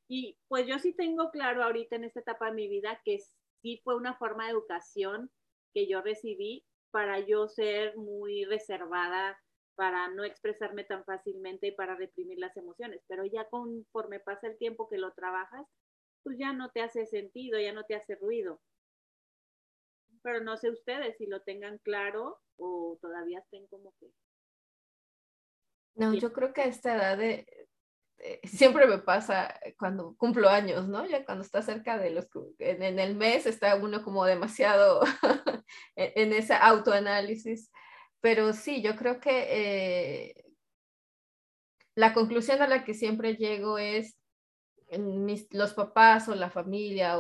Y 0.07 0.38
pues 0.47 0.66
yo 0.66 0.80
sí 0.80 0.93
tengo 0.93 1.30
claro 1.32 1.64
ahorita 1.64 1.95
en 1.97 2.05
esta 2.05 2.22
etapa 2.22 2.47
de 2.47 2.53
mi 2.53 2.68
vida 2.68 3.01
que 3.03 3.20
sí 3.61 3.82
fue 3.84 3.95
una 3.95 4.16
forma 4.16 4.45
de 4.45 4.51
educación 4.51 5.30
que 5.74 5.88
yo 5.88 6.01
recibí 6.01 6.66
para 6.94 7.20
yo 7.22 7.48
ser 7.48 7.98
muy 7.98 8.46
reservada 8.46 9.36
para 9.76 10.10
no 10.10 10.24
expresarme 10.24 10.84
tan 10.84 11.04
fácilmente 11.06 11.66
y 11.66 11.72
para 11.72 11.96
reprimir 11.96 12.38
las 12.38 12.56
emociones, 12.56 13.02
pero 13.08 13.26
ya 13.26 13.50
conforme 13.50 14.20
pasa 14.20 14.46
el 14.46 14.60
tiempo 14.60 14.88
que 14.88 15.00
lo 15.00 15.12
trabajas, 15.14 15.66
pues 16.22 16.38
ya 16.38 16.54
no 16.54 16.70
te 16.70 16.84
hace 16.84 17.08
sentido, 17.08 17.60
ya 17.60 17.74
no 17.74 17.84
te 17.84 17.96
hace 17.96 18.14
ruido. 18.14 18.62
Pero 20.22 20.41
no 20.41 20.56
sé 20.56 20.70
ustedes 20.70 21.18
si 21.18 21.26
lo 21.26 21.41
tengan 21.41 21.80
claro 21.80 22.39
o 22.58 23.00
todavía 23.02 23.39
estén 23.39 23.66
como 23.66 23.96
que... 24.00 24.12
No, 25.96 26.14
yo 26.14 26.32
creo 26.32 26.54
que 26.54 26.62
a 26.62 26.66
esta 26.66 26.96
edad 26.96 27.18
de, 27.18 27.48
siempre 28.44 28.88
me 28.88 29.00
pasa 29.00 29.60
cuando 29.78 30.16
cumplo 30.18 30.50
años, 30.50 30.88
¿no? 30.88 31.06
Ya 31.06 31.26
cuando 31.26 31.44
está 31.44 31.62
cerca 31.62 31.98
de 31.98 32.12
los, 32.12 32.28
en, 32.60 33.00
el 33.00 33.16
mes 33.16 33.46
está 33.46 33.76
uno 33.76 34.04
como 34.04 34.26
demasiado 34.26 35.02
en, 35.96 36.12
en 36.16 36.34
ese 36.34 36.54
autoanálisis 36.54 37.70
pero 38.24 38.54
sí, 38.54 38.82
yo 38.82 38.96
creo 38.96 39.20
que 39.20 39.48
eh, 39.50 40.46
la 41.94 42.14
conclusión 42.14 42.62
a 42.62 42.70
la 42.70 42.86
que 42.86 42.94
siempre 42.94 43.36
llego 43.36 43.78
es 43.78 44.18
los 45.52 45.74
papás 45.74 46.30
o 46.30 46.36
la 46.36 46.50
familia 46.50 47.18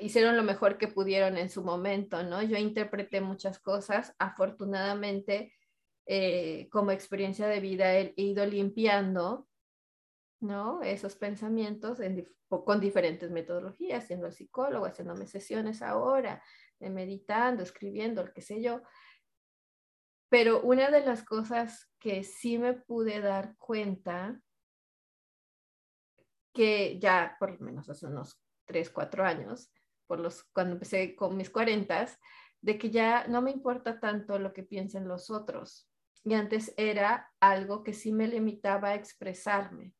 hicieron 0.00 0.38
lo 0.38 0.42
mejor 0.42 0.78
que 0.78 0.88
pudieron 0.88 1.36
en 1.36 1.50
su 1.50 1.62
momento, 1.62 2.22
¿no? 2.22 2.40
Yo 2.40 2.56
interpreté 2.56 3.20
muchas 3.20 3.58
cosas, 3.58 4.14
afortunadamente 4.18 5.52
eh, 6.06 6.66
como 6.70 6.90
experiencia 6.90 7.46
de 7.46 7.60
vida 7.60 7.94
he 7.94 8.14
ido 8.16 8.46
limpiando, 8.46 9.46
¿no? 10.40 10.82
Esos 10.82 11.16
pensamientos 11.16 11.98
con 12.48 12.80
diferentes 12.80 13.30
metodologías, 13.30 14.06
siendo 14.06 14.30
psicólogo, 14.30 14.86
haciéndome 14.86 15.26
sesiones 15.26 15.82
ahora, 15.82 16.42
meditando, 16.80 17.62
escribiendo, 17.62 18.20
el 18.20 18.32
qué 18.32 18.42
sé 18.42 18.62
yo. 18.62 18.82
Pero 20.28 20.60
una 20.62 20.90
de 20.90 21.00
las 21.00 21.22
cosas 21.22 21.90
que 21.98 22.22
sí 22.24 22.58
me 22.58 22.74
pude 22.74 23.20
dar 23.20 23.56
cuenta, 23.56 24.40
que 26.52 26.98
ya 26.98 27.36
por 27.38 27.52
lo 27.52 27.58
menos 27.60 27.88
hace 27.88 28.06
unos 28.06 28.40
3, 28.66 28.90
4 28.90 29.24
años, 29.24 29.72
por 30.06 30.20
los, 30.20 30.44
cuando 30.52 30.74
empecé 30.74 31.16
con 31.16 31.36
mis 31.36 31.50
40, 31.50 32.06
de 32.60 32.78
que 32.78 32.90
ya 32.90 33.26
no 33.26 33.42
me 33.42 33.50
importa 33.50 33.98
tanto 34.00 34.38
lo 34.38 34.52
que 34.52 34.62
piensen 34.62 35.08
los 35.08 35.30
otros. 35.30 35.88
Y 36.24 36.34
antes 36.34 36.72
era 36.76 37.32
algo 37.40 37.82
que 37.82 37.92
sí 37.92 38.12
me 38.12 38.26
limitaba 38.28 38.90
a 38.90 38.94
expresarme. 38.94 39.94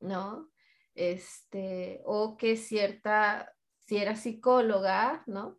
¿No? 0.00 0.52
este, 0.94 2.00
o 2.04 2.36
que 2.36 2.56
cierta, 2.56 3.54
si 3.78 3.96
era 3.96 4.16
psicóloga, 4.16 5.22
¿no? 5.26 5.58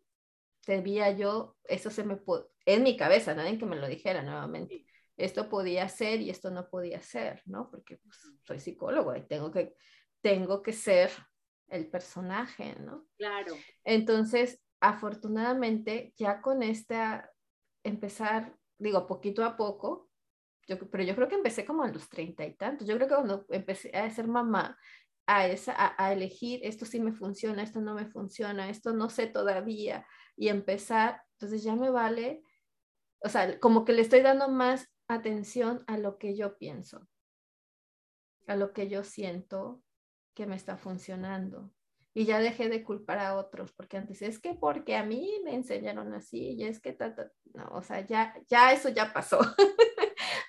Debía 0.65 1.11
yo, 1.11 1.57
eso 1.65 1.89
se 1.89 2.03
me 2.03 2.19
en 2.65 2.83
mi 2.83 2.95
cabeza, 2.95 3.33
nadie 3.33 3.57
que 3.57 3.65
me 3.65 3.75
lo 3.75 3.87
dijera 3.87 4.21
nuevamente, 4.23 4.85
esto 5.17 5.49
podía 5.49 5.89
ser 5.89 6.21
y 6.21 6.29
esto 6.29 6.49
no 6.51 6.69
podía 6.69 7.01
ser, 7.01 7.41
¿no? 7.45 7.69
Porque 7.69 7.97
pues, 7.97 8.17
soy 8.43 8.59
psicólogo 8.59 9.15
y 9.15 9.27
tengo 9.27 9.51
que, 9.51 9.75
tengo 10.21 10.61
que 10.61 10.73
ser 10.73 11.11
el 11.67 11.89
personaje, 11.89 12.75
¿no? 12.79 13.07
Claro. 13.17 13.55
Entonces, 13.83 14.61
afortunadamente, 14.79 16.13
ya 16.17 16.41
con 16.41 16.63
esta, 16.63 17.31
empezar, 17.83 18.55
digo, 18.77 19.05
poquito 19.07 19.43
a 19.43 19.57
poco, 19.57 20.09
yo, 20.67 20.79
pero 20.89 21.03
yo 21.03 21.15
creo 21.15 21.27
que 21.27 21.35
empecé 21.35 21.65
como 21.65 21.83
a 21.83 21.89
los 21.89 22.09
treinta 22.09 22.45
y 22.45 22.55
tantos. 22.55 22.87
Yo 22.87 22.95
creo 22.95 23.07
que 23.07 23.15
cuando 23.15 23.45
empecé 23.49 23.95
a 23.95 24.09
ser 24.09 24.27
mamá, 24.27 24.77
a, 25.25 25.47
esa, 25.47 25.95
a, 25.97 26.11
elegir 26.11 26.59
esto 26.63 26.85
sí 26.85 26.99
me 26.99 27.13
funciona, 27.13 27.63
esto 27.63 27.81
no 27.81 27.93
me 27.93 28.05
funciona, 28.05 28.69
esto 28.69 28.93
no 28.93 29.09
sé 29.09 29.27
todavía, 29.27 30.05
y 30.35 30.49
empezar, 30.49 31.21
entonces 31.33 31.63
ya 31.63 31.75
me 31.75 31.89
vale, 31.89 32.43
o 33.19 33.29
sea, 33.29 33.59
como 33.59 33.85
que 33.85 33.93
le 33.93 34.01
estoy 34.01 34.21
dando 34.21 34.49
más 34.49 34.91
atención 35.07 35.83
a 35.87 35.97
lo 35.97 36.17
que 36.17 36.35
yo 36.35 36.57
pienso, 36.57 37.07
a 38.47 38.55
lo 38.55 38.73
que 38.73 38.89
yo 38.89 39.03
siento 39.03 39.81
que 40.33 40.45
me 40.45 40.55
está 40.55 40.77
funcionando. 40.77 41.71
Y 42.15 42.25
ya 42.25 42.39
dejé 42.39 42.69
de 42.69 42.83
culpar 42.83 43.17
a 43.17 43.35
otros, 43.35 43.71
porque 43.71 43.97
antes 43.97 44.21
es 44.21 44.37
que 44.37 44.53
porque 44.53 44.95
a 44.95 45.03
mí 45.03 45.41
me 45.43 45.55
enseñaron 45.55 46.13
así, 46.13 46.51
y 46.51 46.63
es 46.63 46.79
que, 46.79 46.95
no, 47.55 47.69
o 47.71 47.81
sea, 47.81 48.05
ya, 48.05 48.35
ya 48.47 48.71
eso 48.71 48.89
ya 48.89 49.11
pasó. 49.13 49.39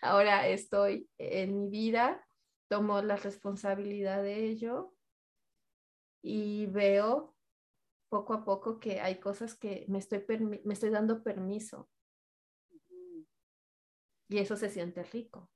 Ahora 0.04 0.46
estoy 0.48 1.08
en 1.16 1.56
mi 1.56 1.70
vida, 1.70 2.28
tomo 2.68 3.00
la 3.00 3.16
responsabilidad 3.16 4.22
de 4.22 4.44
ello 4.44 4.94
y 6.22 6.66
veo 6.66 7.34
poco 8.10 8.34
a 8.34 8.44
poco 8.44 8.78
que 8.78 9.00
hay 9.00 9.18
cosas 9.18 9.54
que 9.54 9.86
me 9.88 9.98
estoy, 9.98 10.22
me 10.62 10.74
estoy 10.74 10.90
dando 10.90 11.22
permiso. 11.22 11.88
Y 14.28 14.38
eso 14.38 14.56
se 14.56 14.68
siente 14.68 15.04
rico. 15.04 15.50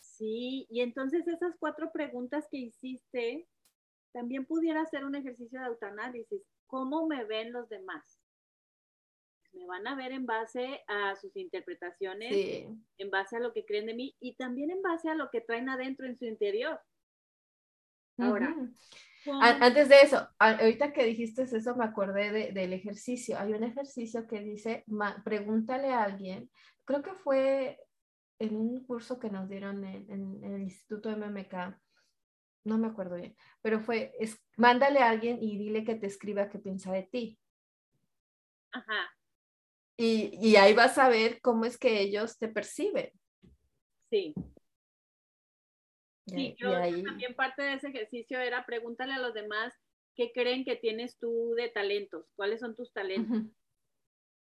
Sí, 0.00 0.66
y 0.68 0.82
entonces 0.82 1.26
esas 1.26 1.56
cuatro 1.58 1.92
preguntas 1.92 2.46
que 2.50 2.58
hiciste, 2.58 3.48
también 4.12 4.44
pudiera 4.44 4.84
ser 4.84 5.06
un 5.06 5.14
ejercicio 5.14 5.60
de 5.60 5.66
autoanálisis. 5.66 6.42
¿Cómo 6.66 7.06
me 7.06 7.24
ven 7.24 7.52
los 7.52 7.70
demás? 7.70 8.21
Me 9.52 9.66
van 9.66 9.86
a 9.86 9.94
ver 9.94 10.12
en 10.12 10.26
base 10.26 10.82
a 10.88 11.14
sus 11.16 11.36
interpretaciones, 11.36 12.32
en 12.98 13.10
base 13.10 13.36
a 13.36 13.40
lo 13.40 13.52
que 13.52 13.64
creen 13.64 13.86
de 13.86 13.94
mí 13.94 14.16
y 14.20 14.34
también 14.36 14.70
en 14.70 14.82
base 14.82 15.08
a 15.08 15.14
lo 15.14 15.30
que 15.30 15.40
traen 15.40 15.68
adentro 15.68 16.06
en 16.06 16.18
su 16.18 16.24
interior. 16.24 16.80
Ahora, 18.18 18.54
antes 19.60 19.88
de 19.88 20.00
eso, 20.00 20.28
ahorita 20.38 20.92
que 20.92 21.04
dijiste 21.04 21.42
eso, 21.42 21.76
me 21.76 21.84
acordé 21.84 22.52
del 22.52 22.72
ejercicio. 22.72 23.38
Hay 23.38 23.52
un 23.52 23.64
ejercicio 23.64 24.26
que 24.26 24.40
dice, 24.40 24.84
pregúntale 25.24 25.92
a 25.92 26.04
alguien, 26.04 26.50
creo 26.84 27.02
que 27.02 27.14
fue 27.14 27.78
en 28.38 28.56
un 28.56 28.84
curso 28.84 29.18
que 29.18 29.30
nos 29.30 29.48
dieron 29.48 29.84
en, 29.84 30.44
el 30.44 30.62
Instituto 30.62 31.10
MMK, 31.16 31.78
no 32.64 32.78
me 32.78 32.88
acuerdo 32.88 33.16
bien, 33.16 33.36
pero 33.60 33.80
fue, 33.80 34.12
es, 34.18 34.40
mándale 34.56 35.00
a 35.00 35.10
alguien 35.10 35.38
y 35.40 35.58
dile 35.58 35.84
que 35.84 35.96
te 35.96 36.06
escriba 36.06 36.48
qué 36.48 36.58
piensa 36.58 36.92
de 36.92 37.02
ti. 37.04 37.38
Ajá. 38.72 39.10
Y, 39.96 40.56
ahí 40.56 40.74
vas 40.74 40.98
a 40.98 41.08
ver 41.08 41.40
cómo 41.40 41.64
es 41.64 41.78
que 41.78 42.00
ellos 42.00 42.38
te 42.38 42.48
perciben. 42.48 43.10
Sí. 44.10 44.34
Sí, 46.26 46.54
yo 46.56 46.70
también 46.70 47.34
parte 47.34 47.62
de 47.62 47.74
ese 47.74 47.88
ejercicio 47.88 48.40
era 48.40 48.64
pregúntale 48.64 49.12
a 49.12 49.18
los 49.18 49.34
demás 49.34 49.74
qué 50.14 50.32
creen 50.32 50.64
que 50.64 50.76
tienes 50.76 51.18
tú 51.18 51.54
de 51.56 51.68
talentos, 51.68 52.26
cuáles 52.36 52.60
son 52.60 52.74
tus 52.74 52.92
talentos. 52.92 53.42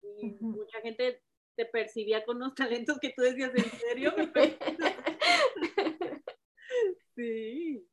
Y 0.02 0.36
mucha 0.40 0.80
gente 0.80 1.22
te 1.56 1.66
percibía 1.66 2.24
con 2.24 2.36
unos 2.36 2.54
talentos 2.86 2.98
que 3.00 3.12
tú 3.16 3.22
decías, 3.22 3.52
¿en 3.54 3.64
serio? 3.64 4.14
sí. 7.16 7.86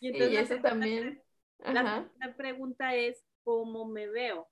Y 0.00 0.08
entonces 0.08 0.50
eso 0.50 0.60
también. 0.60 1.22
La, 1.58 2.10
la 2.18 2.36
pregunta 2.36 2.94
es, 2.94 3.24
¿cómo 3.42 3.86
me 3.86 4.06
veo? 4.06 4.48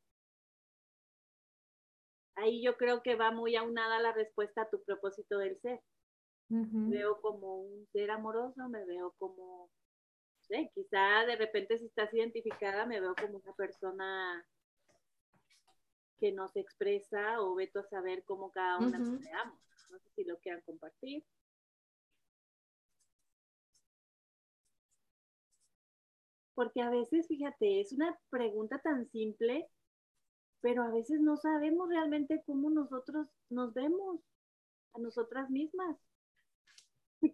Ahí 2.36 2.62
yo 2.62 2.76
creo 2.76 3.02
que 3.02 3.16
va 3.16 3.30
muy 3.30 3.56
aunada 3.56 4.00
la 4.00 4.12
respuesta 4.12 4.62
a 4.62 4.70
tu 4.70 4.82
propósito 4.82 5.38
del 5.38 5.58
ser. 5.60 5.80
Me 6.48 6.98
veo 6.98 7.20
como 7.22 7.62
un 7.62 7.86
ser 7.92 8.10
amoroso, 8.10 8.68
me 8.68 8.84
veo 8.84 9.14
como, 9.18 9.70
no 9.70 10.42
sé, 10.42 10.70
quizá 10.74 11.24
de 11.24 11.36
repente 11.36 11.78
si 11.78 11.86
estás 11.86 12.12
identificada, 12.12 12.84
me 12.84 13.00
veo 13.00 13.14
como 13.14 13.38
una 13.38 13.54
persona 13.54 14.46
que 16.18 16.30
no 16.30 16.48
se 16.48 16.60
expresa 16.60 17.40
o 17.40 17.54
veto 17.54 17.80
a 17.80 17.88
saber 17.88 18.22
cómo 18.24 18.52
cada 18.52 18.78
una 18.78 18.98
nos 18.98 19.18
veamos. 19.24 19.58
No 19.90 19.98
sé 19.98 20.10
si 20.14 20.24
lo 20.24 20.38
quieran 20.38 20.60
compartir. 20.60 21.24
Porque 26.54 26.82
a 26.82 26.90
veces, 26.90 27.26
fíjate, 27.28 27.80
es 27.80 27.92
una 27.92 28.18
pregunta 28.30 28.78
tan 28.78 29.08
simple 29.10 29.68
pero 30.62 30.84
a 30.84 30.90
veces 30.90 31.20
no 31.20 31.36
sabemos 31.36 31.88
realmente 31.88 32.42
cómo 32.46 32.70
nosotros 32.70 33.26
nos 33.50 33.74
vemos 33.74 34.20
a 34.94 34.98
nosotras 35.00 35.50
mismas. 35.50 35.96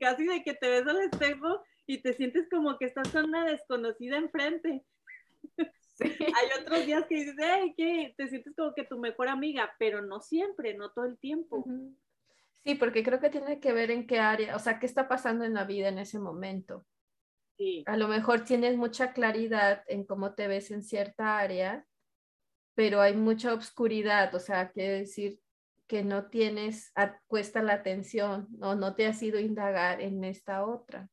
Casi 0.01 0.27
de 0.27 0.43
que 0.43 0.55
te 0.55 0.69
ves 0.69 0.87
al 0.87 1.01
espejo 1.03 1.63
y 1.87 2.03
te 2.03 2.15
sientes 2.15 2.49
como 2.51 2.77
que 2.79 2.87
estás 2.87 3.11
con 3.11 3.27
una 3.27 3.45
desconocida 3.45 4.17
enfrente. 4.17 4.85
Hay 6.01 6.61
otros 6.61 6.87
días 6.87 7.05
que 7.07 7.17
dices, 7.17 7.37
que 7.77 8.15
te 8.17 8.29
sientes 8.29 8.55
como 8.57 8.75
que 8.75 8.85
tu 8.85 8.99
mejor 8.99 9.29
amiga, 9.29 9.75
pero 9.79 10.03
no 10.03 10.21
siempre, 10.21 10.75
no 10.75 10.91
todo 10.93 11.07
el 11.07 11.19
tiempo. 11.19 11.65
Sí, 12.65 12.75
porque 12.77 13.03
creo 13.03 13.21
que 13.21 13.31
tiene 13.31 13.61
que 13.61 13.73
ver 13.73 13.91
en 13.91 14.07
qué 14.07 14.21
área, 14.21 14.57
o 14.57 14.59
sea, 14.59 14.79
qué 14.79 14.87
está 14.87 15.09
pasando 15.09 15.45
en 15.45 15.55
la 15.55 15.65
vida 15.65 15.89
en 15.89 15.99
ese 15.99 16.19
momento. 16.19 16.87
Sí. 17.57 17.83
A 17.87 17.97
lo 17.97 18.07
mejor 18.07 18.45
tienes 18.45 18.77
mucha 18.77 19.13
claridad 19.13 19.83
en 19.89 20.05
cómo 20.05 20.35
te 20.35 20.47
ves 20.47 20.71
en 20.71 20.83
cierta 20.83 21.39
área 21.39 21.88
pero 22.79 23.01
hay 23.01 23.17
mucha 23.17 23.55
obscuridad, 23.55 24.33
o 24.37 24.39
sea, 24.39 24.71
quiere 24.71 25.01
decir 25.01 25.41
que 25.89 26.05
no 26.05 26.31
tienes 26.31 26.93
puesta 27.27 27.61
la 27.61 27.73
atención 27.73 28.47
o 28.63 28.77
no 28.77 28.95
te 28.95 29.09
has 29.09 29.21
ido 29.21 29.39
a 29.39 29.41
indagar 29.41 30.01
en 30.01 30.23
esta 30.23 30.65
otra. 30.65 31.11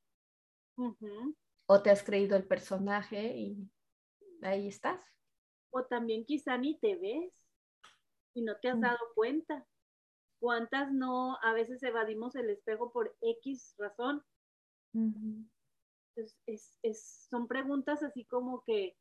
O 1.66 1.82
te 1.82 1.90
has 1.90 2.04
creído 2.04 2.38
el 2.38 2.46
personaje 2.46 3.36
y 3.36 3.68
ahí 4.44 4.68
estás. 4.68 5.04
O 5.72 5.84
también 5.86 6.24
quizá 6.24 6.56
ni 6.56 6.78
te 6.78 6.98
ves 6.98 7.34
y 8.36 8.44
no 8.44 8.60
te 8.62 8.70
has 8.70 8.78
mm. 8.78 8.82
dado 8.82 9.00
cuenta. 9.16 9.66
¿Cuántas 10.40 10.94
no 10.94 11.36
a 11.42 11.54
veces 11.54 11.82
evadimos 11.82 12.36
el 12.36 12.52
espejo 12.52 12.92
por 12.92 13.18
X 13.22 13.74
razón? 13.80 14.24
son 16.94 17.48
preguntas 17.48 18.04
así 18.04 18.24
como 18.26 18.64
que 18.64 18.96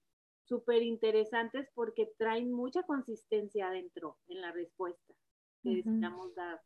súper 0.44 0.82
interesantes 0.82 1.68
porque 1.74 2.12
traen 2.18 2.52
mucha 2.52 2.82
consistencia 2.82 3.68
adentro 3.68 4.18
en 4.28 4.40
la 4.40 4.52
respuesta 4.52 5.14
que 5.62 5.70
necesitamos 5.70 6.34
dar. 6.34 6.60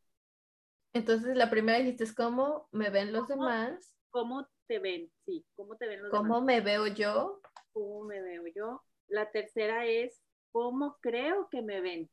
Entonces, 0.92 1.36
la 1.36 1.50
primera 1.50 1.78
dijiste 1.78 2.04
es 2.04 2.14
cómo 2.14 2.68
me 2.72 2.90
ven 2.90 3.12
los 3.12 3.28
demás. 3.28 3.94
¿Cómo 4.10 4.48
te 4.66 4.78
ven? 4.78 5.10
Sí, 5.24 5.44
¿cómo 5.54 5.76
te 5.76 5.86
ven 5.86 6.02
los 6.02 6.10
demás? 6.10 6.28
¿Cómo 6.28 6.40
me 6.40 6.60
veo 6.60 6.86
yo? 6.86 7.40
¿Cómo 7.72 8.04
me 8.04 8.20
veo 8.20 8.44
yo? 8.54 8.82
La 9.06 9.30
tercera 9.30 9.86
es 9.86 10.20
cómo 10.50 10.96
creo 11.00 11.48
que 11.50 11.62
me 11.62 11.80
ven. 11.80 12.10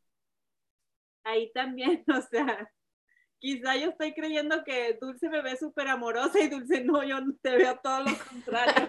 Ahí 1.24 1.51
también, 1.53 2.03
o 2.16 2.22
sea, 2.22 2.72
quizá 3.39 3.76
yo 3.76 3.89
estoy 3.89 4.13
creyendo 4.13 4.63
que 4.63 4.97
Dulce 5.01 5.30
me 5.30 5.41
ve 5.41 5.57
súper 5.57 5.88
amorosa 5.88 6.39
y 6.39 6.49
Dulce 6.49 6.84
no, 6.84 7.03
yo 7.03 7.18
te 7.41 7.57
veo 7.57 7.80
todo 7.82 8.01
lo 8.01 8.11
contrario. 8.30 8.88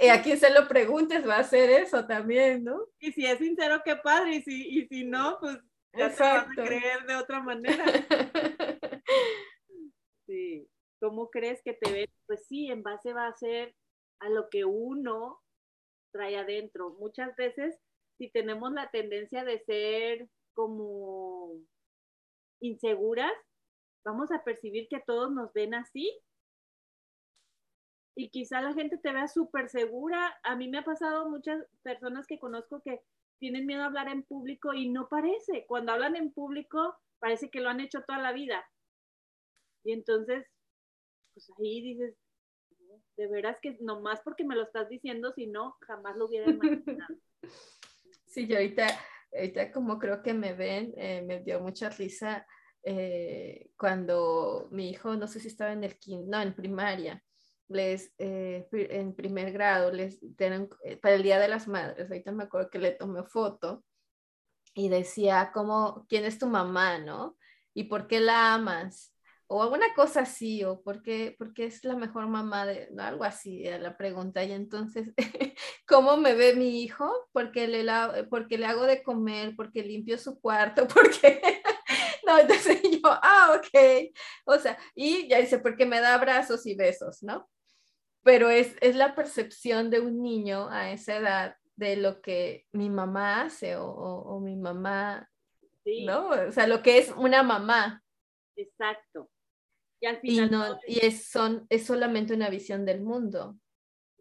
Y 0.00 0.08
a 0.08 0.22
quien 0.22 0.38
se 0.38 0.50
lo 0.50 0.68
preguntes 0.68 1.26
va 1.26 1.36
a 1.36 1.40
hacer 1.40 1.70
eso 1.70 2.06
también, 2.06 2.64
¿no? 2.64 2.86
Y 2.98 3.12
si 3.12 3.26
es 3.26 3.38
sincero, 3.38 3.82
qué 3.84 3.96
padre, 3.96 4.36
y 4.36 4.42
si, 4.42 4.68
y 4.68 4.86
si 4.86 5.04
no, 5.04 5.38
pues 5.40 5.58
ya 5.92 6.10
se 6.10 6.22
van 6.22 6.50
a 6.50 6.54
creer 6.54 7.06
de 7.06 7.16
otra 7.16 7.42
manera. 7.42 7.84
Sí, 10.26 10.68
¿cómo 11.00 11.30
crees 11.30 11.62
que 11.62 11.72
te 11.72 11.90
ves? 11.90 12.10
Pues 12.26 12.46
sí, 12.46 12.70
en 12.70 12.82
base 12.82 13.14
va 13.14 13.28
a 13.28 13.34
ser 13.34 13.74
a 14.20 14.28
lo 14.28 14.50
que 14.50 14.66
uno 14.66 15.40
trae 16.12 16.36
adentro. 16.36 16.90
Muchas 16.98 17.34
veces, 17.36 17.80
si 18.18 18.30
tenemos 18.30 18.70
la 18.72 18.90
tendencia 18.90 19.42
de 19.42 19.58
ser 19.60 20.28
como 20.52 21.54
inseguras, 22.60 23.32
vamos 24.04 24.30
a 24.30 24.44
percibir 24.44 24.86
que 24.88 25.00
todos 25.00 25.32
nos 25.32 25.50
ven 25.54 25.72
así 25.72 26.20
y 28.18 28.30
quizá 28.30 28.60
la 28.60 28.74
gente 28.74 28.98
te 28.98 29.12
vea 29.12 29.28
súper 29.28 29.68
segura. 29.68 30.36
A 30.42 30.56
mí 30.56 30.66
me 30.66 30.78
ha 30.78 30.84
pasado 30.84 31.30
muchas 31.30 31.64
personas 31.84 32.26
que 32.26 32.40
conozco 32.40 32.82
que 32.84 33.00
tienen 33.38 33.64
miedo 33.64 33.82
a 33.82 33.86
hablar 33.86 34.08
en 34.08 34.24
público 34.24 34.74
y 34.74 34.88
no 34.88 35.08
parece. 35.08 35.66
Cuando 35.68 35.92
hablan 35.92 36.16
en 36.16 36.32
público 36.32 36.96
parece 37.20 37.48
que 37.48 37.60
lo 37.60 37.68
han 37.68 37.78
hecho 37.78 38.02
toda 38.02 38.18
la 38.18 38.32
vida. 38.32 38.68
Y 39.84 39.92
entonces, 39.92 40.44
pues 41.32 41.48
ahí 41.60 41.80
dices, 41.80 42.16
De 43.16 43.28
veras 43.28 43.58
que 43.62 43.78
nomás 43.82 44.20
porque 44.24 44.44
me 44.44 44.56
lo 44.56 44.64
estás 44.64 44.88
diciendo, 44.88 45.32
si 45.32 45.46
no, 45.46 45.76
jamás 45.82 46.16
lo 46.16 46.26
hubiera 46.26 46.50
imaginado. 46.50 47.14
Sí, 48.26 48.46
yo 48.46 48.56
ahorita, 48.56 48.86
ahorita 49.32 49.72
como 49.72 49.98
creo 49.98 50.22
que 50.22 50.34
me 50.34 50.52
ven, 50.52 50.92
eh, 50.96 51.22
me 51.22 51.40
dio 51.40 51.60
mucha 51.60 51.88
risa 51.88 52.46
eh, 52.82 53.70
cuando 53.76 54.68
mi 54.70 54.90
hijo, 54.90 55.16
no 55.16 55.26
sé 55.26 55.40
si 55.40 55.48
estaba 55.48 55.72
en 55.72 55.84
el 55.84 55.96
no, 56.26 56.42
en 56.42 56.54
primaria, 56.54 57.24
les, 57.68 58.12
eh, 58.18 58.68
en 58.72 59.14
primer 59.14 59.52
grado, 59.52 59.92
les 59.92 60.18
tienen, 60.36 60.68
para 61.00 61.14
el 61.14 61.22
Día 61.22 61.38
de 61.38 61.48
las 61.48 61.68
Madres, 61.68 62.10
ahorita 62.10 62.32
me 62.32 62.44
acuerdo 62.44 62.70
que 62.70 62.78
le 62.78 62.92
tomé 62.92 63.22
foto 63.24 63.84
y 64.74 64.88
decía 64.88 65.50
como, 65.52 66.06
¿quién 66.08 66.24
es 66.24 66.38
tu 66.38 66.46
mamá, 66.46 66.98
no? 66.98 67.36
¿Y 67.74 67.84
por 67.84 68.06
qué 68.06 68.20
la 68.20 68.54
amas? 68.54 69.14
O 69.48 69.62
alguna 69.62 69.86
cosa 69.94 70.20
así, 70.20 70.62
o 70.62 70.82
por 70.82 71.02
qué, 71.02 71.34
porque 71.38 71.64
es 71.64 71.82
la 71.82 71.96
mejor 71.96 72.28
mamá 72.28 72.66
de, 72.66 72.88
¿no? 72.92 73.02
algo 73.02 73.24
así, 73.24 73.64
era 73.66 73.78
la 73.78 73.96
pregunta. 73.96 74.44
Y 74.44 74.52
entonces, 74.52 75.08
¿cómo 75.88 76.16
me 76.16 76.34
ve 76.34 76.54
mi 76.54 76.82
hijo? 76.82 77.10
Porque 77.32 77.66
le, 77.66 77.82
la, 77.82 78.26
porque 78.30 78.58
le 78.58 78.66
hago 78.66 78.84
de 78.84 79.02
comer, 79.02 79.54
porque 79.56 79.82
limpio 79.82 80.18
su 80.18 80.38
cuarto, 80.40 80.86
porque... 80.94 81.40
no, 82.26 82.38
entonces 82.38 82.82
yo, 82.82 83.00
ah, 83.04 83.58
ok. 83.58 84.12
O 84.44 84.58
sea, 84.58 84.78
y 84.94 85.28
ya 85.28 85.40
dice, 85.40 85.58
porque 85.58 85.86
me 85.86 86.00
da 86.00 86.14
abrazos 86.14 86.66
y 86.66 86.74
besos, 86.74 87.22
¿no? 87.22 87.48
Pero 88.28 88.50
es, 88.50 88.76
es 88.82 88.94
la 88.94 89.14
percepción 89.14 89.88
de 89.88 90.00
un 90.00 90.20
niño 90.20 90.68
a 90.68 90.90
esa 90.90 91.16
edad 91.16 91.56
de 91.76 91.96
lo 91.96 92.20
que 92.20 92.66
mi 92.72 92.90
mamá 92.90 93.40
hace 93.40 93.76
o, 93.78 94.38
mi 94.44 94.54
mamá, 94.54 95.30
¿no? 96.04 96.28
O 96.28 96.52
sea, 96.52 96.66
lo 96.66 96.82
que 96.82 96.98
es 96.98 97.10
una 97.16 97.42
mamá. 97.42 98.04
Exacto. 98.54 99.30
Y 99.98 100.06
al 100.08 100.20
final. 100.20 100.50
no, 100.50 100.78
y 100.86 101.06
es, 101.06 101.24
son, 101.30 101.66
es 101.70 101.86
solamente 101.86 102.34
una 102.34 102.50
visión 102.50 102.84
del 102.84 103.00
mundo, 103.00 103.56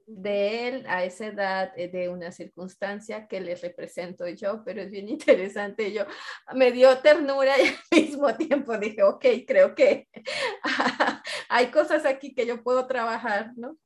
de 0.05 0.69
él 0.69 0.85
a 0.87 1.03
esa 1.03 1.27
edad, 1.27 1.73
eh, 1.75 1.89
de 1.89 2.07
una 2.07 2.31
circunstancia 2.31 3.27
que 3.27 3.41
le 3.41 3.55
represento 3.55 4.25
yo, 4.29 4.63
pero 4.63 4.81
es 4.81 4.89
bien 4.89 5.09
interesante. 5.09 5.91
Yo 5.91 6.05
me 6.55 6.71
dio 6.71 6.97
ternura 6.99 7.55
y 7.61 7.67
al 7.91 8.03
mismo 8.03 8.33
tiempo 8.37 8.77
dije, 8.77 9.03
ok, 9.03 9.25
creo 9.45 9.75
que 9.75 10.07
hay 11.49 11.67
cosas 11.71 12.05
aquí 12.05 12.33
que 12.33 12.45
yo 12.45 12.63
puedo 12.63 12.87
trabajar, 12.87 13.51
¿no? 13.57 13.77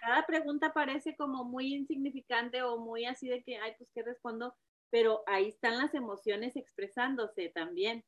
Cada 0.00 0.26
pregunta 0.26 0.72
parece 0.72 1.16
como 1.16 1.44
muy 1.44 1.74
insignificante 1.74 2.62
o 2.62 2.78
muy 2.78 3.04
así 3.04 3.28
de 3.28 3.42
que, 3.42 3.56
ay, 3.56 3.74
pues 3.78 3.90
qué 3.94 4.02
respondo, 4.02 4.54
pero 4.90 5.22
ahí 5.26 5.48
están 5.48 5.78
las 5.78 5.94
emociones 5.94 6.56
expresándose 6.56 7.48
también. 7.48 8.04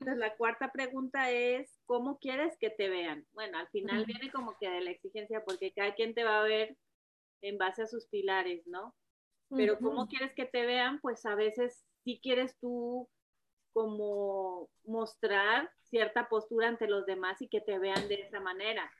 Entonces, 0.00 0.18
la 0.18 0.34
cuarta 0.36 0.72
pregunta 0.72 1.30
es, 1.30 1.78
¿cómo 1.84 2.18
quieres 2.18 2.56
que 2.58 2.70
te 2.70 2.88
vean? 2.88 3.26
Bueno, 3.32 3.58
al 3.58 3.68
final 3.68 4.06
viene 4.06 4.30
como 4.30 4.56
que 4.58 4.70
de 4.70 4.80
la 4.80 4.90
exigencia, 4.90 5.44
porque 5.44 5.72
cada 5.72 5.94
quien 5.94 6.14
te 6.14 6.24
va 6.24 6.40
a 6.40 6.44
ver 6.44 6.76
en 7.42 7.58
base 7.58 7.82
a 7.82 7.86
sus 7.86 8.06
pilares, 8.06 8.66
¿no? 8.66 8.94
Pero 9.50 9.78
¿cómo 9.78 10.06
quieres 10.06 10.32
que 10.34 10.44
te 10.44 10.64
vean? 10.64 11.00
Pues 11.00 11.26
a 11.26 11.34
veces 11.34 11.84
si 12.04 12.20
quieres 12.20 12.56
tú 12.60 13.08
como 13.72 14.68
mostrar 14.84 15.70
cierta 15.88 16.28
postura 16.28 16.68
ante 16.68 16.86
los 16.88 17.06
demás 17.06 17.40
y 17.42 17.48
que 17.48 17.60
te 17.60 17.78
vean 17.78 18.08
de 18.08 18.22
esa 18.22 18.40
manera. 18.40 18.90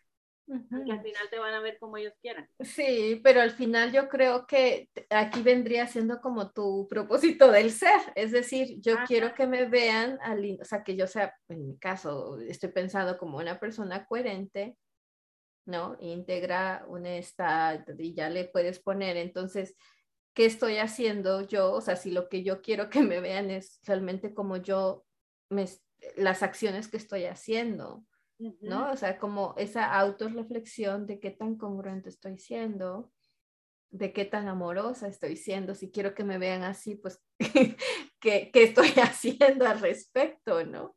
Que 0.47 0.91
al 0.91 1.01
final 1.01 1.31
te 1.31 1.39
van 1.39 1.55
a 1.55 1.61
ver 1.61 1.79
como 1.79 1.97
ellos 1.97 2.14
quieran. 2.21 2.49
Sí, 2.59 3.21
pero 3.23 3.41
al 3.41 3.53
final 3.53 3.93
yo 3.93 4.09
creo 4.09 4.49
que 4.49 4.89
aquí 5.09 5.43
vendría 5.43 5.87
siendo 5.87 6.21
como 6.21 6.51
tu 6.51 6.89
propósito 6.89 7.53
del 7.53 7.71
ser. 7.71 8.01
Es 8.16 8.33
decir, 8.33 8.81
yo 8.81 8.97
quiero 9.07 9.33
que 9.33 9.47
me 9.47 9.66
vean, 9.66 10.18
al, 10.23 10.59
o 10.61 10.64
sea, 10.64 10.83
que 10.83 10.97
yo 10.97 11.07
sea, 11.07 11.33
en 11.49 11.68
mi 11.68 11.79
caso, 11.79 12.41
estoy 12.41 12.71
pensando 12.71 13.16
como 13.16 13.39
una 13.39 13.61
persona 13.61 14.05
coherente, 14.07 14.77
¿no? 15.66 15.97
Integra, 16.01 16.85
honesta, 16.89 17.85
y 17.97 18.12
ya 18.14 18.29
le 18.29 18.47
puedes 18.47 18.81
poner. 18.81 19.16
Entonces, 19.18 19.77
qué 20.35 20.45
estoy 20.45 20.78
haciendo 20.78 21.43
yo, 21.43 21.72
o 21.72 21.81
sea, 21.81 21.97
si 21.97 22.11
lo 22.11 22.28
que 22.28 22.43
yo 22.43 22.62
quiero 22.62 22.91
que 22.91 23.03
me 23.03 23.20
vean 23.20 23.51
es 23.51 23.81
realmente 23.85 24.35
como 24.35 24.57
yo, 24.57 25.05
me, 25.49 25.66
las 26.16 26.43
acciones 26.43 26.89
que 26.89 26.97
estoy 26.97 27.24
haciendo, 27.24 28.05
¿no? 28.61 28.91
O 28.91 28.97
sea, 28.97 29.18
como 29.18 29.55
esa 29.59 29.99
autorreflexión 29.99 31.07
de 31.07 31.20
qué 31.20 31.31
tan 31.31 31.57
congruente 31.57 32.09
estoy 32.09 32.39
siendo, 32.39 33.12
de 33.91 34.12
qué 34.12 34.24
tan 34.24 34.49
amorosa 34.49 35.09
estoy 35.09 35.37
siendo, 35.37 35.74
si 35.74 35.91
quiero 35.91 36.14
que 36.14 36.24
me 36.24 36.39
vean 36.39 36.62
así, 36.62 36.95
pues, 36.95 37.22
¿qué, 38.20 38.51
¿qué, 38.53 38.62
estoy 38.62 38.89
haciendo 39.03 39.66
al 39.66 39.81
respecto, 39.81 40.64
¿no? 40.64 40.97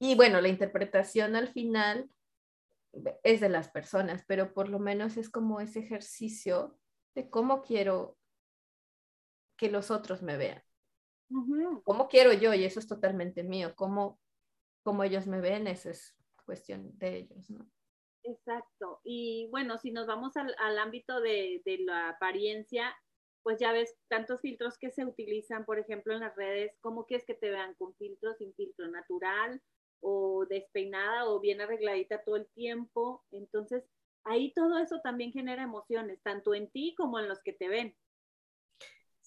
Y 0.00 0.14
bueno, 0.14 0.40
la 0.40 0.48
interpretación 0.48 1.36
al 1.36 1.48
final 1.48 2.10
es 3.22 3.40
de 3.40 3.48
las 3.48 3.70
personas, 3.70 4.24
pero 4.26 4.52
por 4.52 4.68
lo 4.68 4.78
menos 4.78 5.16
es 5.16 5.30
como 5.30 5.60
ese 5.60 5.80
ejercicio 5.80 6.78
de 7.14 7.30
cómo 7.30 7.62
quiero 7.62 8.16
que 9.58 9.70
los 9.70 9.90
otros 9.90 10.22
me 10.22 10.38
vean. 10.38 10.62
¿Cómo 11.84 12.08
quiero 12.08 12.32
yo? 12.32 12.54
Y 12.54 12.64
eso 12.64 12.80
es 12.80 12.86
totalmente 12.86 13.42
mío. 13.42 13.74
¿Cómo, 13.76 14.18
cómo 14.82 15.04
ellos 15.04 15.26
me 15.26 15.40
ven? 15.40 15.66
Esa 15.66 15.90
es 15.90 16.16
cuestión 16.46 16.96
de 16.98 17.18
ellos, 17.18 17.50
¿no? 17.50 17.68
Exacto. 18.22 19.00
Y 19.04 19.48
bueno, 19.50 19.76
si 19.78 19.90
nos 19.90 20.06
vamos 20.06 20.34
al, 20.36 20.78
ámbito 20.78 21.20
de, 21.20 21.60
de, 21.64 21.78
la 21.78 22.10
apariencia, 22.10 22.96
pues 23.42 23.58
ya 23.58 23.72
ves 23.72 23.94
tantos 24.08 24.40
filtros 24.40 24.78
que 24.78 24.90
se 24.90 25.04
utilizan, 25.04 25.64
por 25.64 25.78
ejemplo, 25.78 26.14
en 26.14 26.20
las 26.20 26.34
redes. 26.36 26.72
¿Cómo 26.80 27.04
quieres 27.04 27.26
que 27.26 27.34
te 27.34 27.50
vean? 27.50 27.74
¿Con 27.74 27.94
filtro, 27.96 28.34
sin 28.34 28.54
filtro 28.54 28.88
natural? 28.88 29.60
¿O 30.00 30.46
despeinada 30.46 31.28
o 31.28 31.40
bien 31.40 31.60
arregladita 31.60 32.22
todo 32.22 32.36
el 32.36 32.46
tiempo? 32.48 33.24
Entonces, 33.30 33.84
ahí 34.24 34.52
todo 34.54 34.78
eso 34.78 35.00
también 35.00 35.32
genera 35.32 35.62
emociones, 35.62 36.22
tanto 36.22 36.54
en 36.54 36.70
ti 36.70 36.94
como 36.96 37.18
en 37.18 37.28
los 37.28 37.40
que 37.40 37.52
te 37.52 37.68
ven. 37.68 37.94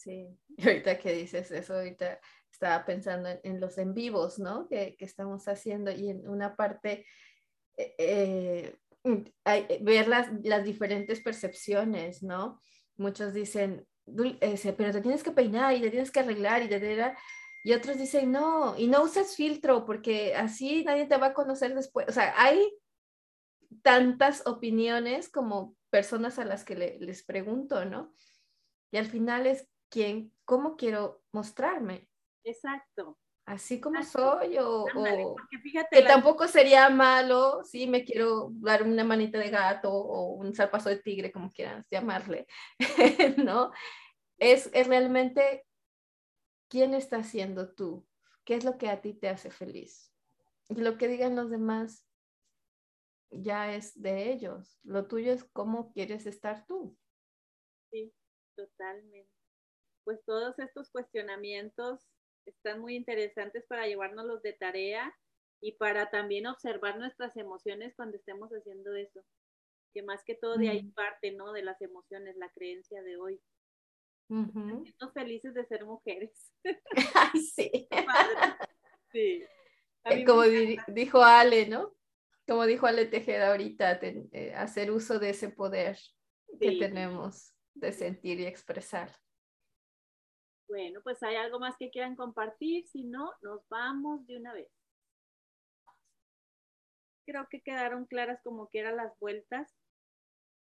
Sí, 0.01 0.27
y 0.57 0.67
ahorita 0.67 0.97
que 0.97 1.13
dices 1.13 1.51
eso, 1.51 1.75
ahorita 1.75 2.19
estaba 2.51 2.83
pensando 2.85 3.29
en, 3.43 3.59
los 3.59 3.77
en 3.77 3.93
vivos, 3.93 4.39
¿no? 4.39 4.67
Que, 4.67 4.95
que, 4.97 5.05
estamos 5.05 5.47
haciendo 5.47 5.91
y 5.91 6.09
en 6.09 6.27
una 6.27 6.55
parte, 6.55 7.05
eh, 7.77 7.95
eh 7.97 8.75
hay, 9.45 9.65
eh, 9.69 9.79
ver 9.81 10.07
las, 10.07 10.29
las, 10.43 10.63
diferentes 10.63 11.21
percepciones, 11.21 12.21
¿no? 12.21 12.61
Muchos 12.97 13.33
dicen, 13.33 13.87
pero 14.05 14.91
te 14.91 15.01
tienes 15.01 15.23
que 15.23 15.31
peinar 15.31 15.75
y 15.75 15.81
te 15.81 15.89
tienes 15.89 16.11
que 16.11 16.19
arreglar 16.19 16.61
y 16.61 16.69
te, 16.69 17.15
y 17.63 17.73
otros 17.73 17.97
dicen, 17.97 18.31
no, 18.31 18.77
y 18.77 18.87
no 18.87 19.03
uses 19.03 19.35
filtro 19.35 19.85
porque 19.85 20.35
así 20.35 20.83
nadie 20.83 21.05
te 21.05 21.17
va 21.17 21.27
a 21.27 21.33
conocer 21.33 21.73
después. 21.73 22.07
O 22.09 22.11
sea, 22.11 22.33
hay 22.37 22.59
tantas 23.81 24.45
opiniones 24.45 25.29
como 25.29 25.75
personas 25.89 26.37
a 26.39 26.45
las 26.45 26.63
que 26.63 26.97
les 26.99 27.23
pregunto, 27.23 27.85
¿no? 27.85 28.13
Y 28.91 28.97
al 28.97 29.07
final 29.07 29.47
es 29.47 29.67
quién, 29.91 30.33
cómo 30.45 30.75
quiero 30.75 31.21
mostrarme. 31.31 32.09
Exacto. 32.43 33.19
Así 33.45 33.81
como 33.81 34.01
soy 34.03 34.57
o, 34.59 34.85
que 35.91 36.03
tampoco 36.03 36.47
sería 36.47 36.89
malo 36.89 37.63
si 37.63 37.85
me 37.87 38.05
quiero 38.05 38.49
dar 38.53 38.83
una 38.83 39.03
manita 39.03 39.39
de 39.39 39.49
gato 39.49 39.91
o 39.91 40.33
un 40.33 40.55
zarpazo 40.55 40.89
de 40.89 40.99
tigre, 40.99 41.31
como 41.31 41.51
quieras 41.51 41.85
llamarle, 41.91 42.47
¿no? 43.37 43.71
Es, 44.37 44.69
es 44.73 44.87
realmente 44.87 45.65
quién 46.69 46.93
estás 46.93 47.27
siendo 47.27 47.73
tú, 47.73 48.07
qué 48.45 48.55
es 48.55 48.63
lo 48.63 48.77
que 48.77 48.89
a 48.89 49.01
ti 49.01 49.13
te 49.13 49.27
hace 49.27 49.51
feliz. 49.51 50.13
Y 50.69 50.75
lo 50.75 50.97
que 50.97 51.07
digan 51.07 51.35
los 51.35 51.49
demás 51.49 52.07
ya 53.31 53.73
es 53.73 53.99
de 54.01 54.31
ellos. 54.31 54.79
Lo 54.83 55.07
tuyo 55.07 55.33
es 55.33 55.43
cómo 55.43 55.91
quieres 55.91 56.25
estar 56.25 56.65
tú. 56.67 56.97
Sí, 57.89 58.13
totalmente 58.55 59.40
pues 60.03 60.19
todos 60.25 60.57
estos 60.59 60.89
cuestionamientos 60.91 62.07
están 62.45 62.79
muy 62.79 62.95
interesantes 62.95 63.65
para 63.67 63.87
llevárnoslos 63.87 64.41
de 64.41 64.53
tarea 64.53 65.13
y 65.61 65.73
para 65.73 66.09
también 66.09 66.47
observar 66.47 66.97
nuestras 66.97 67.37
emociones 67.37 67.93
cuando 67.95 68.17
estemos 68.17 68.49
haciendo 68.51 68.95
eso. 68.95 69.23
Que 69.93 70.01
más 70.01 70.23
que 70.23 70.35
todo 70.35 70.57
de 70.57 70.69
ahí 70.69 70.83
parte, 70.91 71.31
¿no? 71.31 71.51
De 71.51 71.63
las 71.63 71.81
emociones, 71.81 72.35
la 72.37 72.49
creencia 72.49 73.03
de 73.03 73.17
hoy. 73.17 73.41
Estamos 74.85 75.13
felices 75.13 75.53
de 75.53 75.65
ser 75.65 75.85
mujeres. 75.85 76.53
Ay, 77.15 77.41
sí. 77.41 77.87
sí. 79.11 79.43
Eh, 80.05 80.25
como 80.25 80.43
dijo 80.43 81.21
Ale, 81.21 81.67
¿no? 81.67 81.93
Como 82.47 82.65
dijo 82.65 82.87
Ale 82.87 83.05
Tejeda 83.05 83.51
ahorita, 83.51 83.99
eh, 84.01 84.53
hacer 84.55 84.91
uso 84.91 85.19
de 85.19 85.31
ese 85.31 85.49
poder 85.49 85.97
que 86.59 86.77
tenemos 86.77 87.53
de 87.73 87.91
sentir 87.91 88.39
y 88.39 88.45
expresar. 88.45 89.11
Bueno, 90.71 91.01
pues 91.03 91.21
hay 91.21 91.35
algo 91.35 91.59
más 91.59 91.75
que 91.77 91.91
quieran 91.91 92.15
compartir, 92.15 92.87
si 92.87 93.03
no, 93.03 93.33
nos 93.41 93.67
vamos 93.67 94.25
de 94.25 94.37
una 94.37 94.53
vez. 94.53 94.71
Creo 97.25 97.45
que 97.49 97.61
quedaron 97.61 98.05
claras 98.05 98.39
como 98.41 98.69
que 98.69 98.79
eran 98.79 98.95
las 98.95 99.11
vueltas, 99.19 99.69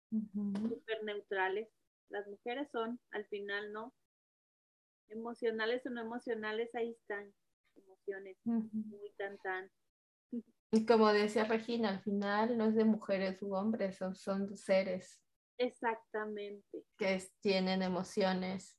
súper 0.09 1.03
neutrales. 1.03 1.69
Las 2.09 2.27
mujeres 2.27 2.67
son, 2.71 2.99
al 3.11 3.27
final, 3.27 3.71
¿no? 3.71 3.93
Emocionales 5.09 5.85
o 5.85 5.91
no 5.91 6.01
emocionales, 6.01 6.73
ahí 6.73 6.89
están. 6.89 7.31
Emociones 7.75 8.35
muy 8.45 9.11
tan 9.15 9.37
tan. 9.37 9.71
Y 10.71 10.87
como 10.87 11.13
decía 11.13 11.43
Regina, 11.43 11.89
al 11.89 12.01
final 12.01 12.57
no 12.57 12.65
es 12.65 12.73
de 12.73 12.83
mujeres 12.83 13.43
u 13.43 13.53
hombres, 13.53 13.97
son, 13.97 14.15
son 14.15 14.57
seres. 14.57 15.21
Exactamente. 15.59 16.83
Que 16.97 17.23
tienen 17.41 17.83
emociones. 17.83 18.78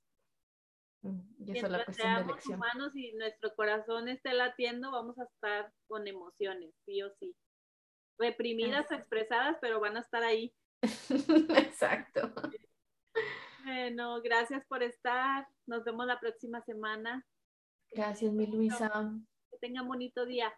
Mm, 1.02 1.20
y 1.38 1.56
eso 1.56 1.66
es 1.66 1.72
la 1.72 1.84
cuestión 1.84 2.14
de 2.14 2.20
elección. 2.22 2.58
humanos 2.58 2.94
y 2.94 3.12
nuestro 3.12 3.54
corazón 3.54 4.08
esté 4.08 4.34
latiendo, 4.34 4.90
vamos 4.90 5.18
a 5.18 5.24
estar 5.24 5.72
con 5.88 6.06
emociones, 6.06 6.74
sí 6.84 7.02
o 7.02 7.10
sí. 7.18 7.34
Reprimidas 8.18 8.90
o 8.90 8.94
expresadas, 8.94 9.56
pero 9.60 9.80
van 9.80 9.96
a 9.96 10.00
estar 10.00 10.22
ahí. 10.22 10.54
Exacto. 11.56 12.32
Bueno, 13.64 14.20
gracias 14.22 14.64
por 14.66 14.82
estar. 14.82 15.46
Nos 15.66 15.84
vemos 15.84 16.06
la 16.06 16.20
próxima 16.20 16.62
semana. 16.62 17.26
Gracias, 17.92 18.32
mi 18.32 18.46
Luisa. 18.46 19.10
Que 19.50 19.58
tengan 19.58 19.88
bonito 19.88 20.26
día. 20.26 20.52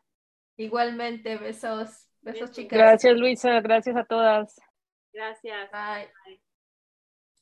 Igualmente, 0.57 1.37
besos. 1.37 2.09
Besos, 2.21 2.51
chicas. 2.53 2.79
Gracias, 2.79 3.17
Luisa. 3.17 3.61
Gracias 3.61 3.97
a 3.97 4.05
todas. 4.05 4.61
Gracias. 5.13 5.71
Bye. 5.71 6.43